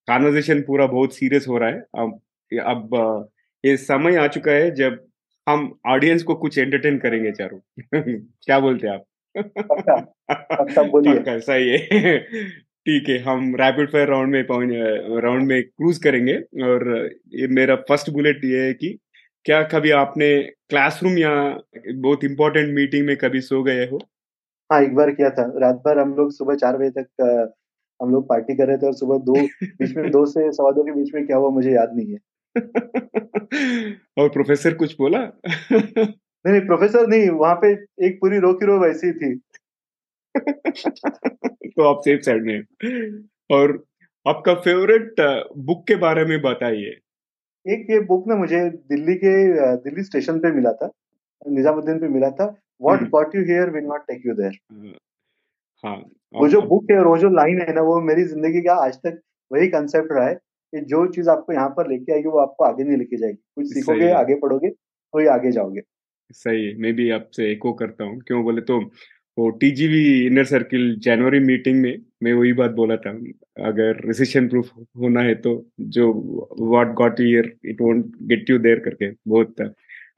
कॉन्वर्जेशन 0.08 0.60
पूरा 0.62 0.86
बहुत 0.88 1.14
सीरियस 1.14 1.46
हो 1.48 1.58
रहा 1.58 1.70
है। 1.70 1.80
अब 1.96 2.20
अब 2.52 2.94
अ, 2.96 3.28
ये 3.64 3.76
समय 3.78 4.16
आ 4.18 4.26
चुका 4.28 4.52
है 4.52 4.70
जब 4.76 5.04
हम 5.46 5.72
ऑडियंस 5.88 6.22
को 6.24 6.34
कुछ 6.36 6.58
एंटरटेन 6.58 6.98
करेंगे 6.98 7.32
चारू। 7.32 7.60
क्या 8.44 8.58
बोलते 8.60 8.86
हैं 8.88 8.94
आप? 8.94 9.04
पक्का 9.60 9.96
पक्का 10.54 10.82
बोलिए। 10.84 11.14
पक्का 11.14 11.38
सही 11.40 11.70
है। 11.70 12.18
ठीक 12.86 13.08
है 13.08 13.18
हम 13.18 13.54
रैपिड 13.56 13.90
फायर 13.90 14.08
राउंड 14.08 14.32
में 14.32 14.46
पहुँच 14.46 14.68
राउंड 15.24 15.46
में 15.46 15.62
क्रूज 15.62 15.98
करेंगे 15.98 16.34
और 16.62 17.10
ये 17.34 17.46
मेरा 17.48 17.76
फ़र्स्ट 17.76 18.10
बुलेट 18.10 18.44
ये 18.44 18.66
है 18.66 18.74
कि 18.74 18.98
क्या 19.44 19.62
कभी 19.62 19.90
आपने 19.90 20.42
क्लासरूम 20.68 21.18
या 21.18 21.58
बहुत 21.94 22.24
इंपॉर्टेंट 22.24 22.74
मीटिंग 22.74 23.06
में 23.06 23.16
कभी 23.16 23.40
सो 23.40 23.62
गए 23.62 23.84
हो? 23.86 23.98
हाँ 24.72 24.82
एक 24.82 24.94
बार 24.94 25.10
किया 25.10 25.30
था। 25.30 25.52
रात 25.56 25.76
भर 25.76 25.98
हम 25.98 26.14
लोग 26.14 26.32
सुबह 26.32 26.54
चार 26.54 26.76
बजे 26.76 26.90
तक 26.90 27.52
हम 28.02 28.10
लोग 28.10 28.28
पार्टी 28.28 28.54
कर 28.54 28.66
रहे 28.66 28.76
थे 28.76 28.86
और 28.86 28.92
सुबह 28.92 29.18
दो 29.18 29.32
बीच 29.64 29.96
में 29.96 30.10
दो 30.10 30.26
से 30.26 30.52
सवा 30.52 30.70
दो 30.70 30.82
के 30.82 30.92
बीच 30.92 31.14
में 31.14 31.26
क्या 31.26 31.36
हुआ 31.36 31.50
मुझे 31.50 31.72
याद 31.72 31.90
नहीं 31.94 32.12
है। 32.12 32.18
और 34.18 34.28
प्रोफेसर 34.28 34.74
कुछ 34.74 34.96
बोला? 34.98 35.18
नहीं 35.72 36.52
नहीं 36.52 36.60
प्रोफेसर 36.60 37.06
नहीं 37.06 37.30
वहाँ 37.30 37.54
पे 37.54 37.72
एक 38.06 38.18
पूरी 38.20 38.38
रो 38.38 38.52
की 38.52 38.66
रो 38.66 38.78
वैसी 38.78 39.12
थी। 39.12 39.40
तो 40.36 41.82
आप 41.84 42.00
सेफ़ 42.04 42.20
साइड 42.22 42.44
में 42.44 42.58
और 43.50 43.72
आपका 44.26 44.54
फेवरेट 44.56 45.20
बुक 45.60 45.86
के 45.88 45.96
बारे 45.98 46.24
में 46.24 46.40
बताइए। 46.42 46.96
एक 47.66 47.86
ये 47.90 48.00
बुक 48.06 48.26
ना 48.28 48.36
मुझे 48.36 48.58
दिल्ली 48.90 49.14
के 49.16 49.32
दिल्ली 49.84 50.02
स्टेशन 50.04 50.38
पे 50.38 50.50
मिला 50.52 50.72
था 50.72 50.90
निजामुद्दीन 51.48 51.98
पे 51.98 52.08
मिला 52.08 52.30
था। 52.30 52.46
What. 52.82 53.08
Got 53.10 53.34
you 53.36 53.42
here 53.44 53.70
will 53.70 53.84
not 53.84 54.00
take 54.02 54.26
you 54.26 54.34
there 54.34 54.58
हाँ 55.84 55.96
वो 56.34 56.48
जो 56.48 56.60
बुक 56.68 56.90
है 56.90 57.02
वो 57.04 57.16
जो 57.18 57.28
लाइन 57.30 57.60
है 57.60 57.74
ना 57.74 57.80
वो 57.82 58.00
मेरी 58.02 58.24
ज़िंदगी 58.24 58.60
का 58.60 58.74
आज 58.84 58.96
तक 58.96 59.20
वही 59.50 59.68
कंसेप्ट 59.68 60.12
रहा 60.12 60.26
है 60.28 60.34
कि 60.34 60.80
जो 60.82 61.06
चीज़ 61.12 61.28
आपको 61.30 61.52
यहाँ 61.52 61.68
पर 61.70 61.88
लेके 61.88 62.12
आएगी 62.12 62.28
वो 62.28 62.38
आपको 62.38 62.64
आगे 62.64 62.84
नहीं 62.84 62.96
लेके 62.98 63.16
जाएगी। 63.16 63.36
कुछ 63.56 63.66
सीखोगे 63.74 64.10
आगे 64.12 64.34
पढ़ोगे 64.36 64.68
तो 64.70 65.18
ही 65.18 65.26
आगे 65.28 65.50
जाओगे। 65.52 65.80
सही 66.30 66.64
है 66.66 66.74
मैं 66.78 66.92
भी 66.94 67.08
आपसे 67.10 67.50
एको 67.52 67.72
करता 67.74 68.04
हूँ। 68.04 68.20
क्यों 68.26 68.42
बोले 68.44 68.60
तो 68.62 68.80
वो 69.38 69.48
टीजीवी 69.60 70.02
इनर 70.26 70.44
सर्किल 70.44 70.94
जनवरी 71.02 71.38
मीटिंग 71.40 71.80
में 71.82 71.96
मैं 72.22 72.32
वही 72.32 72.52
बात 72.52 72.70
बोला 72.70 72.96
था 72.96 73.10
अगर 73.68 74.00
रिसेशन 74.06 74.48
प्रूफ 74.48 74.70
होना 74.98 75.20
है 75.22 75.34
तो 75.34 75.54
जो 75.96 76.12
what 76.60 76.92
got 76.94 77.20
here 77.20 77.52
it 77.64 77.80
won't 77.80 78.04
get 78.22 78.50
you 78.50 78.58
there 78.58 78.78
करके। 78.78 79.10
बहुत 79.28 79.60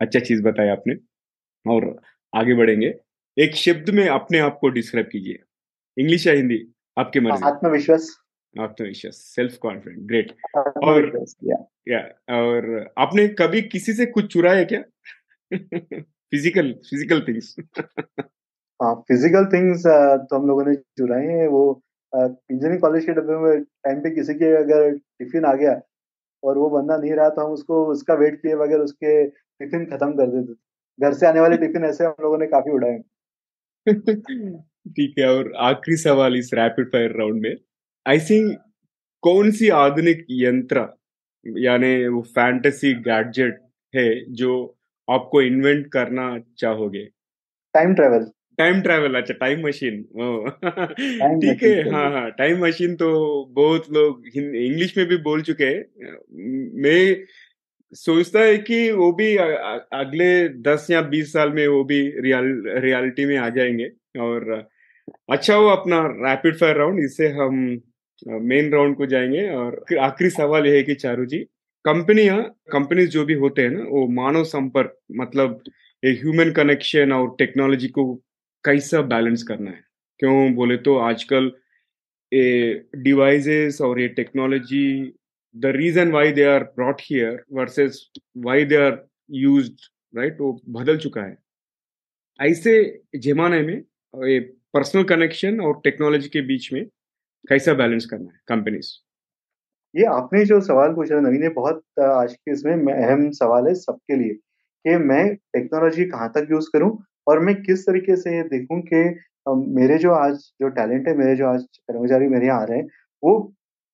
अच्छा 0.00 0.20
चीज़ 0.20 0.42
बताया 0.42 0.72
आपने। 0.72 0.96
और 1.66 1.96
आगे 2.32 2.54
बढ़ेंगे। 2.54 2.94
एक 3.36 3.54
शब्द 3.56 3.90
में 3.90 4.06
अपने 4.08 4.38
आप 4.38 4.58
को 4.60 4.68
डिस्क्राइब 4.68 5.06
कीजिए। 5.12 5.38
इंग्लिश 5.96 6.26
या 6.26 6.32
हिंदी? 6.32 6.58
आपकी 6.96 7.20
मर्ज़ी। 7.20 7.46
आत्मविश्वास। 7.46 8.08
आत्मविश्वास। 8.54 9.16
सेल्फ 9.36 9.56
कॉन्फिडेंट 9.62 10.06
ग्रेट 10.08 10.32
या 11.44 11.56
या 11.88 12.00
और 12.36 12.92
आपने 12.98 13.26
कभी 13.38 13.62
किसी 13.62 13.92
से 13.92 14.06
कुछ 14.06 14.32
चुराया 14.32 14.64
क्या? 14.72 14.80
फ़िज़िकल 15.50 16.72
फ़िज़िकल 16.90 17.20
थिंग्स 17.28 17.54
हाँ 18.80 18.94
फ़िज़िकल 19.08 19.44
थिंग्स 19.52 19.82
तो 19.86 20.36
हम 20.36 20.46
लोगों 20.46 20.64
ने 20.64 20.74
चुराए 20.98 21.26
हैं 21.26 21.46
वो 21.48 21.60
इंजीनियरिंग 22.12 22.80
कॉलेज 22.80 23.04
के 23.04 23.12
डब्बे 23.12 23.36
में 23.44 23.62
टाइम 23.84 24.00
पे 24.00 24.10
किसी 24.14 24.34
के 24.34 24.50
अगर 24.56 24.90
टिफ़िन 25.18 25.44
आ 25.44 25.52
गया 25.54 25.72
और 26.42 26.58
वो 26.58 26.68
बंदा 26.70 26.96
नहीं 26.96 27.12
रहा 27.12 27.28
तो 27.30 27.46
हम 27.46 27.52
उसको 27.52 27.84
उसका 27.92 28.14
वेट 28.22 28.36
किए 28.42 28.56
बगैर 28.56 28.80
उसके 28.80 29.24
टिफ़िन 29.26 29.84
खत्म 29.86 30.12
कर 30.16 30.26
देते 30.28 30.52
थे। 30.52 30.56
घर 30.98 31.14
से 31.14 31.26
आने 31.26 31.40
वाले 31.40 31.56
टिफ़िन 31.58 31.84
ऐसे 31.84 32.04
हम 32.04 32.14
लोगों 32.22 32.38
ने 32.38 32.46
काफ़ी 32.48 32.72
उड़ाए। 32.72 32.98
ठीक 33.86 35.14
है 35.18 35.28
और 35.28 35.52
आखिरी 35.62 35.96
सवाल 35.96 36.36
इस 36.36 36.50
रैपिड 36.54 36.88
फायर 36.92 37.16
राउंड 37.18 37.42
में। 37.42 37.56
ऐसी 38.06 38.40
कौन 39.22 39.50
सी 39.52 39.68
आधुनिक 39.78 40.26
यंत्र 40.42 40.88
यानी 41.46 42.06
वो 42.08 42.22
फैंटेसी 42.36 42.94
गैजेट 43.02 43.60
है 43.94 44.08
जो 44.34 44.54
आपको 45.08 45.42
इन्वेंट 45.42 45.86
करना 45.92 46.38
चाहोगे? 46.58 47.04
टाइम 47.74 47.94
ट्रेवल 47.94 48.30
टाइम 48.58 48.80
ट्रैवल 48.82 49.14
अच्छा 49.14 49.34
टाइम 49.40 49.66
मशीन 49.66 50.02
ठीक 51.40 51.62
है 51.62 51.90
हाँ 51.92 52.10
हाँ 52.12 52.30
टाइम 52.38 52.64
मशीन 52.64 52.94
तो 52.96 53.08
बहुत 53.56 53.90
लोग 53.92 54.26
इंग्लिश 54.36 54.96
में 54.98 55.06
भी 55.06 55.16
बोल 55.22 55.42
चुके 55.42 55.64
हैं। 55.64 55.84
मैं 56.82 57.24
सोचता 57.96 58.40
है 58.40 58.56
कि 58.58 58.90
वो 58.92 59.12
भी 59.12 59.36
अगले 59.36 60.28
दस 60.62 60.86
या 60.90 61.00
बीस 61.10 61.32
साल 61.32 61.50
में 61.52 61.66
वो 61.68 61.82
भी 61.84 62.00
रियल 62.20 62.62
रियलिटी 62.84 63.24
में 63.24 63.36
आ 63.38 63.48
जाएँगे। 63.48 63.88
और 64.20 64.50
अच्छा 65.30 65.54
हो 65.54 65.66
अपना 65.68 66.00
रैपिड 66.26 66.56
फायर 66.56 66.76
राउंड 66.76 67.04
इससे 67.04 67.28
हम 67.30 67.54
मेन 68.50 68.72
राउंड 68.72 68.96
को 68.96 69.06
जाएँगे। 69.06 69.48
और 69.50 69.84
आखिरी 70.00 70.30
सवाल 70.30 70.66
यह 70.66 70.74
है 70.74 70.82
कि 70.82 70.94
चारू 70.96 71.26
जी 71.26 71.38
कंपनियाँ 71.84 72.42
कंपनीज़ 72.72 73.10
जो 73.10 73.24
भी 73.24 73.34
होते 73.40 73.62
हैं 73.62 73.70
ना 73.70 73.82
वो 73.90 74.06
मानव 74.14 74.44
संपर्क 74.44 74.96
मतलब 75.16 75.60
ह्यूमन 76.02 76.50
कनेक्शन 76.52 77.12
और 77.12 77.34
टेक्नोलॉजी 77.38 77.88
को 77.88 78.04
कैसा 78.66 79.00
बैलेंस 79.10 79.42
करना 79.42 79.70
है। 79.70 79.84
क्यों 80.20 80.54
बोले 80.54 80.76
तो 80.78 80.96
आजकल 81.00 81.50
ये 82.32 82.74
डिवाइसेस 82.98 83.80
और 83.80 84.00
ये 84.00 84.08
technology 84.14 84.86
the 85.54 85.66
reason 85.76 86.12
why 86.12 86.32
they 86.32 86.44
are 86.46 86.64
brought 86.76 87.00
here 87.02 87.42
versus 87.52 88.00
why 88.44 88.64
they 88.64 88.76
are 88.76 88.98
used 89.30 89.80
right 90.14 90.40
वो 90.40 90.52
बदल 90.70 90.98
चुका 90.98 91.22
है। 91.22 91.36
ऐसे 92.38 92.72
जमाने 93.20 93.60
में 93.62 93.74
ये 94.14 94.38
पर्सनल 94.74 95.04
कनेक्शन 95.06 95.60
और 95.60 95.80
टेक्नोलॉजी 95.84 96.28
के 96.28 96.40
बीच 96.46 96.72
में 96.72 96.84
कैसा 97.44 97.74
बैलेंस 97.74 98.06
करना 98.06 98.30
है 98.32 98.40
कंपनीज़ 98.48 98.92
ये 99.94 100.04
आपने 100.06 100.44
जो 100.44 100.60
सवाल 100.60 100.92
पूछा 100.94 101.20
नवीन, 101.20 101.42
ये 101.42 101.48
बहुत, 101.50 101.82
आज 102.00 102.32
के 102.34 102.52
इसमें 102.52 102.92
अहम 102.94 103.30
सवाल 103.32 103.66
है 103.68 103.74
सबके 103.76 104.16
लिए 104.16 104.34
कि 104.84 104.96
मैं 105.04 105.24
टेक्नोलॉजी 105.34 106.04
कहाँ 106.06 106.28
तक 106.34 106.48
यूज़ 106.50 106.68
करूँ 106.72 106.90
और 107.26 107.40
मैं 107.40 107.54
किस 107.62 107.86
तरीके 107.86 108.16
से 108.16 108.36
ये 108.36 108.42
देखूँ 108.48 108.80
कि 108.92 109.04
मेरे 109.74 109.98
जो 109.98 110.12
आज 110.12 110.36
जो 110.60 110.68
टैलेंट 110.70 111.08
है, 111.08 111.16
मेरे 111.16 111.34
जो 111.36 111.46
आज 111.46 111.62
कर्मचारी 111.80 112.28
मेरे 112.28 112.46
यहाँ 112.46 112.60
आ 112.62 112.64
रहे 112.64 112.78
हैं, 112.78 112.86
वो 113.22 113.38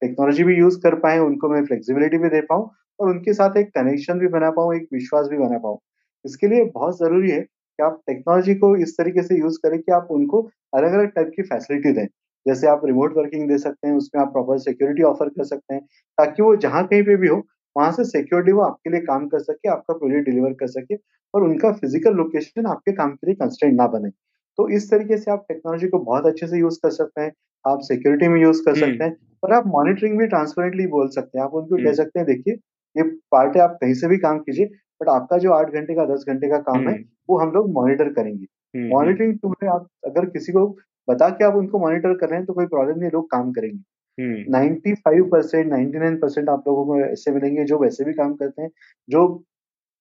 टेक्नोलॉजी 0.02 0.44
भी 0.44 0.54
यूज़ 0.56 0.78
कर 0.82 0.94
पाए, 1.00 1.18
उनको 1.18 1.48
मैं 1.48 1.64
फ्लेक्सिबिलिटी 1.66 2.18
भी 2.18 2.28
दे 2.28 2.40
पाऊँ 2.42 2.70
और 2.98 3.10
उनके 3.10 3.32
साथ 3.34 3.56
एक 3.56 3.68
कनेक्शन 3.74 4.18
भी 4.18 4.28
बना 4.28 4.50
पाऊँ, 4.50 4.74
एक 4.76 4.88
विश्वास 4.92 5.26
भी 5.28 5.38
बना 5.38 5.58
पाऊँ। 5.58 5.78
इसके 6.24 6.48
लिए 6.48 6.64
बहुत 6.74 6.98
ज़रूरी 6.98 7.30
है 7.30 7.40
कि 7.40 7.82
आप 7.82 8.00
टेक्नोलॉजी 8.06 8.54
को 8.54 8.74
इस 8.76 8.96
तरीके 8.98 9.22
से 9.22 9.38
यूज़ 9.38 9.58
करें 9.62 9.78
कि 9.80 9.92
आप 9.92 10.08
उनको 10.10 10.42
अलग 10.72 10.92
अलग 10.92 11.08
टाइप 11.14 11.30
की 11.36 11.42
फैसिलिटी 11.42 11.92
दें। 11.92 12.06
जैसे 12.46 12.66
आप 12.66 12.80
रिमोट 12.86 13.16
वर्किंग 13.16 13.48
दे 13.48 13.58
सकते 13.58 13.88
हैं, 13.88 13.94
उसमें 13.94 14.22
आप 14.22 14.32
प्रॉपर 14.32 14.58
सिक्योरिटी 14.58 15.02
ऑफ़र 15.04 15.28
कर 15.28 15.44
सकते 15.44 15.74
हैं, 15.74 15.82
ताकि 16.18 16.42
वो 16.42 16.54
जहाँ 16.56 16.86
कहीं 16.86 17.02
पे 17.02 17.16
भी 17.16 17.28
हो 17.28 17.42
वहाँ 17.76 17.92
से 17.92 18.04
सिक्योरिटी 18.04 18.52
वो 18.52 18.62
आपके 18.62 18.90
लिए 18.90 19.00
काम 19.00 19.26
कर 19.28 19.38
सके 19.38 19.68
आपका 19.68 19.94
प्रोजेक्ट 19.94 20.24
डिलीवर 20.24 20.52
कर 20.52 20.66
सके 20.68 20.96
और 21.34 21.42
उनका 21.42 21.72
फ़िज़िकल 21.72 22.14
लोकेशन 22.14 22.66
आपके 22.66 22.92
काम 22.92 23.10
के 23.10 23.26
लिए 23.26 23.34
कंस्टेंट 23.34 23.74
ना 23.74 23.86
बने। 23.86 24.10
तो 24.58 24.68
इस 24.68 24.90
तरीके 24.90 25.16
से 25.16 25.30
आप 25.30 25.44
टेक्नोलॉजी 25.48 25.88
को 25.88 25.98
बहुत 26.00 26.26
अच्छे 26.26 26.46
से 26.46 26.58
यूज़ 26.58 26.78
कर 26.82 26.90
सकते 26.90 27.20
हैं 27.20 27.32
आप 27.64 27.78
सिक्योरिटी 27.82 28.28
में 28.28 28.40
यूज़ 28.40 28.62
कर 28.64 28.70
हम्म। 28.72 28.80
सकते 28.82 29.04
हैं 29.04 29.16
और 29.42 29.52
आप 29.52 29.66
मॉनिटरिंग 29.68 30.18
भी 30.18 30.26
ट्रांसपेरेंटली 30.26 30.86
बोल 30.86 31.08
सकते 31.08 31.38
हैं। 31.38 31.44
आप 31.44 31.54
उनको 31.54 31.76
कह 31.76 31.82
हम्म। 31.82 31.92
सकते 31.92 32.18
हैं 32.18 32.26
देखिए 32.26 32.54
ये 32.96 33.02
पार्ट 33.32 33.56
है 33.56 33.62
आप 33.62 33.78
कहीं 33.80 33.94
से 33.94 34.08
भी 34.08 34.16
काम 34.18 34.38
कीजिए 34.38 34.66
बट 35.00 35.08
आपका 35.08 35.38
जो 35.38 35.52
आठ 35.52 35.72
घंटे 35.72 35.94
का 35.94 36.04
दस 36.04 36.24
घंटे 36.28 36.48
का 36.48 36.58
काम 36.62 36.88
है 36.88 36.98
वो 37.28 37.38
हम 37.38 37.52
लोग 37.52 37.72
मॉनिटर 37.72 38.12
करेंगे। 38.12 38.44
हम्म, 38.74 38.88
मॉनिटरिंग 38.88 39.38
टूल 39.38 39.54
है 39.62 39.68
आप 39.68 39.86
अगर 40.06 40.26
किसी 40.26 40.52
को 40.52 40.66
बता 41.08 41.28
के 41.28 41.44
आप 41.44 41.54
उनको 41.54 41.78
मॉनिटर 41.78 42.14
कर 42.14 42.28
रहे 42.28 42.38
हैं 42.38 42.46
तो 42.46 42.52
कोई 42.52 42.66
प्रॉब्लम 42.66 42.98
नहीं 42.98 43.10
लोग 43.10 43.30
काम 43.30 43.50
करेंगे। 43.52 43.82
हम्म, 44.18 44.44
95 44.52 45.30
परसेंट 45.30 45.66
नाइन्टी 45.66 45.98
नाइन 45.98 46.16
परसेंट 46.16 46.48
आप 46.48 46.64
लोगों 46.68 46.84
को 46.86 47.00
ऐसे 47.00 47.30
मिलेंगे 47.30 47.64
जो 47.64 47.78
वैसे 47.78 48.04
भी 48.04 48.12
काम 48.12 48.34
करते 48.34 48.62
हैं। 48.62 48.70
जो 49.08 49.44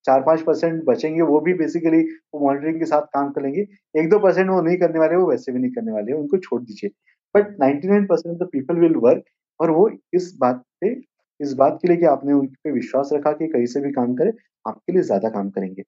चार 0.06 0.22
पाँच 0.22 0.42
परसेंट 0.42 0.84
बचेंगे 0.84 1.22
वो 1.22 1.40
भी 1.40 1.54
बेसिकली 1.54 2.02
वो 2.34 2.46
मॉनिटरिंग 2.46 2.80
के 2.80 2.86
साथ 2.86 3.02
काम 3.02 3.32
करेंगे। 3.32 3.62
एक 4.00 4.10
दो 4.10 4.20
परसेंट 4.20 4.50
वो 4.50 4.62
नहीं 4.62 4.78
करने 4.78 5.00
वाले 5.00 5.16
वो 5.16 5.30
वैसे 5.32 5.52
भी 5.52 5.60
नहीं 5.60 5.72
करने 5.72 5.92
वाले 5.92 6.14
उनको 6.14 6.38
छोड़ 6.38 6.62
दीजिए। 6.62 6.90
But 7.36 7.48
99% 7.48 7.86
nine 7.86 8.06
percent 8.06 8.38
the 8.38 8.50
people 8.52 8.76
will 8.76 8.96
work 8.96 9.24
और 9.60 9.72
वो 9.72 9.90
इस 10.14 10.38
बात 10.40 10.64
पे 10.82 11.02
इस 11.40 11.54
बात 11.54 11.80
के 11.82 11.88
लिए 11.88 11.98
कि 11.98 12.06
आपने 12.06 12.34
उन 12.34 12.48
पे 12.48 12.72
विश्वास 12.72 13.10
रखा 13.14 13.32
कि 13.32 13.48
कहीं 13.48 13.66
से 13.66 13.82
भी 13.82 13.92
काम 13.92 14.14
करे 14.16 14.32
आपके 14.68 14.94
लिए 14.94 15.02
ज़्यादा 15.02 15.30
काम 15.30 15.50
करेंगे। 15.50 15.84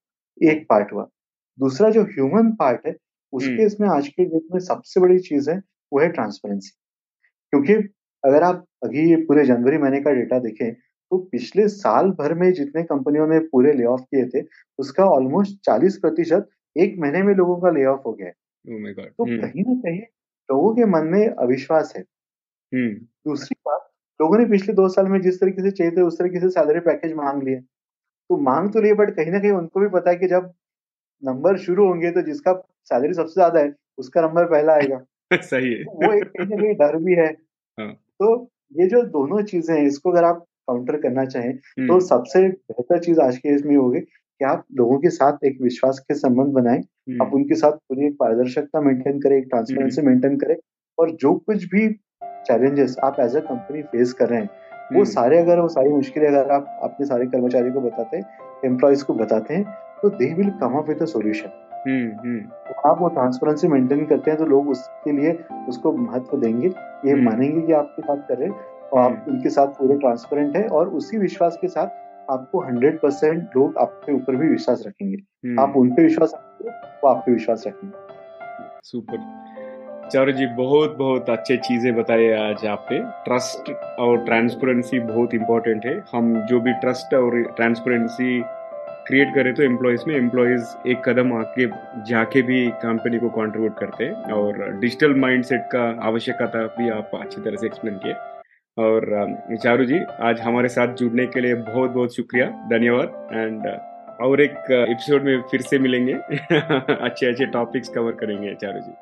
एक 0.51 0.65
पार्ट 0.69 0.93
हुआ। 0.93 1.07
दूसरा 1.59 1.89
जो 1.89 2.03
ह्यूमन 2.03 2.51
पार्ट 2.51 2.87
है 2.87 2.95
उसके 3.33 3.51
हम्म। 3.51 3.61
इसमें 3.61 3.89
आज 3.89 4.07
के 4.07 4.25
डेट 4.25 4.43
में 4.53 4.59
सबसे 4.59 4.99
बड़ी 4.99 5.19
चीज़ 5.19 5.51
है 5.51 5.61
वो 5.93 5.99
है 5.99 6.09
ट्रांसपेरेंसी 6.09 6.71
क्योंकि 7.53 7.73
अगर 8.25 8.43
आप 8.43 8.65
अभी 8.83 9.09
ये 9.09 9.15
पूरे 9.15 9.45
जनवरी 9.45 9.77
महीने 9.77 10.01
का 10.01 10.11
डेटा 10.11 10.39
देखें 10.39 10.73
तो 10.73 11.17
पिछले 11.17 11.67
साल 11.67 12.11
भर 12.11 12.33
में 12.33 12.53
जितने 12.53 12.83
कंपनियों 12.83 13.27
ने 13.27 13.39
पूरे 13.39 13.73
ले 13.73 13.85
ऑफ़ 13.85 14.01
किए 14.01 14.25
थे 14.25 14.47
उसका 14.79 15.05
ऑलमोस्ट 15.05 15.57
चालीस 15.65 15.97
प्रतिशत 15.97 16.49
एक 16.77 16.95
महीने 16.99 17.23
में 17.23 17.35
लोगों 17.35 17.57
का 17.57 17.69
ले 17.69 17.85
ऑफ़ 17.85 18.01
हो 18.05 18.13
गया 18.13 18.27
है। 18.27 18.33
Oh 18.63 19.07
तो 19.09 19.25
हम्म, 19.25 19.37
कहीं 19.37 19.63
ना 19.63 19.73
कहीं 19.73 19.99
लोगों 20.51 20.75
के 20.75 20.85
मन 20.85 21.03
में 21.03 21.27
अविश्वास 21.27 21.93
है। 21.97 22.01
हम्म, 22.71 22.93
दूसरी 22.95 23.55
बात 23.67 23.89
लोगों 24.21 24.37
ने 24.37 24.45
पिछले 24.45 24.73
दो 24.73 24.89
साल 24.89 25.07
में 25.07 25.21
जिस 25.21 25.41
तरीके 25.41 25.61
से 25.61 25.71
चाहिए 25.71 25.97
थे 25.97 26.01
उस 26.01 26.19
तरीके 26.19 26.39
से 26.39 26.49
सैलरी 26.49 26.79
पैकेज 26.79 27.13
मांग 27.13 27.43
लिए। 27.43 27.59
तो 28.29 28.37
मांग 28.37 28.73
तो 28.73 28.81
लिए 28.81 28.93
बट 28.93 29.15
कहीं 29.15 29.31
ना 29.31 29.39
कहीं 29.39 29.51
उनको 29.51 29.79
भी 29.79 29.87
पता 29.87 30.11
है 30.11 30.15
कि 30.15 30.27
जब 30.27 30.53
नंबर 31.23 31.57
शुरू 31.57 31.87
होंगे 31.87 32.11
तो 32.11 32.21
जिसका 32.21 32.53
सैलरी 32.83 33.13
सबसे 33.13 33.33
ज़्यादा 33.33 33.59
है 33.59 33.75
उसका 33.97 34.21
नंबर 34.21 34.45
पहला 34.45 34.73
आएगा। 34.73 35.05
सही 35.43 35.73
है। 35.73 35.83
वो 35.83 36.13
एक 36.13 36.23
कहीं 36.23 36.47
ना 36.47 36.55
कहीं 36.55 36.75
डर 36.75 36.97
भी 36.97 37.13
है। 37.13 37.27
हाँ. 37.79 38.02
तो 38.23 38.49
ये 38.75 38.85
जो 38.87 39.01
दोनों 39.03 39.41
चीज़ें 39.43 39.75
हैं 39.75 39.85
इसको 39.85 40.11
अगर 40.11 40.23
आप 40.23 40.45
काउंटर 40.67 40.97
करना 40.97 41.25
चाहें 41.25 41.87
तो 41.87 41.99
सबसे 41.99 42.41
बेहतर 42.41 42.99
चीज़ 42.99 43.19
आज 43.19 43.37
के 43.37 43.55
इसमें 43.55 43.75
होगी 43.75 43.99
कि 43.99 44.45
आप 44.45 44.63
लोगों 44.77 44.99
के 44.99 45.09
साथ 45.09 45.43
एक 45.45 45.57
विश्वास 45.61 45.99
के 45.99 46.13
संबंध 46.13 46.53
बनाएँ। 46.53 46.81
आप 47.21 47.33
उनके 47.33 47.55
साथ 47.55 47.71
पूरी 47.71 48.05
एक 48.07 48.15
पारदर्शिता 48.19 48.81
मेंटेन 48.81 49.19
करें 49.19 49.37
एक 49.37 49.47
ट्रांसपेरेंसी 49.49 50.01
मेंटेन 50.01 50.37
करें 50.37 50.55
और 50.97 51.11
जो 51.11 51.33
कुछ 51.47 51.65
भी 51.65 51.87
चैलेंजेस 52.47 52.95
आप 53.03 53.19
एज 53.19 53.35
अ 53.35 53.39
कंपनी 53.39 53.81
फेस 53.81 54.13
कर 54.13 54.29
रहे 54.29 54.39
हैं 54.39 54.49
वो 54.93 55.05
सारे 55.05 55.37
अगर 55.37 55.59
वो 55.59 55.67
सारी 55.67 55.89
मुश्किलें 55.89 56.27
अगर 56.27 56.51
आप 56.51 56.79
अपने 56.83 57.05
सारे 57.05 57.25
कर्मचारियों 57.25 57.73
को 57.73 57.81
बताते 57.81 58.17
हैं 58.17 58.25
एम्प्लॉयज़ 58.65 59.03
को 59.03 59.13
बताते 59.13 59.53
हैं 59.53 59.63
तो 60.01 60.09
they 60.09 60.33
will 60.33 60.49
come 60.49 60.77
up 60.77 60.89
with 60.89 61.01
a 61.01 61.05
solution 61.05 61.62
तो 61.87 62.89
आप 62.89 63.01
वो 63.01 63.07
ट्रांसपेरेंसी 63.09 63.67
मेंटेन 63.67 64.05
करते 64.05 64.31
हैं 64.31 64.39
तो 64.39 64.45
लोग 64.45 64.69
उसके 64.69 65.11
लिए 65.11 65.31
उसको 65.69 65.91
महत्व 65.91 66.37
देंगे 66.37 66.67
ये 67.05 67.15
मानेंगे 67.15 67.61
कि 67.61 67.73
आपके 67.73 68.01
साथ 68.01 68.17
कर 68.17 68.37
रहे 68.37 68.49
हैं 68.49 68.55
और 68.93 68.99
आप 68.99 69.25
उनके 69.27 69.49
साथ 69.49 69.67
पूरे 69.67 69.97
ट्रांसपेरेंट 69.97 70.55
है 70.57 70.67
और 70.67 70.89
उसी 70.89 71.17
विश्वास 71.17 71.57
के 71.61 71.67
साथ 71.67 71.87
आपको 72.31 72.59
हंड्रेड 72.59 72.99
परसेंट 72.99 73.49
लोग 73.57 73.77
आपके 73.77 74.13
ऊपर 74.13 74.35
भी 74.35 74.47
विश्वास 74.47 74.83
रखेंगे। 74.87 75.17
आप 75.61 75.73
उन 75.77 75.89
पे 75.89 76.03
विश्वास 76.03 76.33
रखेंगे 76.35 76.71
वो 77.03 77.09
आप 77.09 77.23
पे 77.25 77.31
विश्वास 77.31 77.63
रखेंगे। 77.67 77.97
सुपर 78.83 79.17
चारू 80.11 80.31
जी 80.31 80.45
बहुत 80.45 80.95
बहुत 80.97 81.29
अच्छे 81.29 81.57
चीज़ें 81.57 81.95
बताए 81.95 82.31
आज 82.31 82.65
आपने। 82.65 82.99
ट्रस्ट 82.99 83.71
और 83.99 84.17
ट्रांसपेरेंसी 84.25 84.99
बहुत 84.99 85.33
इंपॉर्टेंट 85.33 85.85
है। 85.85 86.03
हम 86.11 86.33
जो 86.45 86.59
भी 86.59 86.73
ट्रस्ट 86.73 87.13
और 87.13 87.41
ट्रांसपेरेंसी 87.55 88.41
क्रिएट 89.07 89.33
करें 89.35 89.53
तो 89.53 89.63
एम्प्लॉयज़ 89.63 90.03
में 90.07 90.15
एम्प्लॉयज़ 90.15 90.89
एक 90.89 91.01
कदम 91.05 91.33
आके 91.33 91.65
जाके 92.09 92.41
भी 92.41 92.67
कंपनी 92.83 93.19
को 93.19 93.29
कंट्रीब्यूट 93.29 93.77
करते 93.79 94.03
हैं 94.03 94.33
और 94.33 94.77
डिजिटल 94.79 95.15
माइंडसेट 95.15 95.61
का 95.71 95.83
आवश्यकता 96.07 96.63
भी 96.77 96.89
आप 96.89 97.11
अच्छी 97.21 97.41
तरह 97.41 97.55
से 97.55 97.67
एक्सप्लेन 97.67 97.97
किए। 97.97 98.13
और 98.77 99.57
चारू 99.63 99.85
जी, 99.85 99.99
आज 100.21 100.39
हमारे 100.41 100.67
साथ 100.67 100.95
जुड़ने 100.95 101.25
के 101.25 101.41
लिए 101.41 101.55
बहुत 101.55 101.91
बहुत 101.91 102.15
शुक्रिया, 102.15 102.45
धन्यवाद। 102.71 103.29
एंड 103.33 103.67
और 104.21 104.41
एक 104.41 104.71
एपिसोड 104.71 105.23
में 105.23 105.41
फिर 105.51 105.61
से 105.61 105.79
मिलेंगे। 105.79 106.13
अच्छे 106.13 107.25
अच्छे 107.25 107.45
टॉपिक्स 107.45 107.89
कवर 107.89 108.11
करेंगे, 108.11 108.53
चारू 108.53 108.79
जी। 108.79 108.93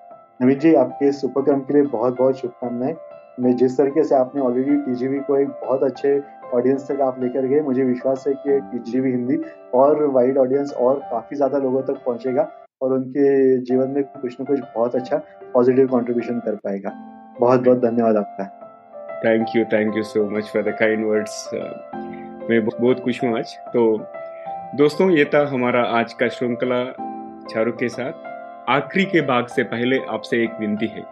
नवीन 0.42 0.60
जी, 0.60 0.74
आपके 0.76 1.08
इस 1.10 1.24
उपक्रम 1.26 1.60
के 1.60 1.74
लिए 1.74 1.84
बहुत 1.84 2.18
बहुत 2.18 2.40
शुभकामनाएँ। 2.40 2.96
मैं 3.38 3.56
जिस 3.58 3.78
तरीके 3.78 4.04
से 4.04 4.16
आपने 4.16 4.42
ऑलरेडी 4.42 4.76
टीजीवी 4.78 5.20
को 5.20 5.38
एक 5.38 5.48
बहुत 5.62 5.84
अच्छे 5.84 6.20
ऑडियंस 6.54 6.88
तक 6.88 7.02
आप 7.02 7.22
लेकर 7.22 7.46
गए, 7.48 7.60
मुझे 7.62 7.84
विश्वास 7.84 8.24
है 8.28 8.34
कि 8.38 8.60
टीजीवी 8.72 9.12
हिंदी 9.12 9.38
और 9.74 10.04
वाइड 10.08 10.38
ऑडियंस 10.38 10.74
और 10.74 11.00
काफ़ी 11.12 11.36
ज़्यादा 11.36 11.58
लोगों 11.58 11.82
तक 11.84 12.02
पहुंचेगा 12.06 12.50
और 12.82 12.94
उनके 12.94 13.58
जीवन 13.60 13.90
में 13.90 14.04
कुछ 14.04 14.36
न 14.42 14.46
कुछ 14.46 14.60
बहुत 14.76 14.96
अच्छा 14.96 15.18
पॉजिटिव 15.54 15.88
कंट्रीब्यूशन 15.88 16.40
कर 16.40 16.56
पाएगा। 16.56 16.92
बहुत 17.40 17.62
बहुत 17.62 17.82
धन्यवाद 17.82 18.18
आपका। 18.18 18.46
Thank 19.26 19.56
you 19.56 19.64
thank 19.74 19.98
you 19.98 20.04
so 20.04 20.30
much 20.30 20.50
for 20.54 20.64
the 20.64 20.76
kind 20.80 21.06
words 21.06 21.50
मैं 22.50 22.66
बहुत 22.66 23.00
खुश 23.00 23.24
हूँ 23.24 23.38
आज। 23.38 23.56
तो 23.74 23.98
दोस्तों, 24.78 25.10
ये 25.12 25.26
था 25.26 25.46
हमारा 25.48 25.84
आज 26.00 26.14
का 26.14 26.28
श्रृंखला 26.30 26.84
चारू 27.50 27.72
के 27.72 27.90
साथ। 27.90 28.30
आखिरी 28.70 29.06
के 29.06 29.22
भाग 29.28 29.48
से 29.48 29.64
पहले 29.66 30.00
आपसे 30.10 30.44
एक 30.44 30.60
विनती 30.60 30.88
है। 30.88 31.04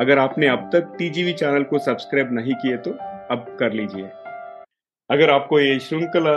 अगर 0.00 0.18
आपने 0.18 0.46
अब 0.46 0.70
तक 0.72 0.94
टीजीवी 0.98 1.32
चैनल 1.32 1.62
को 1.62 1.78
सब्सक्राइब 1.78 2.32
नहीं 2.32 2.54
किए 2.54 2.76
तो 2.76 2.90
अब 3.30 3.56
कर 3.60 3.72
लीजिए। 3.72 4.04
अगर 5.10 5.30
आपको 5.30 5.60
ये 5.60 5.78
श्रृंखला 5.78 6.36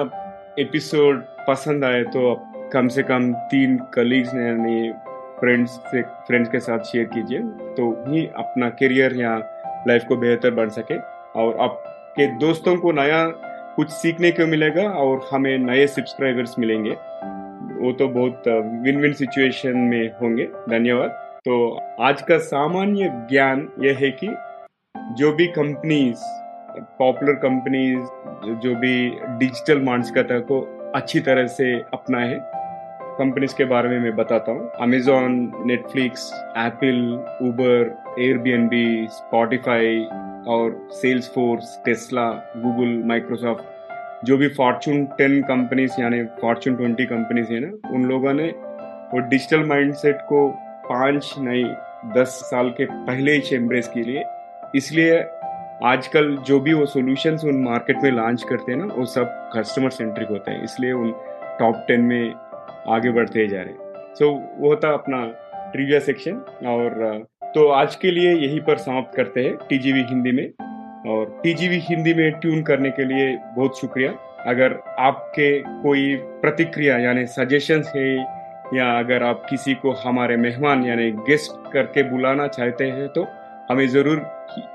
एपिसोड 0.59 1.23
पसंद 1.47 1.85
आए 1.85 2.03
तो 2.03 2.31
आप 2.31 2.69
कम 2.73 2.87
से 2.87 3.03
कम 3.03 3.33
तीन 3.33 3.77
कलीग्स 3.93 4.35
यानी 4.35 4.91
फ्रेंड्स 5.39 5.71
से 5.71 6.01
फ्रेंड्स 6.01 6.49
के 6.49 6.59
साथ 6.59 6.79
शेयर 6.79 7.05
कीजिए 7.05 7.39
तो 7.73 7.91
ही 8.07 8.25
अपना 8.27 8.69
करियर 8.69 9.15
या 9.15 9.35
लाइफ 9.87 10.05
को 10.07 10.15
बेहतर 10.15 10.51
बन 10.51 10.69
सके 10.69 10.97
और 11.39 11.57
आपके 11.59 12.27
दोस्तों 12.37 12.77
को 12.77 12.91
नया 12.91 13.27
कुछ 13.75 13.89
सीखने 13.89 14.31
को 14.31 14.47
मिलेगा 14.47 14.89
और 14.89 15.29
हमें 15.33 15.57
नए 15.57 15.87
सब्सक्राइबर्स 15.87 16.59
मिलेंगे। 16.59 16.91
वो 17.83 17.91
तो 17.91 18.07
बहुत 18.07 18.43
विन 18.83 19.01
विन 19.01 19.13
सिचुएशन 19.13 19.77
में 19.77 20.09
होंगे। 20.21 20.45
धन्यवाद। 20.69 21.26
तो 21.47 21.57
आज 22.03 22.21
का 22.21 22.37
सामान्य 22.37 23.09
ज्ञान 23.29 23.59
यह 23.81 23.97
है 23.97 24.09
कि 24.23 24.27
जो 25.17 25.31
भी 25.33 25.45
कंपनीज़ 25.47 26.23
पॉपुलर 26.99 27.33
कंपनीज़ 27.43 28.57
जो 28.63 28.73
भी 28.79 28.91
डिजिटल 29.39 29.81
मानसिकता 29.81 30.39
को 30.49 30.59
अच्छी 30.95 31.19
तरह 31.19 31.47
से 31.53 31.71
अपना 31.93 32.19
है 32.21 32.39
कंपनीज़ 33.19 33.55
के 33.55 33.65
बारे 33.65 33.89
में 33.89 33.99
मैं 33.99 34.15
बताता 34.15 34.51
हूँ। 34.51 34.69
Amazon 34.81 35.39
Netflix 35.65 36.29
Apple 36.57 36.99
Uber 37.47 37.95
Airbnb 38.19 39.07
Spotify 39.11 40.05
और 40.49 40.77
sales 40.93 41.31
force 41.35 41.79
Tesla 41.85 42.29
Google 42.57 43.01
Microsoft 43.07 44.25
जो 44.25 44.37
भी 44.37 44.47
फॉर्चून 44.53 45.05
टेन 45.17 45.41
कंपनीज़ 45.47 46.01
यानी 46.01 46.23
फॉर्चून 46.41 46.75
ट्वेंटी 46.75 47.05
कंपनीज़ 47.05 47.53
है 47.53 47.59
ना, 47.59 47.75
उन 47.89 48.05
लोगों 48.05 48.33
ने 48.33 48.53
वो 49.13 49.27
डिजिटल 49.29 49.67
माइंडसेट 49.67 50.21
को 50.29 50.47
पाँच 50.89 51.33
नहीं 51.37 51.63
दस 52.13 52.39
साल 52.43 52.69
के 52.69 52.85
पहले 52.85 53.31
ही 53.31 53.55
एम्ब्रेस 53.55 53.87
के 53.87 54.01
लिए। 54.01 54.23
इसलिए 54.75 55.19
आजकल 55.83 56.35
जो 56.37 56.59
भी 56.59 56.73
वो 56.73 56.85
सॉल्यूशंस 56.85 57.43
उन 57.45 57.63
मार्केट 57.63 57.97
में 58.03 58.11
लॉन्च 58.11 58.43
करते 58.43 58.71
हैं 58.71 58.79
ना 58.79 58.93
वो 58.93 59.05
सब 59.05 59.51
कस्टमर 59.55 59.89
सेंट्रिक 59.89 60.27
होते 60.27 60.51
हैं। 60.51 60.63
इसलिए 60.63 60.91
उन 60.91 61.11
टॉप 61.59 61.83
टेन 61.87 62.01
में 62.01 62.33
आगे 62.89 63.11
बढ़ते 63.11 63.47
जा 63.47 63.61
रहे 63.61 63.73
हैं। 63.73 64.13
सो 64.15 64.25
so, 64.25 64.61
वो 64.61 64.69
होता 64.69 64.93
अपना 64.93 65.25
ट्रिविया 65.71 65.99
सेक्शन 65.99 66.33
और 66.67 67.25
तो 67.55 67.67
आज 67.67 67.95
के 67.95 68.11
लिए 68.11 68.33
यहीं 68.35 68.59
पर 68.59 68.77
समाप्त 68.77 69.15
करते 69.15 69.43
हैं 69.43 69.55
टीजीवी 69.69 70.03
हिंदी 70.03 70.31
में। 70.31 70.47
और 71.09 71.39
टीजीवी 71.43 71.79
हिंदी 71.79 72.13
में 72.13 72.31
ट्यून 72.31 72.61
करने 72.63 72.89
के 72.89 73.05
लिए 73.05 73.37
बहुत 73.55 73.79
शुक्रिया। 73.79 74.11
अगर 74.47 74.73
आपके 74.99 75.59
कोई 75.83 76.15
प्रतिक्रिया 76.41 76.97
यानी 76.97 77.25
सजेशंस 77.25 77.91
है 77.95 78.17
या 78.73 78.87
अगर 78.99 79.23
आप 79.23 79.45
किसी 79.49 79.73
को 79.75 79.91
हमारे 79.99 80.37
मेहमान 80.37 80.83
यानी 80.85 81.11
गेस्ट 81.27 81.71
करके 81.73 82.03
बुलाना 82.09 82.47
चाहते 82.49 82.85
हैं 82.87 83.07
तो 83.09 83.25
हमें 83.69 83.87
ज़रूर 83.89 84.25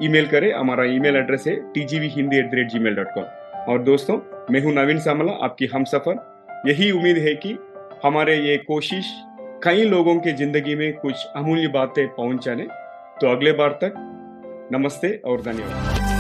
ईमेल 0.03 0.27
करें। 0.27 0.53
हमारा 0.53 0.85
ईमेल 0.87 1.17
एड्रेस 1.17 1.47
है 1.47 1.55
T 1.75 1.85
G 1.85 1.99
V 1.99 2.09
Hindi 2.11 2.39
at 2.39 2.51
the 2.51 2.55
rate 2.55 2.69
G 2.69 2.79
mail 2.79 2.95
dot 2.97 3.09
com 3.15 3.25
और 3.73 3.83
दोस्तों, 3.83 4.19
मैं 4.51 4.61
हूँ 4.61 4.73
नवीन 4.75 4.99
सामला, 5.01 5.33
आपकी 5.35 5.67
हम 5.67 5.85
सफ़र। 5.85 6.63
यही 6.67 6.91
उम्मीद 6.91 7.19
है 7.19 7.35
कि 7.37 7.57
हमारे 8.05 8.37
ये 8.39 8.57
कोशिश 8.59 9.13
कई 9.65 9.85
लोगों 9.85 10.17
के 10.21 10.33
ज़िंदगी 10.33 10.75
में 10.75 10.93
कुछ 10.95 11.27
अमूल्य 11.37 11.69
बातें 11.71 12.07
पहुँचाने। 12.09 12.67
तो 13.21 13.29
अगले 13.29 13.53
बार 13.53 13.79
तक, 13.83 13.95
नमस्ते 14.73 15.21
और 15.27 15.43
धन्यवाद। 15.43 16.12